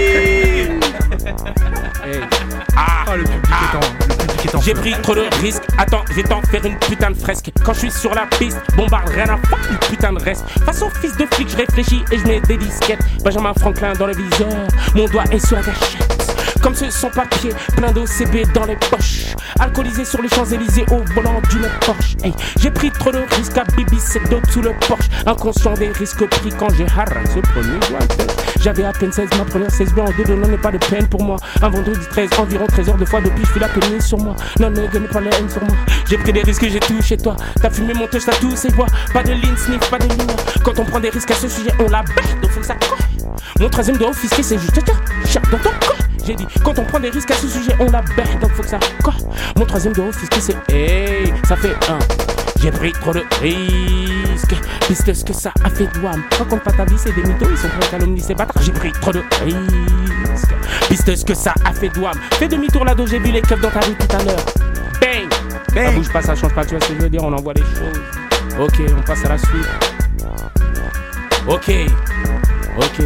[2.08, 2.47] Hey.
[2.80, 5.64] Ah, le public est en, le public est en j'ai pris trop de risques.
[5.80, 7.52] Attends, je vais t'en faire une putain de fresque.
[7.66, 10.46] Quand je suis sur la piste, bombarde rien à faire du putain de reste.
[10.64, 13.04] Façon fils de flic, je réfléchis et je mets des disquettes.
[13.24, 14.50] Benjamin Franklin dans le viseur,
[14.94, 16.60] mon doigt est sur la gâchette.
[16.62, 19.36] Comme ce son papier, plein d'OCB dans les poches.
[19.60, 22.16] Alcoolisé sur les Champs-Élysées au volant d'une Porsche.
[22.24, 25.10] Hey, j'ai pris trop de risques à Bibi, c'est d'autres sous le Porsche.
[25.26, 27.80] Inconscient des risques pris quand j'ai harassé ce premier.
[28.62, 31.08] J'avais à peine 16, ma première 16 bien en deux, non, n'est pas de peine
[31.08, 31.38] pour moi.
[31.62, 34.36] Un vendredi 13, environ 13 heures de fois depuis, je fais la pénis sur moi.
[34.60, 35.76] Non, ne gagne pas la haine sur moi.
[36.10, 37.36] J'ai pris des risques, j'ai tout chez toi.
[37.62, 38.88] T'as fumé mon touch, t'as tous ces voix.
[39.14, 40.36] Pas de ligne, sniff, pas de ligne.
[40.64, 42.76] Quand on prend des risques à ce sujet, on la bête, faut que ça.
[43.60, 44.80] Mon troisième doigt officier, c'est juste
[45.26, 45.97] chaque dans ton corps.
[46.28, 48.62] J'ai dit, quand on prend des risques à ce sujet, on la bête, donc faut
[48.62, 49.14] que ça colle.
[49.56, 50.74] Mon troisième doigt officier, c'est?
[50.74, 52.00] Hey, ça fait un.
[52.62, 56.22] J'ai pris trop de risques, puisque ce que ça a fait de wam.
[56.38, 58.62] Raconte pas ta vie, c'est des mythos, ils sont prêts à calomnier ces bâtards.
[58.62, 60.54] J'ai pris trop de risques,
[60.88, 62.20] puisque ce que ça a fait de wam.
[62.34, 64.46] Fais demi-tour là-dedans, j'ai vu les keufs dans ta rue tout à l'heure.
[65.00, 65.34] Bang!
[65.74, 67.54] Ça bouge pas, ça change pas, tu vois ce que je veux dire, on envoie
[67.54, 68.02] les choses.
[68.60, 69.70] Ok, on passe à la suite.
[71.48, 71.72] Ok,
[72.80, 73.06] ok.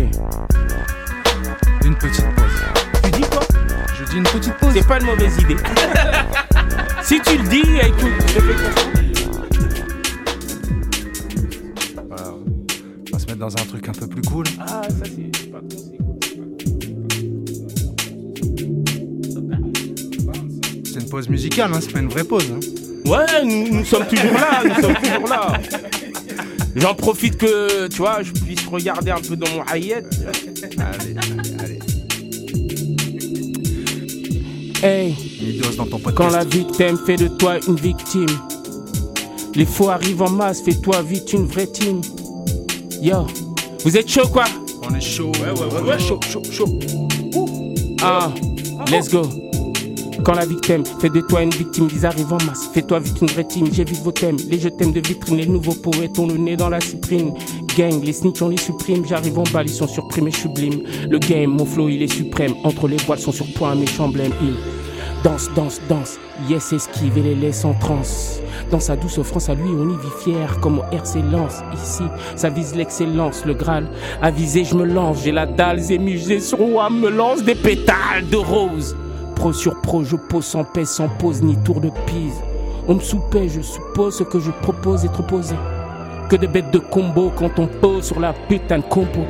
[1.83, 2.25] Une petite
[4.17, 4.71] une petite pause.
[4.73, 5.55] C'est pas une mauvaise idée.
[7.03, 8.55] si tu le dis, écoute, je fais.
[12.07, 12.33] Voilà.
[12.33, 14.45] On va se mettre dans un truc un peu plus cool.
[14.59, 16.11] Ah, ça c'est pas c'est cool.
[20.85, 22.51] C'est une pause musicale, hein, c'est pas une vraie pause.
[22.51, 22.59] hein.
[23.09, 25.53] Ouais, nous, nous sommes toujours là, nous sommes toujours là.
[26.75, 30.03] J'en profite que, tu vois, je puisse regarder un peu dans mon hayet.
[30.77, 31.79] Allez, allez, allez.
[34.83, 36.15] Hey, Midos dans ton podcast.
[36.17, 38.25] quand la vie t'aime, fais de toi une victime.
[39.53, 42.01] Les faux arrivent en masse, fais-toi vite une vraie team.
[42.99, 43.27] Yo,
[43.83, 44.45] vous êtes chaud quoi?
[44.81, 45.31] On est chaud.
[45.33, 46.79] Ouais, ouais, ouais, chaud, chaud, chaud.
[48.01, 48.31] Ah,
[48.89, 49.21] let's go.
[50.23, 52.69] Quand la vie t'aime, fais de toi une victime, ils arrivent en masse.
[52.71, 54.37] Fais-toi vite une vraie team, j'évite vos thèmes.
[54.49, 57.33] Les je t'aime de vitrine, les nouveaux poètes ont le nez dans la cyprine.
[57.75, 60.83] Gang, les snitch on les supprime, j'arrive en balle, ils sont surpris mais sublime.
[61.09, 62.53] Le game, mon flow il est suprême.
[62.63, 64.33] Entre les voiles sont sur point mes emblèmes.
[64.43, 64.53] Il
[65.23, 66.19] danse, danse, danse.
[66.47, 68.41] Yes, esquive et les laisse en transe.
[68.69, 71.61] Dans sa douce offrance à lui, on y vit fier comme au RC Lance.
[71.73, 72.03] Ici,
[72.35, 73.89] ça vise l'excellence, le Graal.
[74.21, 78.37] Avisé, je me lance, j'ai la dalle, zémugé sur moi, me lance des pétales de
[78.37, 78.95] rose.
[79.41, 82.35] Pro sur pro, je pose sans paix, sans pause, ni tour de pise.
[82.87, 85.55] On me soupait, je suppose ce que je propose est posé.
[86.29, 89.21] Que de bêtes de combo quand on pose sur la putain de compo.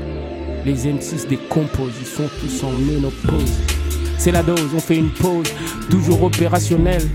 [0.65, 3.53] Les M6 des ils sont tous en ménopause.
[4.17, 5.47] C'est la dose, on fait une pause,
[5.89, 7.07] toujours opérationnelle.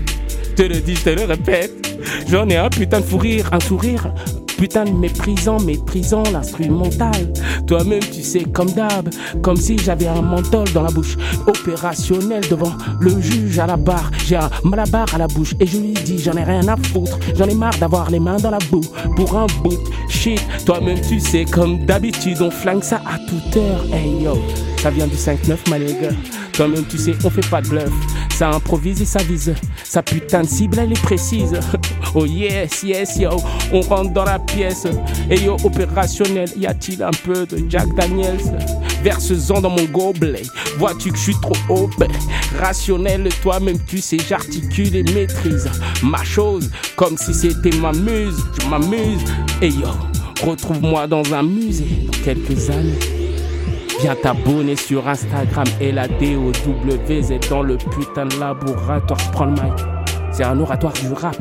[0.55, 1.96] te le dis, te le répète.
[2.29, 4.13] J'en ai un putain de fou rire, un sourire.
[4.57, 7.31] Putain de méprisant, maîtrisant l'instrumental.
[7.67, 9.07] Toi-même, tu sais, comme d'hab,
[9.43, 11.15] comme si j'avais un menthol dans la bouche.
[11.45, 14.09] Opérationnel devant le juge à la barre.
[14.25, 17.19] J'ai un malabar à la bouche et je lui dis, j'en ai rien à foutre.
[17.35, 19.77] J'en ai marre d'avoir les mains dans la boue pour un bout.
[20.09, 23.85] Shit, toi-même, tu sais, comme d'habitude, on flingue ça à toute heure.
[23.93, 24.39] Hey yo,
[24.81, 25.77] ça vient du 5-9, ma.
[26.53, 27.91] Toi-même, tu sais, on fait pas de bluff.
[28.33, 29.53] Ça improvise et ça vise.
[29.83, 31.59] Sa putain de cible, elle est précise.
[32.15, 33.29] Oh yes, yes, yo.
[33.71, 34.87] On rentre dans la pièce.
[35.29, 38.39] Et yo, opérationnel, y a-t-il un peu de Jack Daniels?
[39.03, 40.43] Verse-en dans mon gobelet.
[40.77, 42.09] Vois-tu que je suis trop ben,
[42.59, 45.69] Rationnel, toi-même, tu sais, j'articule et maîtrise
[46.03, 48.37] ma chose comme si c'était ma muse.
[48.59, 49.23] Je m'amuse.
[49.61, 49.87] Et yo,
[50.43, 52.99] retrouve-moi dans un musée dans quelques années.
[54.01, 59.19] Viens t'abonner sur Instagram et la DOWZ dans le putain de laboratoire.
[59.31, 59.73] Prends le mic.
[60.31, 61.35] C'est un oratoire du rap.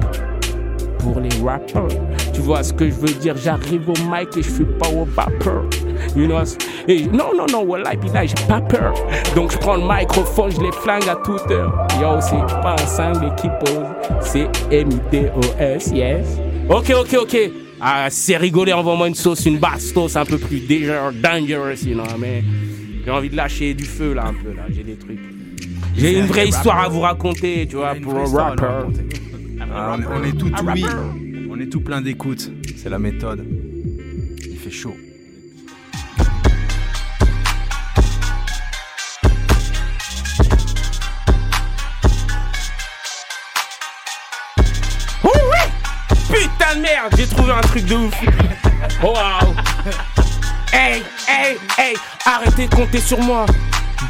[1.07, 1.87] Pour les rappers.
[2.35, 3.37] Tu vois ce que je veux dire?
[3.37, 5.63] J'arrive au mic et je suis pas au vapeur.
[6.17, 6.39] You know,
[6.89, 8.93] et non, non, non, voilà, puis là, j'ai pas peur.
[9.37, 11.87] Donc je prends le microphone, je les flingue à toute heure.
[12.01, 13.87] Yo, c'est pas un single qui pose,
[14.21, 16.27] c'est M-I-D-O-S, yes.
[16.69, 17.37] Ok, ok, ok.
[17.81, 22.03] Ah, c'est rigolé, envoie-moi une sauce, une bastos un peu plus danger- dangerous, you know,
[22.19, 22.43] mais
[23.05, 25.21] j'ai envie de lâcher du feu là un peu là, j'ai des trucs.
[25.97, 28.65] J'ai une vraie histoire à vous raconter, tu vois, pour un rapper.
[29.73, 30.85] Ah, on, on est tout Un oui,
[31.51, 32.51] on est tout plein d'écoute.
[32.77, 33.45] C'est la méthode.
[34.49, 34.97] Il fait chaud.
[45.25, 45.71] Oh ouais
[46.29, 48.15] Putain de merde, j'ai trouvé un truc de ouf.
[49.03, 49.55] Oh wow.
[50.73, 51.95] Hey, hey, hey,
[52.27, 53.47] arrêtez de compter sur moi.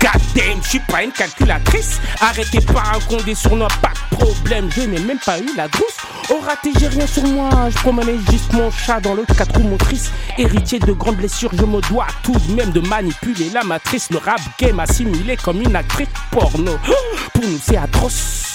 [0.01, 2.01] God damn, je suis pas une calculatrice.
[2.21, 4.69] Arrêtez pas un condé sur moi, pas de problème.
[4.75, 5.97] Je n'ai même pas eu la douce.
[6.31, 7.51] Au raté, j'ai rien sur moi.
[7.71, 10.11] Je promenais juste mon chat dans le 4 roues motrices.
[10.39, 14.11] Héritier de grandes blessures, je me dois tout de même de manipuler la matrice.
[14.11, 16.73] Le rap game assimilé comme une actrice porno.
[17.35, 18.47] Pour nous, c'est atroce.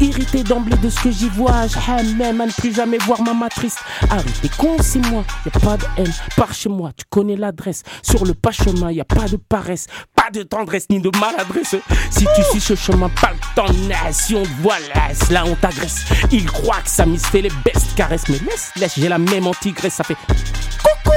[0.00, 3.34] Irrité d'emblée de ce que j'y vois, j'aime même à ne plus jamais voir ma
[3.34, 3.76] matrice.
[4.10, 7.82] Arrêtez con, c'est moi, y a pas de haine, par chez moi, tu connais l'adresse.
[8.02, 9.86] Sur le pas chemin, y a pas de paresse,
[10.26, 11.76] pas de tendresse ni de maladresse.
[12.10, 16.04] Si tu suis ce chemin, pas le temps, nation, voilà, là on t'agresse.
[16.32, 19.94] Il croit que ça fait les bestes caresses, mais laisse, laisse, j'ai la même antigraisse,
[19.94, 21.16] ça fait coucou.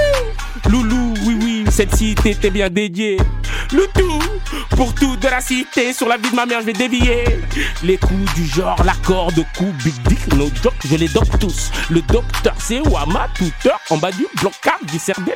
[0.70, 3.18] Loulou, oui, oui, cette cité t'est bien dédiée.
[3.72, 4.20] Le tout,
[4.76, 7.24] pour tout de la cité, sur la vie de ma mère, je vais dévier.
[7.84, 11.72] Les coups du genre, l'accord de coups, big dick, no joke, je les dope tous.
[11.90, 15.34] Le docteur, c'est Wama, tuteur, en bas du blocage, du cerf des.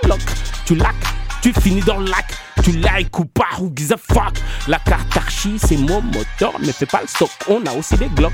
[0.65, 0.93] Tu lacs,
[1.41, 2.42] tu finis dans le lac.
[2.63, 4.37] Tu like ou pas, who gives a fuck?
[4.69, 7.29] La carte archi, c'est mon moteur, mais fais pas le stock.
[7.49, 8.31] On a aussi des glocks.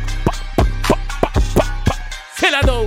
[2.35, 2.85] C'est la dose.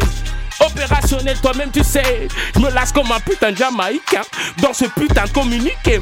[0.60, 2.28] Opérationnel, toi-même tu sais.
[2.55, 4.23] Je me lasse comme un putain de Jamaïcain
[4.59, 6.01] dans ce putain de communiqué.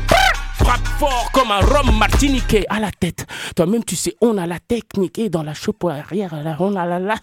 [0.64, 3.26] Frappe fort comme un rhum martiniquais à la tête.
[3.56, 6.98] Toi-même tu sais, on a la technique et dans la chope arrière, on a la
[6.98, 7.14] la.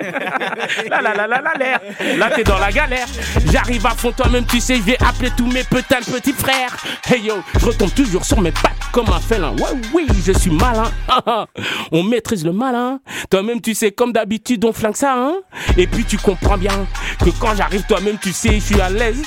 [0.90, 1.80] la la la la la l'air.
[2.16, 3.06] Là t'es dans la galère.
[3.52, 6.76] J'arrive à fond, toi-même tu sais, je vais appeler tous mes putains de petits frères.
[7.08, 9.52] Hey yo, je retombe toujours sur mes pattes comme un félin.
[9.56, 10.90] Ouais, oui, je suis malin.
[11.92, 13.00] on maîtrise le malin.
[13.30, 15.34] Toi-même tu sais, comme d'habitude, on flingue ça, hein.
[15.76, 16.86] Et puis tu comprends bien
[17.22, 19.22] que quand j'arrive, toi-même tu sais, je suis à l'aise.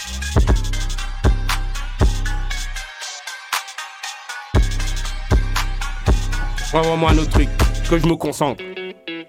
[6.73, 7.49] Envoie-moi un autre truc,
[7.87, 8.63] que je me concentre.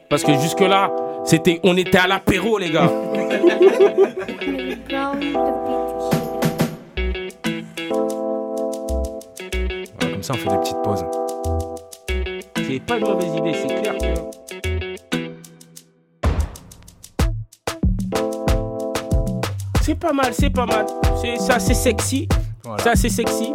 [0.08, 0.90] Parce que jusque-là,
[1.26, 2.90] c'était, on était à l'apéro, les gars.
[10.00, 11.04] Voilà, comme ça, on fait des petites pauses.
[12.66, 13.94] C'est pas une mauvaise idée, c'est clair.
[19.82, 20.86] C'est pas mal, c'est pas mal.
[21.20, 22.26] C'est ça, c'est sexy.
[22.82, 23.52] Ça, c'est sexy.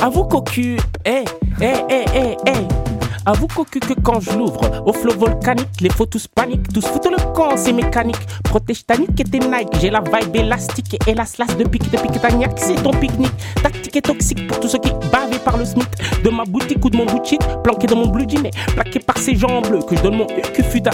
[0.00, 1.24] Avoue cocu, eh,
[1.60, 2.85] eh, eh, eh, eh.
[3.28, 7.32] Avoue cocu que quand je l'ouvre, au flot volcanique, les tous paniquent, tous foutent le
[7.32, 8.20] camp, c'est mécanique.
[8.44, 11.90] Protège ta nique et tes Nike, j'ai la vibe élastique et hélas las de pique
[11.90, 13.32] de pique tagnac, c'est ton pique-nique.
[13.60, 15.88] Tactique et toxique pour tous ceux qui bavés par le SMIC.
[16.22, 19.34] De ma boutique ou de mon boutique, planqué dans mon blue jean, plaqué par ces
[19.34, 20.92] gens bleus que je donne mon que fut à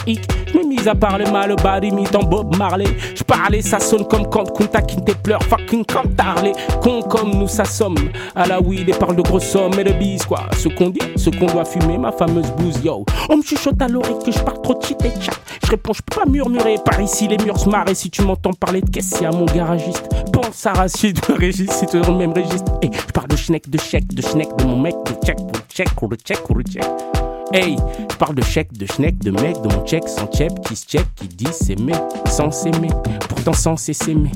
[0.54, 2.86] me mise à parler mal, bas imitant Bob Marley.
[3.14, 5.84] Je parlais, ça sonne comme quand Kunta Kinte pleure, fucking
[6.18, 6.52] Harley.
[6.80, 7.96] Con comme nous, ça somme.
[8.34, 10.46] À la weed et parle de grosses sommes et de bises, quoi.
[10.58, 13.04] Ce qu'on dit, ce qu'on doit fumer, ma fameuse bouse, yo.
[13.28, 15.32] On me chuchote à l'oreille que je parle trop de et chat.
[15.64, 16.76] Je réponds, je peux pas murmurer.
[16.84, 17.88] Par ici, les murs se marrent.
[17.88, 20.08] Et si tu m'entends parler de caisse, c'est à mon garagiste.
[20.32, 22.72] Pense à Rachid, Régis, es dans le même registre.
[22.82, 25.62] Et je parle de schneck, de chèque, de schneck, de mon mec, de check, pour
[25.68, 26.84] check, pour le check, pour le check.
[27.52, 27.76] Hey,
[28.10, 30.86] je parle de chèque, de schneck, de mec, de mon check, sans check, qui se
[30.86, 31.94] check, qui dit s'aimer,
[32.26, 32.90] sans s'aimer,
[33.28, 34.30] pourtant sans s'aimer.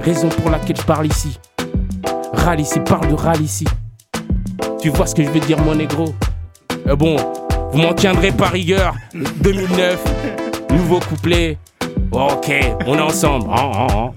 [0.00, 1.38] Raison pour laquelle je parle ici.
[2.34, 3.64] Râle ici, parle de râle ici.
[4.80, 6.14] Tu vois ce que je veux dire, mon négro?
[6.86, 7.16] Euh, Bon,
[7.72, 8.94] vous m'en tiendrez par rigueur.
[9.14, 10.02] 2009,
[10.70, 11.58] nouveau couplet.
[12.12, 12.52] Ok,
[12.86, 13.48] on est ensemble.
[13.50, 14.10] Hein, hein.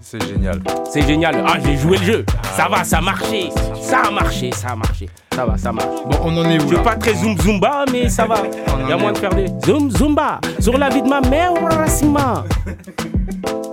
[0.00, 0.60] C'est génial.
[0.90, 1.44] C'est génial.
[1.46, 2.26] Ah, j'ai joué le jeu.
[2.54, 3.48] Ça va, ça a marché.
[3.80, 5.08] Ça a marché, ça a marché.
[5.34, 5.86] Ça va, ça marche.
[6.06, 8.36] Bon, on en est où Je suis pas très zoom zumba, mais ça va.
[8.84, 11.52] Il y a où de faire des zoom zumba sur la vie de ma mère
[11.52, 12.44] ou Racima.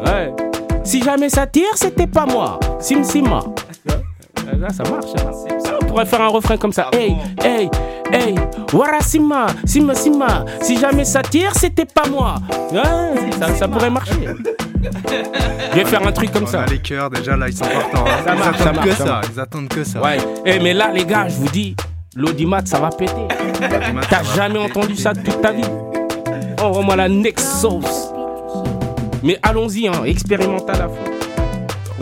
[0.06, 0.34] Ouais.
[0.86, 2.58] Si jamais ça tire, c'était pas moi.
[2.80, 3.42] Sim Sima.
[4.60, 5.06] Là, ça marche.
[5.18, 5.32] hein.
[5.64, 6.90] Ça, on pourrait faire un refrain comme ça.
[6.92, 7.70] Hey, hey,
[8.12, 8.36] hey,
[8.74, 10.46] Warasima, Sima Sima.
[10.62, 12.36] Si jamais ça tire, c'était pas moi.
[12.72, 12.82] Ouais,
[13.40, 14.14] ça, ça pourrait marcher.
[15.72, 16.64] Je vais faire un truc comme On ça.
[16.64, 18.06] a les cœurs déjà là, ils sont partants.
[18.06, 18.24] hein.
[18.26, 19.06] Ça ils marche, ça attendent que ça ça.
[19.06, 19.26] marche.
[19.34, 20.02] Ils attendent que ça.
[20.02, 20.18] Ouais.
[20.46, 21.76] Eh, mais là, les gars, je vous dis,
[22.16, 23.14] l'audimat, ça va péter.
[24.10, 25.64] T'as jamais entendu ça de toute ta vie.
[26.62, 28.12] Envoie-moi la next sauce.
[29.24, 31.09] Mais allons-y, hein, expérimental à fond.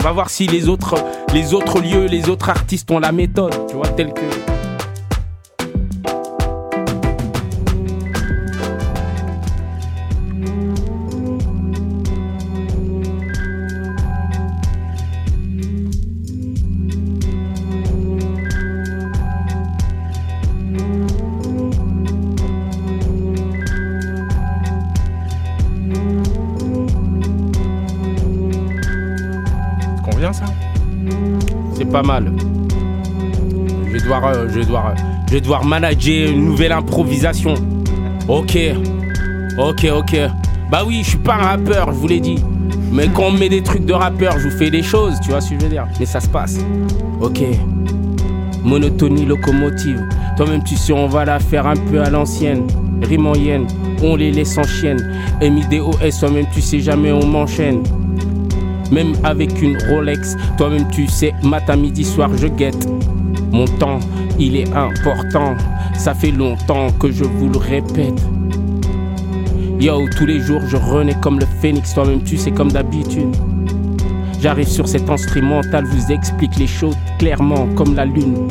[0.00, 0.94] On va voir si les autres,
[1.34, 4.57] les autres lieux, les autres artistes ont la méthode, tu vois, telle que.
[34.10, 37.54] Euh, je vais devoir, je manager une nouvelle improvisation.
[38.28, 38.58] Ok,
[39.58, 40.16] ok, ok.
[40.70, 42.42] Bah oui, je suis pas un rappeur, je vous l'ai dit.
[42.90, 45.30] Mais quand on me met des trucs de rappeur, je vous fais des choses, tu
[45.30, 45.86] vois ce que je veux dire.
[45.98, 46.58] Mais ça se passe.
[47.20, 47.40] Ok.
[48.64, 50.02] Monotonie locomotive.
[50.36, 52.66] Toi-même, tu sais, on va la faire un peu à l'ancienne.
[53.02, 53.66] Rime en yen,
[54.02, 54.98] on les laisse en chienne.
[55.40, 57.82] MIDOS, toi-même, tu sais, jamais on m'enchaîne.
[58.90, 62.88] Même avec une Rolex, toi-même tu sais, matin, midi, soir, je guette.
[63.52, 64.00] Mon temps,
[64.38, 65.56] il est important.
[65.94, 68.22] Ça fait longtemps que je vous le répète.
[69.80, 71.94] Yo, tous les jours, je renais comme le phénix.
[71.94, 73.34] Toi-même tu sais, comme d'habitude.
[74.40, 78.48] J'arrive sur cet instrumental, vous explique les choses clairement, comme la lune.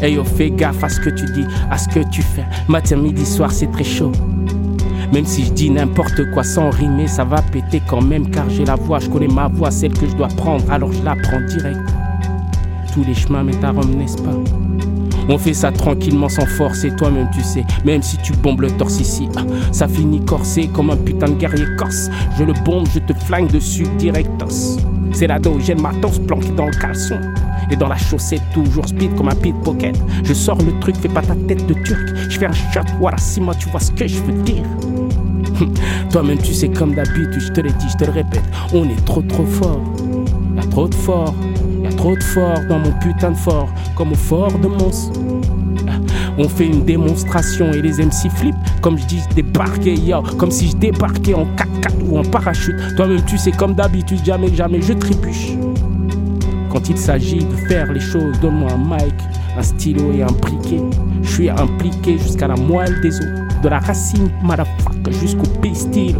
[0.00, 2.44] Hey yo, fais gaffe à ce que tu dis, à ce que tu fais.
[2.68, 4.12] Matin, midi, soir, c'est très chaud.
[5.12, 8.64] Même si je dis n'importe quoi sans rimer, ça va péter quand même car j'ai
[8.64, 11.40] la voix, je connais ma voix, celle que je dois prendre, alors je la prends
[11.40, 11.78] direct.
[13.04, 14.32] Les chemins mènent à Rome, n'est-ce pas?
[15.28, 18.70] On fait ça tranquillement sans force et toi-même tu sais, même si tu bombes le
[18.70, 19.42] torse ici, ah,
[19.72, 22.08] ça finit corsé comme un putain de guerrier corse.
[22.38, 24.78] Je le bombe, je te flingue dessus directos.
[25.12, 27.18] C'est là où j'ai le matos planqué dans le caleçon.
[27.70, 29.98] Et dans la chaussette, toujours speed comme un pickpocket.
[30.24, 32.00] Je sors le truc, fais pas ta tête de turc.
[32.28, 34.62] Je fais un shot, voilà, si moi tu vois ce que je veux dire.
[36.10, 39.04] Toi-même, tu sais, comme d'habitude, je te l'ai dit, je te le répète, on est
[39.04, 39.80] trop trop fort.
[40.58, 41.34] A trop de fort,
[42.06, 45.10] trop de fort dans mon putain de fort, comme au fort de Mons.
[46.38, 50.68] On fait une démonstration et les MC flip comme je dis débarquer yo, comme si
[50.68, 52.76] je débarquais en 4x4 ou en parachute.
[52.94, 55.54] Toi-même, tu sais, comme d'habitude, jamais, jamais je trébuche.
[56.70, 59.14] Quand il s'agit de faire les choses, donne-moi un mic,
[59.58, 60.82] un stylo et un briquet.
[61.22, 63.26] Je suis impliqué jusqu'à la moelle des os,
[63.64, 66.14] de la racine, motherfucker, jusqu'au pistil.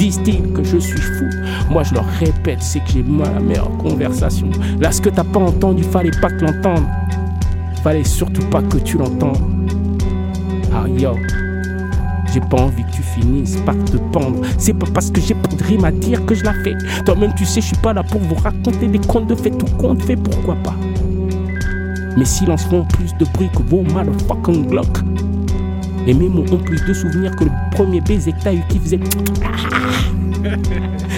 [0.00, 1.26] Disent-ils que je suis fou
[1.68, 4.48] Moi je leur répète, c'est que j'ai la meilleure conversation.
[4.80, 6.88] Là, ce que t'as pas entendu, fallait pas que l'entendre.
[7.84, 9.36] Fallait surtout pas que tu l'entendes.
[10.72, 11.10] Ah yo,
[12.32, 14.40] j'ai pas envie que tu finisses par te pendre.
[14.56, 16.76] C'est pas parce que j'ai pas de rime à dire que je la fais.
[17.04, 19.50] Toi-même, tu sais, je suis pas là pour vous raconter des contes de fait.
[19.50, 20.76] Tout compte fait, pourquoi pas?
[22.16, 25.02] Mes silences font plus de bruit que vos motherfucking Glock.
[26.06, 28.78] Et mes mots ont plus de souvenirs que le premier baiser que t'as eu qui
[28.78, 29.00] faisait.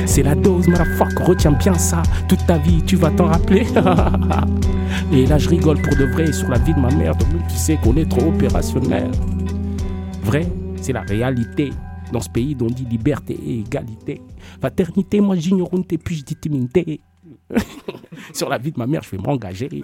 [0.06, 2.02] C'est la dose, motherfucker, retiens bien ça.
[2.28, 3.66] Toute ta vie, tu vas t'en rappeler.
[5.12, 7.14] Et là, je rigole pour de vrai sur la vie de ma mère.
[7.16, 9.10] Donc, tu sais qu'on est trop opérationnel.
[10.22, 10.46] Vrai,
[10.80, 11.70] c'est la réalité.
[12.12, 14.20] Dans ce pays dont on dit liberté et égalité.
[14.60, 17.00] Fraternité, moi j'ignorante et puis je dis timidité.
[18.34, 19.82] sur la vie de ma mère, je vais m'engager.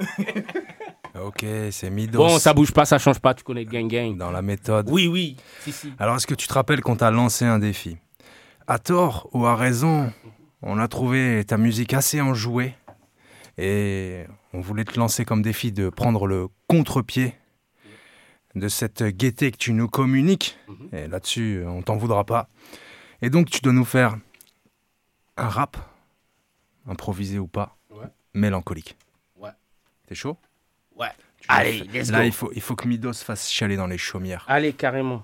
[1.23, 2.19] Ok, c'est Midos.
[2.19, 4.16] Bon, ça bouge pas, ça change pas, tu connais le gang gang.
[4.16, 4.89] Dans la méthode.
[4.90, 5.36] Oui, oui.
[5.61, 5.93] Si, si.
[5.99, 7.97] Alors, est-ce que tu te rappelles qu'on t'a lancé un défi?
[8.66, 10.12] À tort ou à raison,
[10.62, 12.74] on a trouvé ta musique assez enjouée.
[13.57, 17.35] Et on voulait te lancer comme défi de prendre le contre-pied
[18.55, 20.59] de cette gaieté que tu nous communiques.
[20.93, 22.49] Et là-dessus, on t'en voudra pas.
[23.23, 24.16] Et donc, tu dois nous faire
[25.36, 25.77] un rap,
[26.86, 28.07] improvisé ou pas, Ouais.
[28.35, 28.97] mélancolique.
[29.36, 29.51] Ouais.
[30.07, 30.36] T'es chaud?
[31.49, 32.25] Allez, let's Là, go.
[32.27, 34.45] il faut, il faut que Midos fasse chialer dans les chaumières.
[34.49, 35.23] Allez, carrément.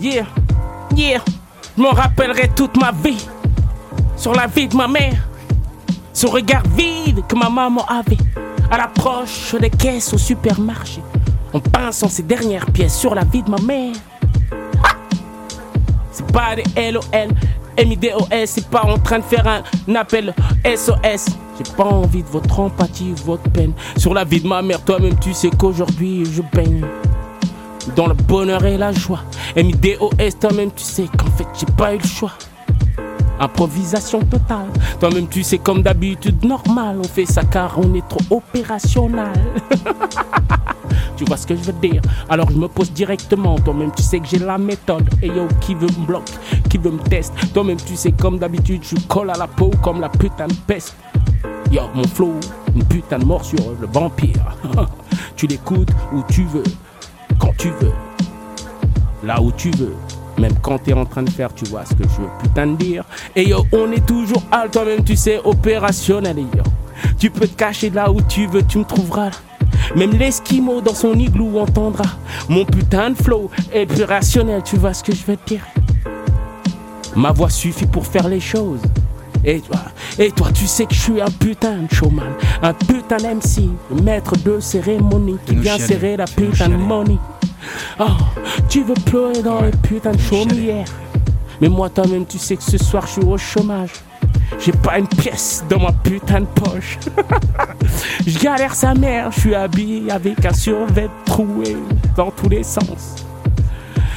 [0.00, 0.26] Yeah,
[0.94, 1.20] yeah,
[1.76, 3.18] je m'en rappellerai toute ma vie.
[4.16, 5.28] Sur la vie de ma mère.
[6.12, 8.16] Ce regard vide que ma maman avait.
[8.70, 11.00] À l'approche des caisses au supermarché.
[11.52, 13.94] En pinçant ses dernières pièces sur la vie de ma mère.
[14.84, 14.94] Ah
[16.12, 17.28] C'est pas des LOL,
[17.84, 20.34] MIDOS, c'est pas en train de faire un appel
[20.64, 21.26] SOS.
[21.56, 23.72] J'ai pas envie de votre empathie, votre peine.
[23.96, 26.84] Sur la vie de ma mère, toi-même tu sais qu'aujourd'hui je baigne
[27.96, 29.20] dans le bonheur et la joie.
[29.56, 32.32] MIDOS, toi-même tu sais qu'en fait j'ai pas eu le choix.
[33.40, 34.68] Improvisation totale.
[35.00, 36.98] Toi-même tu sais comme d'habitude normal.
[37.00, 39.32] On fait ça car on est trop opérationnel.
[41.16, 42.02] tu vois ce que je veux dire?
[42.28, 43.58] Alors je me pose directement.
[43.58, 45.08] Toi-même tu sais que j'ai la méthode.
[45.22, 46.34] Et yo, qui veut me bloquer?
[46.68, 47.46] Qui veut me tester?
[47.54, 50.96] Toi-même tu sais comme d'habitude je colle à la peau comme la putain de peste.
[51.70, 52.34] Yo, mon flow,
[52.74, 54.56] une putain de morsure, le vampire.
[55.36, 56.64] tu l'écoutes où tu veux,
[57.38, 57.92] quand tu veux,
[59.22, 59.94] là où tu veux.
[60.38, 62.76] Même quand t'es en train de faire, tu vois ce que je veux putain de
[62.76, 63.04] dire.
[63.34, 66.38] Et yo, on est toujours à toi-même, tu sais, opérationnel.
[66.38, 66.62] Et yo,
[67.18, 69.30] tu peux te cacher là où tu veux, tu me trouveras.
[69.96, 72.04] Même l'esquimau dans son igloo entendra
[72.48, 75.66] mon putain de flow opérationnel, tu vois ce que je veux te dire.
[77.16, 78.80] Ma voix suffit pour faire les choses.
[79.44, 79.62] Et
[80.18, 82.32] et toi, tu sais que je suis un putain de showman,
[82.62, 87.18] un putain d'MC, le maître de cérémonie qui vient serrer la putain de money.
[88.00, 88.04] Oh,
[88.68, 90.88] tu veux pleurer dans les putains de chaumières.
[91.60, 93.90] Mais moi, toi-même, tu sais que ce soir, je suis au chômage.
[94.58, 96.98] J'ai pas une pièce dans ma putain de poche.
[98.26, 101.76] Je galère sa mère, je suis habillé avec un survêt troué
[102.16, 103.16] dans tous les sens.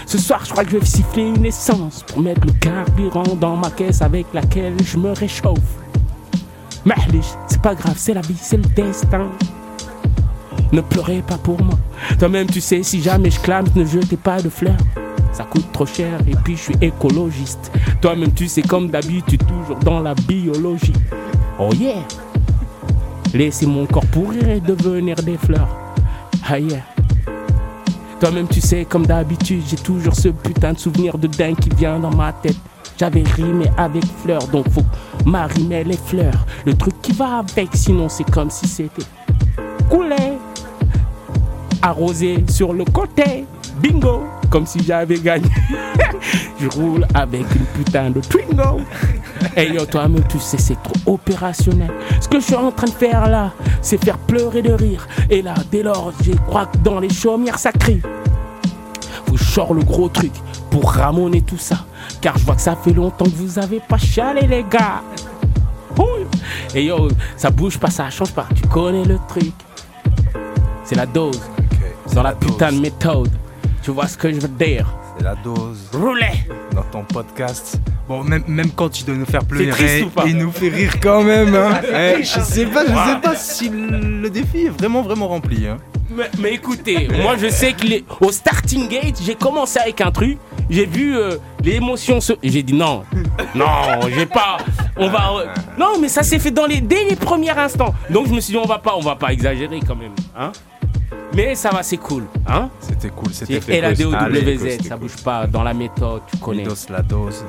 [0.06, 3.56] Ce soir, je crois que je vais siffler une essence pour mettre le carburant dans
[3.56, 5.81] ma caisse avec laquelle je me réchauffe.
[6.84, 9.30] Mahlich, c'est pas grave, c'est la vie, c'est le destin.
[10.72, 11.78] Ne pleurez pas pour moi.
[12.18, 14.78] Toi-même, tu sais, si jamais je clame, ne jetez pas de fleurs.
[15.32, 17.72] Ça coûte trop cher et puis je suis écologiste.
[18.02, 20.94] Toi-même, tu sais, comme d'habitude, toujours dans la biologie.
[21.60, 22.04] Oh yeah!
[23.34, 25.70] Laissez mon corps pourrir et devenir des fleurs.
[26.50, 26.84] Ah yeah!
[28.22, 31.98] Toi-même, tu sais, comme d'habitude, j'ai toujours ce putain de souvenir de dingue qui vient
[31.98, 32.56] dans ma tête.
[33.00, 34.84] J'avais rimé avec fleurs, donc faut
[35.26, 36.46] m'arrimer les fleurs.
[36.64, 39.02] Le truc qui va avec, sinon c'est comme si c'était
[39.90, 40.38] coulé.
[41.82, 43.46] Arrosé sur le côté,
[43.82, 45.50] bingo, comme si j'avais gagné.
[46.60, 48.82] Je roule avec une putain de Twingo.
[49.56, 51.92] Et yo, toi-même, tu sais, c'est trop opérationnel.
[52.20, 53.52] Ce que je suis en train de faire là,
[53.82, 55.08] c'est faire pleurer de rire.
[55.30, 58.02] Et là, dès lors, je crois que dans les chaumières, ça crie.
[59.26, 60.34] Vous sort le gros truc
[60.70, 61.86] pour ramoner tout ça.
[62.22, 65.02] Car je vois que ça fait longtemps que vous avez pas chialé, les gars.
[65.98, 66.04] Ouh.
[66.76, 68.48] Et yo, ça bouge pas, ça change pas.
[68.56, 69.54] Tu connais le truc.
[70.84, 71.42] C'est la dose.
[72.14, 73.32] Dans la, putain de méthode.
[73.82, 74.86] Tu vois ce que je veux dire?
[75.18, 75.90] C'est la dose.
[75.94, 77.80] Roulez Dans ton podcast.
[78.08, 80.24] Bon, même, même quand tu dois nous faire pleurer, triste ou pas?
[80.28, 81.56] il nous fait rire quand même.
[81.56, 81.82] Hein.
[81.94, 85.66] Eh, je sais pas, je sais pas si le défi est vraiment, vraiment rempli.
[85.68, 85.78] Hein.
[86.10, 90.12] Mais, mais écoutez, moi je sais qu'il est au starting gate, j'ai commencé avec un
[90.12, 90.38] truc,
[90.70, 92.34] j'ai vu euh, l'émotion se.
[92.44, 93.04] J'ai dit non,
[93.56, 93.66] non,
[94.14, 94.58] j'ai pas.
[94.98, 95.32] On va.
[95.38, 95.46] euh,
[95.80, 97.94] non, mais ça s'est fait dans les, dès les premiers instants.
[98.10, 100.52] Donc je me suis dit on va pas, on va pas exagérer quand même, hein.
[101.34, 102.70] Mais ça va, c'est cool, hein?
[102.80, 105.00] C'était cool, c'était C'est Allez, LADOWZ, c'était ça cool.
[105.08, 106.64] bouge pas dans la méthode, tu connais.
[106.64, 107.44] Midos, la dose.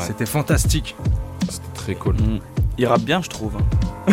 [0.00, 0.94] C'était fantastique.
[1.48, 2.16] C'était très cool.
[2.78, 3.56] Il rappe bien, je trouve.
[3.56, 3.64] hein.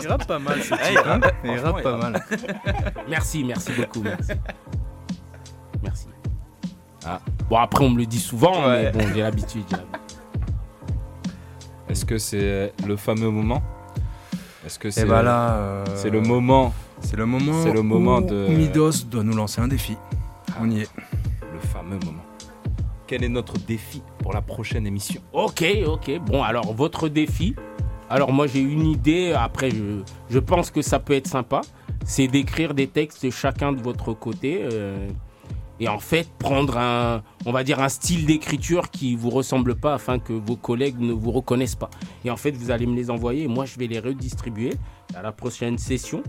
[0.00, 1.02] Il rappe pas mal, ce Ouais, type, il hein.
[1.20, 2.24] rappe- Il franchement, rappe pas mal.
[3.08, 4.32] Merci, merci beaucoup, merci.
[5.82, 6.06] Merci.
[7.06, 7.20] Ah.
[7.48, 8.84] Bon, après, on me le dit souvent, Ouais.
[8.84, 9.64] mais bon, j'ai l'habitude.
[11.88, 13.62] Est-ce que c'est le fameux moment?
[14.70, 17.60] Est-ce que c'est bah là, euh, c'est le moment C'est le moment.
[17.64, 19.96] C'est le moment où de Midos doit nous lancer un défi.
[20.60, 20.88] On y est.
[21.52, 22.22] le fameux moment.
[23.08, 25.20] Quel est notre défi pour la prochaine émission?
[25.32, 26.20] Ok, ok.
[26.24, 27.56] Bon, alors, votre défi.
[28.08, 29.32] Alors, moi, j'ai une idée.
[29.36, 31.62] Après, je, je pense que ça peut être sympa.
[32.04, 34.60] C'est d'écrire des textes chacun de votre côté.
[34.62, 35.08] euh,
[35.80, 39.94] et en fait, prendre un, on va dire, un style d'écriture qui vous ressemble pas
[39.94, 41.90] afin que vos collègues ne vous reconnaissent pas.
[42.24, 44.74] Et en fait, vous allez me les envoyer et moi, je vais les redistribuer
[45.16, 46.22] à la prochaine session.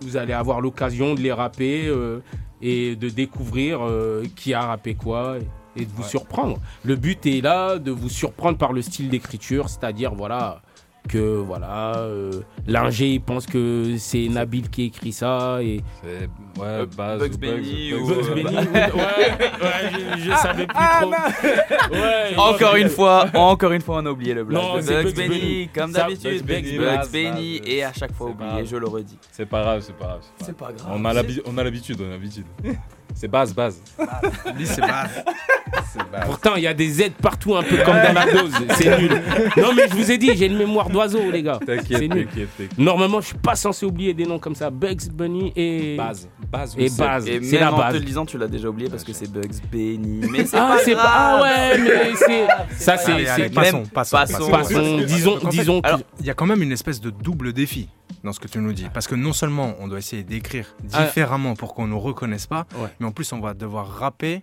[0.00, 2.20] Vous allez avoir l'occasion de les rapper euh,
[2.62, 5.36] et de découvrir euh, qui a rappé quoi
[5.76, 6.08] et, et de vous Ouais.
[6.08, 6.56] surprendre.
[6.82, 10.62] Le but est là de vous surprendre par le style d'écriture, c'est-à-dire, voilà,
[11.08, 12.30] que voilà, euh,
[12.66, 17.38] l'ingé il pense que c'est Nabil qui écrit ça et C'est ouais, base Bugs ou
[17.38, 21.10] Bunny ou- Bugs Bunny, ouais, ouais, je, je savais plus Ah, trop.
[21.94, 25.12] Ouais, Encore une fois, encore une fois, on a oublié le blague Non, Bugs Bugs
[25.14, 25.68] Bunny, Bunny.
[25.74, 26.44] comme Ça, d'habitude.
[26.46, 28.66] Bugs Bugs Bunny, Bugs base, et à chaque fois oublié, grave.
[28.66, 29.18] je le redis.
[29.32, 30.20] C'est pas grave, c'est pas grave.
[30.44, 30.92] C'est pas grave.
[30.94, 32.46] On a l'habitude, on a l'habitude.
[33.14, 33.80] C'est base, base.
[34.56, 35.24] Lui, c'est base.
[35.92, 36.24] C'est base.
[36.26, 38.52] Pourtant, il y a des Z partout, un peu comme dans la dose.
[38.76, 39.10] C'est nul.
[39.56, 41.58] Non, mais je vous ai dit, j'ai une mémoire d'oiseau, les gars.
[41.60, 42.26] C'est T'inquiète, nul.
[42.26, 42.78] t'inquiète, t'inquiète.
[42.78, 44.70] Normalement, je suis pas censé oublier des noms comme ça.
[44.70, 45.96] Bugs Bunny et.
[45.96, 46.28] Base.
[46.50, 47.28] Base, Et base.
[47.28, 47.94] Et C'est même la en te base.
[47.94, 50.26] le disant, tu l'as déjà oublié parce que c'est Bugs Bunny.
[50.30, 51.04] Mais c'est Ah, pas c'est grave.
[51.04, 51.12] pas.
[51.14, 52.46] Ah ouais, mais c'est.
[52.76, 53.12] Ça, c'est.
[53.12, 54.50] Allez, allez, c'est- passons, passons, passons.
[54.50, 55.82] Passons, disons, Donc, en fait, disons.
[56.20, 57.88] il y a quand même une espèce de double défi
[58.24, 58.86] dans ce que tu nous dis.
[58.92, 61.04] Parce que non seulement on doit essayer d'écrire Ah.
[61.04, 62.88] différemment pour qu'on nous reconnaisse pas, Ouais.
[63.00, 64.42] Mais en plus on va devoir rapper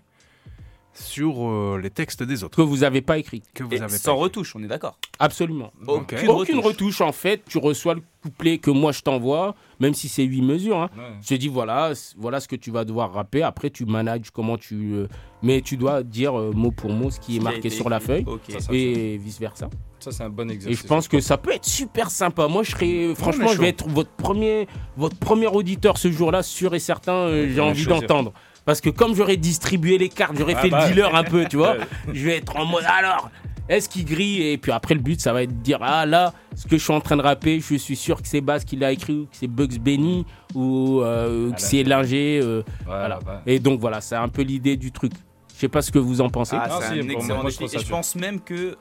[0.93, 3.43] sur euh, les textes des autres que vous avez pas écrit.
[3.53, 4.97] que vous Et avez sans retouche, on est d'accord.
[5.19, 5.71] Absolument.
[5.85, 6.13] Ok.
[6.15, 6.65] Aucune Aucune retouche.
[6.65, 7.01] retouche.
[7.01, 10.79] en fait, tu reçois le couplet que moi je t'envoie, même si c'est 8 mesures.
[10.81, 10.89] hein.
[10.97, 11.03] Ouais.
[11.21, 13.43] Je te dis voilà, voilà ce que tu vas devoir rapper.
[13.43, 14.93] Après, tu manages comment tu.
[14.95, 15.07] euh,
[15.43, 17.99] mais tu dois dire euh, mot pour mot ce qui est marqué été sur la
[17.99, 18.41] feuille Ok.
[18.49, 19.69] Ça, ça, et vice versa.
[19.99, 20.81] Ça, c'est un bon Et exercice.
[20.81, 22.47] je pense que ça peut être super sympa.
[22.47, 26.73] Moi, je serais franchement, je vais être votre premier, votre premier auditeur ce jour-là, sûr
[26.73, 27.13] et certain.
[27.13, 28.33] euh, J'ai envie d'entendre.
[28.67, 30.85] Parce que comme j'aurais distribué les cartes, j'aurais Ah fait bah.
[30.87, 31.77] le dealer un peu, tu vois.
[32.13, 33.31] Je vais être en mode alors.
[33.69, 34.43] Est-ce qu'il grille?
[34.43, 36.83] Et puis après, le but, ça va être de dire Ah là, ce que je
[36.83, 39.23] suis en train de rapper, je suis sûr que c'est Bass qui l'a écrit, ou
[39.23, 41.57] que c'est Bugs Benny, ou euh, que Voilà.
[41.57, 42.39] c'est Linger.
[42.43, 43.19] euh, voilà.
[43.19, 43.53] ouais.
[43.55, 45.11] Et donc voilà, c'est un peu l'idée du truc.
[45.55, 46.55] Je sais pas ce que vous en pensez.
[46.59, 47.57] Ah, c'est un excellent moi, je défi.
[47.57, 48.77] trouve ça Et je pense même que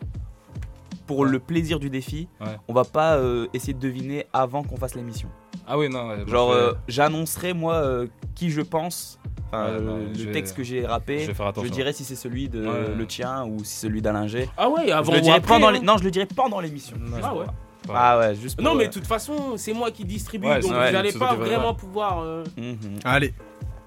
[1.07, 2.47] pour le plaisir du défi, Ouais.
[2.69, 5.29] on va pas euh, essayer de deviner avant qu'on fasse l'émission.
[5.67, 6.09] Ah oui, non.
[6.09, 9.19] ouais, Genre, euh, j'annoncerai moi euh, qui je pense,
[9.52, 11.20] enfin, Ouais, non, le vais- texte que j'ai rappé.
[11.20, 11.70] je vais faire attention.
[11.70, 12.94] dirai si c'est celui de Ouais.
[12.97, 14.48] le tien ou si c'est celui d'Alinger.
[14.56, 15.73] Ah ouais, avant je le ou après, pendant hein.
[15.73, 16.97] les- Non, je le dirai pendant l'émission.
[17.23, 17.47] Ah ouais.
[17.93, 20.59] Ah ouais, juste pour, Non, mais euh, de toute façon, c'est moi qui distribue, Ouais,
[20.60, 21.77] donc vous ouais, n'allez pas vraiment ouais.
[21.77, 22.20] pouvoir.
[22.20, 22.77] euh, mhm.
[23.05, 23.32] Allez,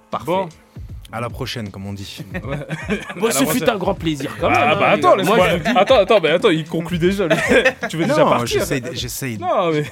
[0.09, 0.25] Parfait.
[0.25, 0.47] Bon.
[1.11, 2.23] à la prochaine, comme on dit.
[3.19, 4.57] Bon, ce fut un grand plaisir quand même.
[4.61, 5.47] Ah hein, bah les attends, laisse-moi.
[5.75, 7.27] Attends, attends, mais attends, il conclut déjà.
[7.27, 7.35] lui.
[7.89, 9.83] tu veux déjà non, partir j'essaye, j'essaye Non, mais.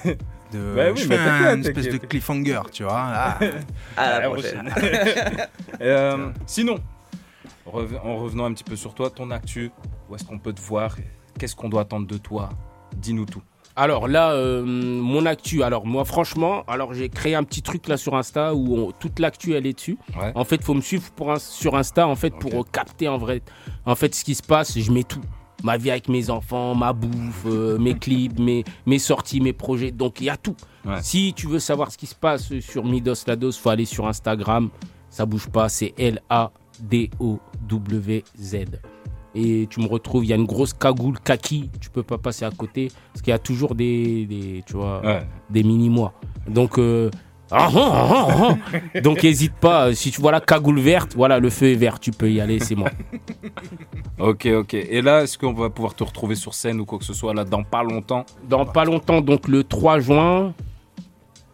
[0.52, 0.74] De.
[0.76, 2.94] Bah oui, je fais un espèce de cliffhanger, tu vois.
[2.95, 3.40] Ah.
[3.98, 4.74] À la prochaine.
[5.82, 6.78] Euh, sinon,
[7.65, 9.72] en revenant un petit peu sur toi, ton actu,
[10.10, 10.95] où est-ce qu'on peut te voir
[11.38, 12.49] Qu'est-ce qu'on doit attendre de toi?
[12.95, 13.44] Dis-nous tout.
[13.76, 15.61] Alors là, euh, mon actu.
[15.61, 19.19] Alors moi, franchement, alors j'ai créé un petit truc là sur Insta où on- toute
[19.19, 19.99] l'actu elle est dessus.
[20.19, 20.32] Ouais.
[20.34, 23.44] En fait, faut me suivre pour un- sur Insta en fait pour capter en vrai,
[23.86, 24.80] en fait ce qui se passe.
[24.80, 25.22] Je mets tout.
[25.64, 29.92] Ma vie avec mes enfants, ma bouffe, euh, mes clips, mes, mes sorties, mes projets.
[29.92, 30.56] Donc il y a tout.
[30.86, 31.02] Ouais.
[31.02, 34.70] Si tu veux savoir ce qui se passe sur Midos Lados, faut aller sur Instagram.
[35.10, 35.94] Ça bouge pas, c'est
[37.20, 38.56] L-A-D-O-W-Z.
[39.36, 42.44] Et tu me retrouves, il y a une grosse cagoule kaki, tu peux pas passer
[42.46, 45.28] à côté, parce qu'il y a toujours des, des tu vois, Ouais.
[45.50, 46.14] des mini-mois.
[46.48, 47.12] Donc, euh,
[47.52, 48.28] ah, ah, ah,
[48.94, 48.99] ah.
[48.99, 52.11] donc hésite pas, si tu vois la cagoule verte, voilà, le feu est vert, tu
[52.11, 52.90] peux y aller, c'est moi.
[54.19, 54.74] Ok, ok.
[54.74, 57.36] Et là, est-ce qu'on va pouvoir te retrouver sur scène ou quoi que ce soit
[57.36, 58.26] là dans pas longtemps?
[58.49, 60.53] Dans pas longtemps, donc le 3 juin.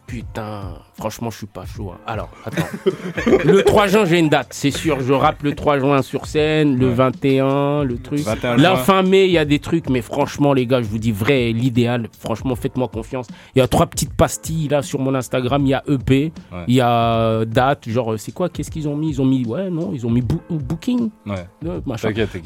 [0.06, 1.92] Putain, franchement, je suis pas chaud.
[1.94, 1.98] hein.
[2.06, 2.62] Alors, attends.
[3.44, 5.00] le 3 juin, j'ai une date, c'est sûr.
[5.00, 8.20] Je rappe le 3 juin sur scène, le 21, le truc.
[8.20, 8.76] 21 La juin.
[8.84, 11.52] fin mai, il y a des trucs, mais franchement, les gars, je vous dis vrai,
[11.52, 12.08] l'idéal.
[12.18, 13.26] Franchement, faites-moi confiance.
[13.54, 15.62] Il y a trois petites pastilles là sur mon Instagram.
[15.64, 16.58] Il y a EP, Ouais.
[16.68, 17.88] il y a date.
[17.88, 18.48] Genre, c'est quoi?
[18.48, 19.10] Qu'est-ce qu'ils ont mis?
[19.10, 21.10] Ils ont mis, ouais, non, ils ont mis boo- Booking.
[21.26, 21.46] Ouais.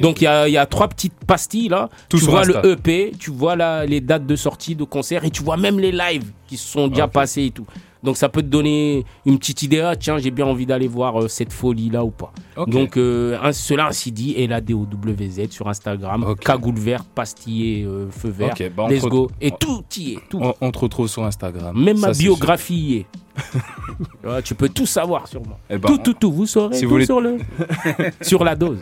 [0.01, 1.89] Donc il y a, y a trois petites pastilles là.
[2.09, 2.63] Tout tu vois Insta.
[2.63, 5.79] le EP, tu vois là, les dates de sortie de concert et tu vois même
[5.79, 7.67] les lives qui se sont déjà passés et tout.
[8.03, 9.81] Donc ça peut te donner une petite idée.
[9.81, 12.33] Ah, tiens, j'ai bien envie d'aller voir euh, cette folie là ou pas.
[12.67, 18.09] Donc euh, un- cela ainsi dit, et la DOWZ sur Instagram, cagoule verte, pastillé, euh,
[18.11, 18.53] feu vert.
[18.53, 19.31] Ok, bah, Let's go.
[19.41, 20.19] Et tout y est.
[20.29, 20.39] Tout.
[20.41, 21.77] On, on te retrouve sur Instagram.
[21.77, 23.07] Même Ça, ma biographie y est.
[24.45, 25.59] Tu peux tout savoir sur moi.
[25.71, 26.33] Eh ben, tout, tout, tout.
[26.33, 27.39] Vous saurez Si tout vous voulez- sur, le...
[28.21, 28.79] sur la dose.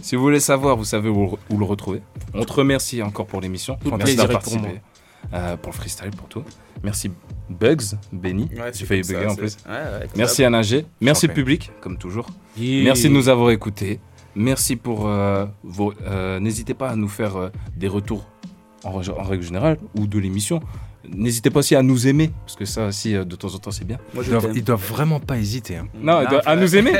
[0.00, 2.02] Si vous voulez savoir, vous savez où, où le retrouver.
[2.34, 3.76] On te remercie encore pour l'émission.
[3.84, 4.80] Merci d'avoir participé.
[5.34, 6.44] Euh, pour le freestyle, pour tout.
[6.82, 7.10] Merci
[7.50, 8.48] Bugs, Benny.
[8.56, 9.56] Ouais, J'ai failli bugger ça, en plus.
[9.66, 10.86] ouais, ouais, Merci à Nager.
[11.00, 12.28] Merci public, comme toujours.
[12.56, 12.84] Yeah.
[12.84, 14.00] Merci de nous avoir écoutés.
[14.34, 15.92] Merci pour euh, vos.
[16.06, 18.26] euh, N'hésitez pas à nous faire euh, des retours
[18.84, 20.60] en, règle générale ou de l'émission.
[21.08, 23.84] N'hésitez pas aussi à nous aimer, parce que ça aussi, de temps en temps, c'est
[23.86, 23.98] bien.
[24.12, 25.76] Moi, Ils doivent, ils doivent vraiment pas hésiter.
[25.76, 25.86] hein.
[25.94, 26.92] Non, Non, de- à nous aimer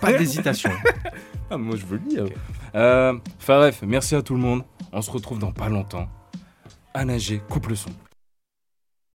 [0.00, 0.70] pas d'hésitation.
[1.50, 2.24] Ah, moi, je veux le dire.
[2.74, 3.14] Euh,
[3.46, 4.64] bref, merci à tout le monde.
[4.92, 6.08] On se retrouve dans pas longtemps.
[6.92, 7.90] À nager, coupe le son.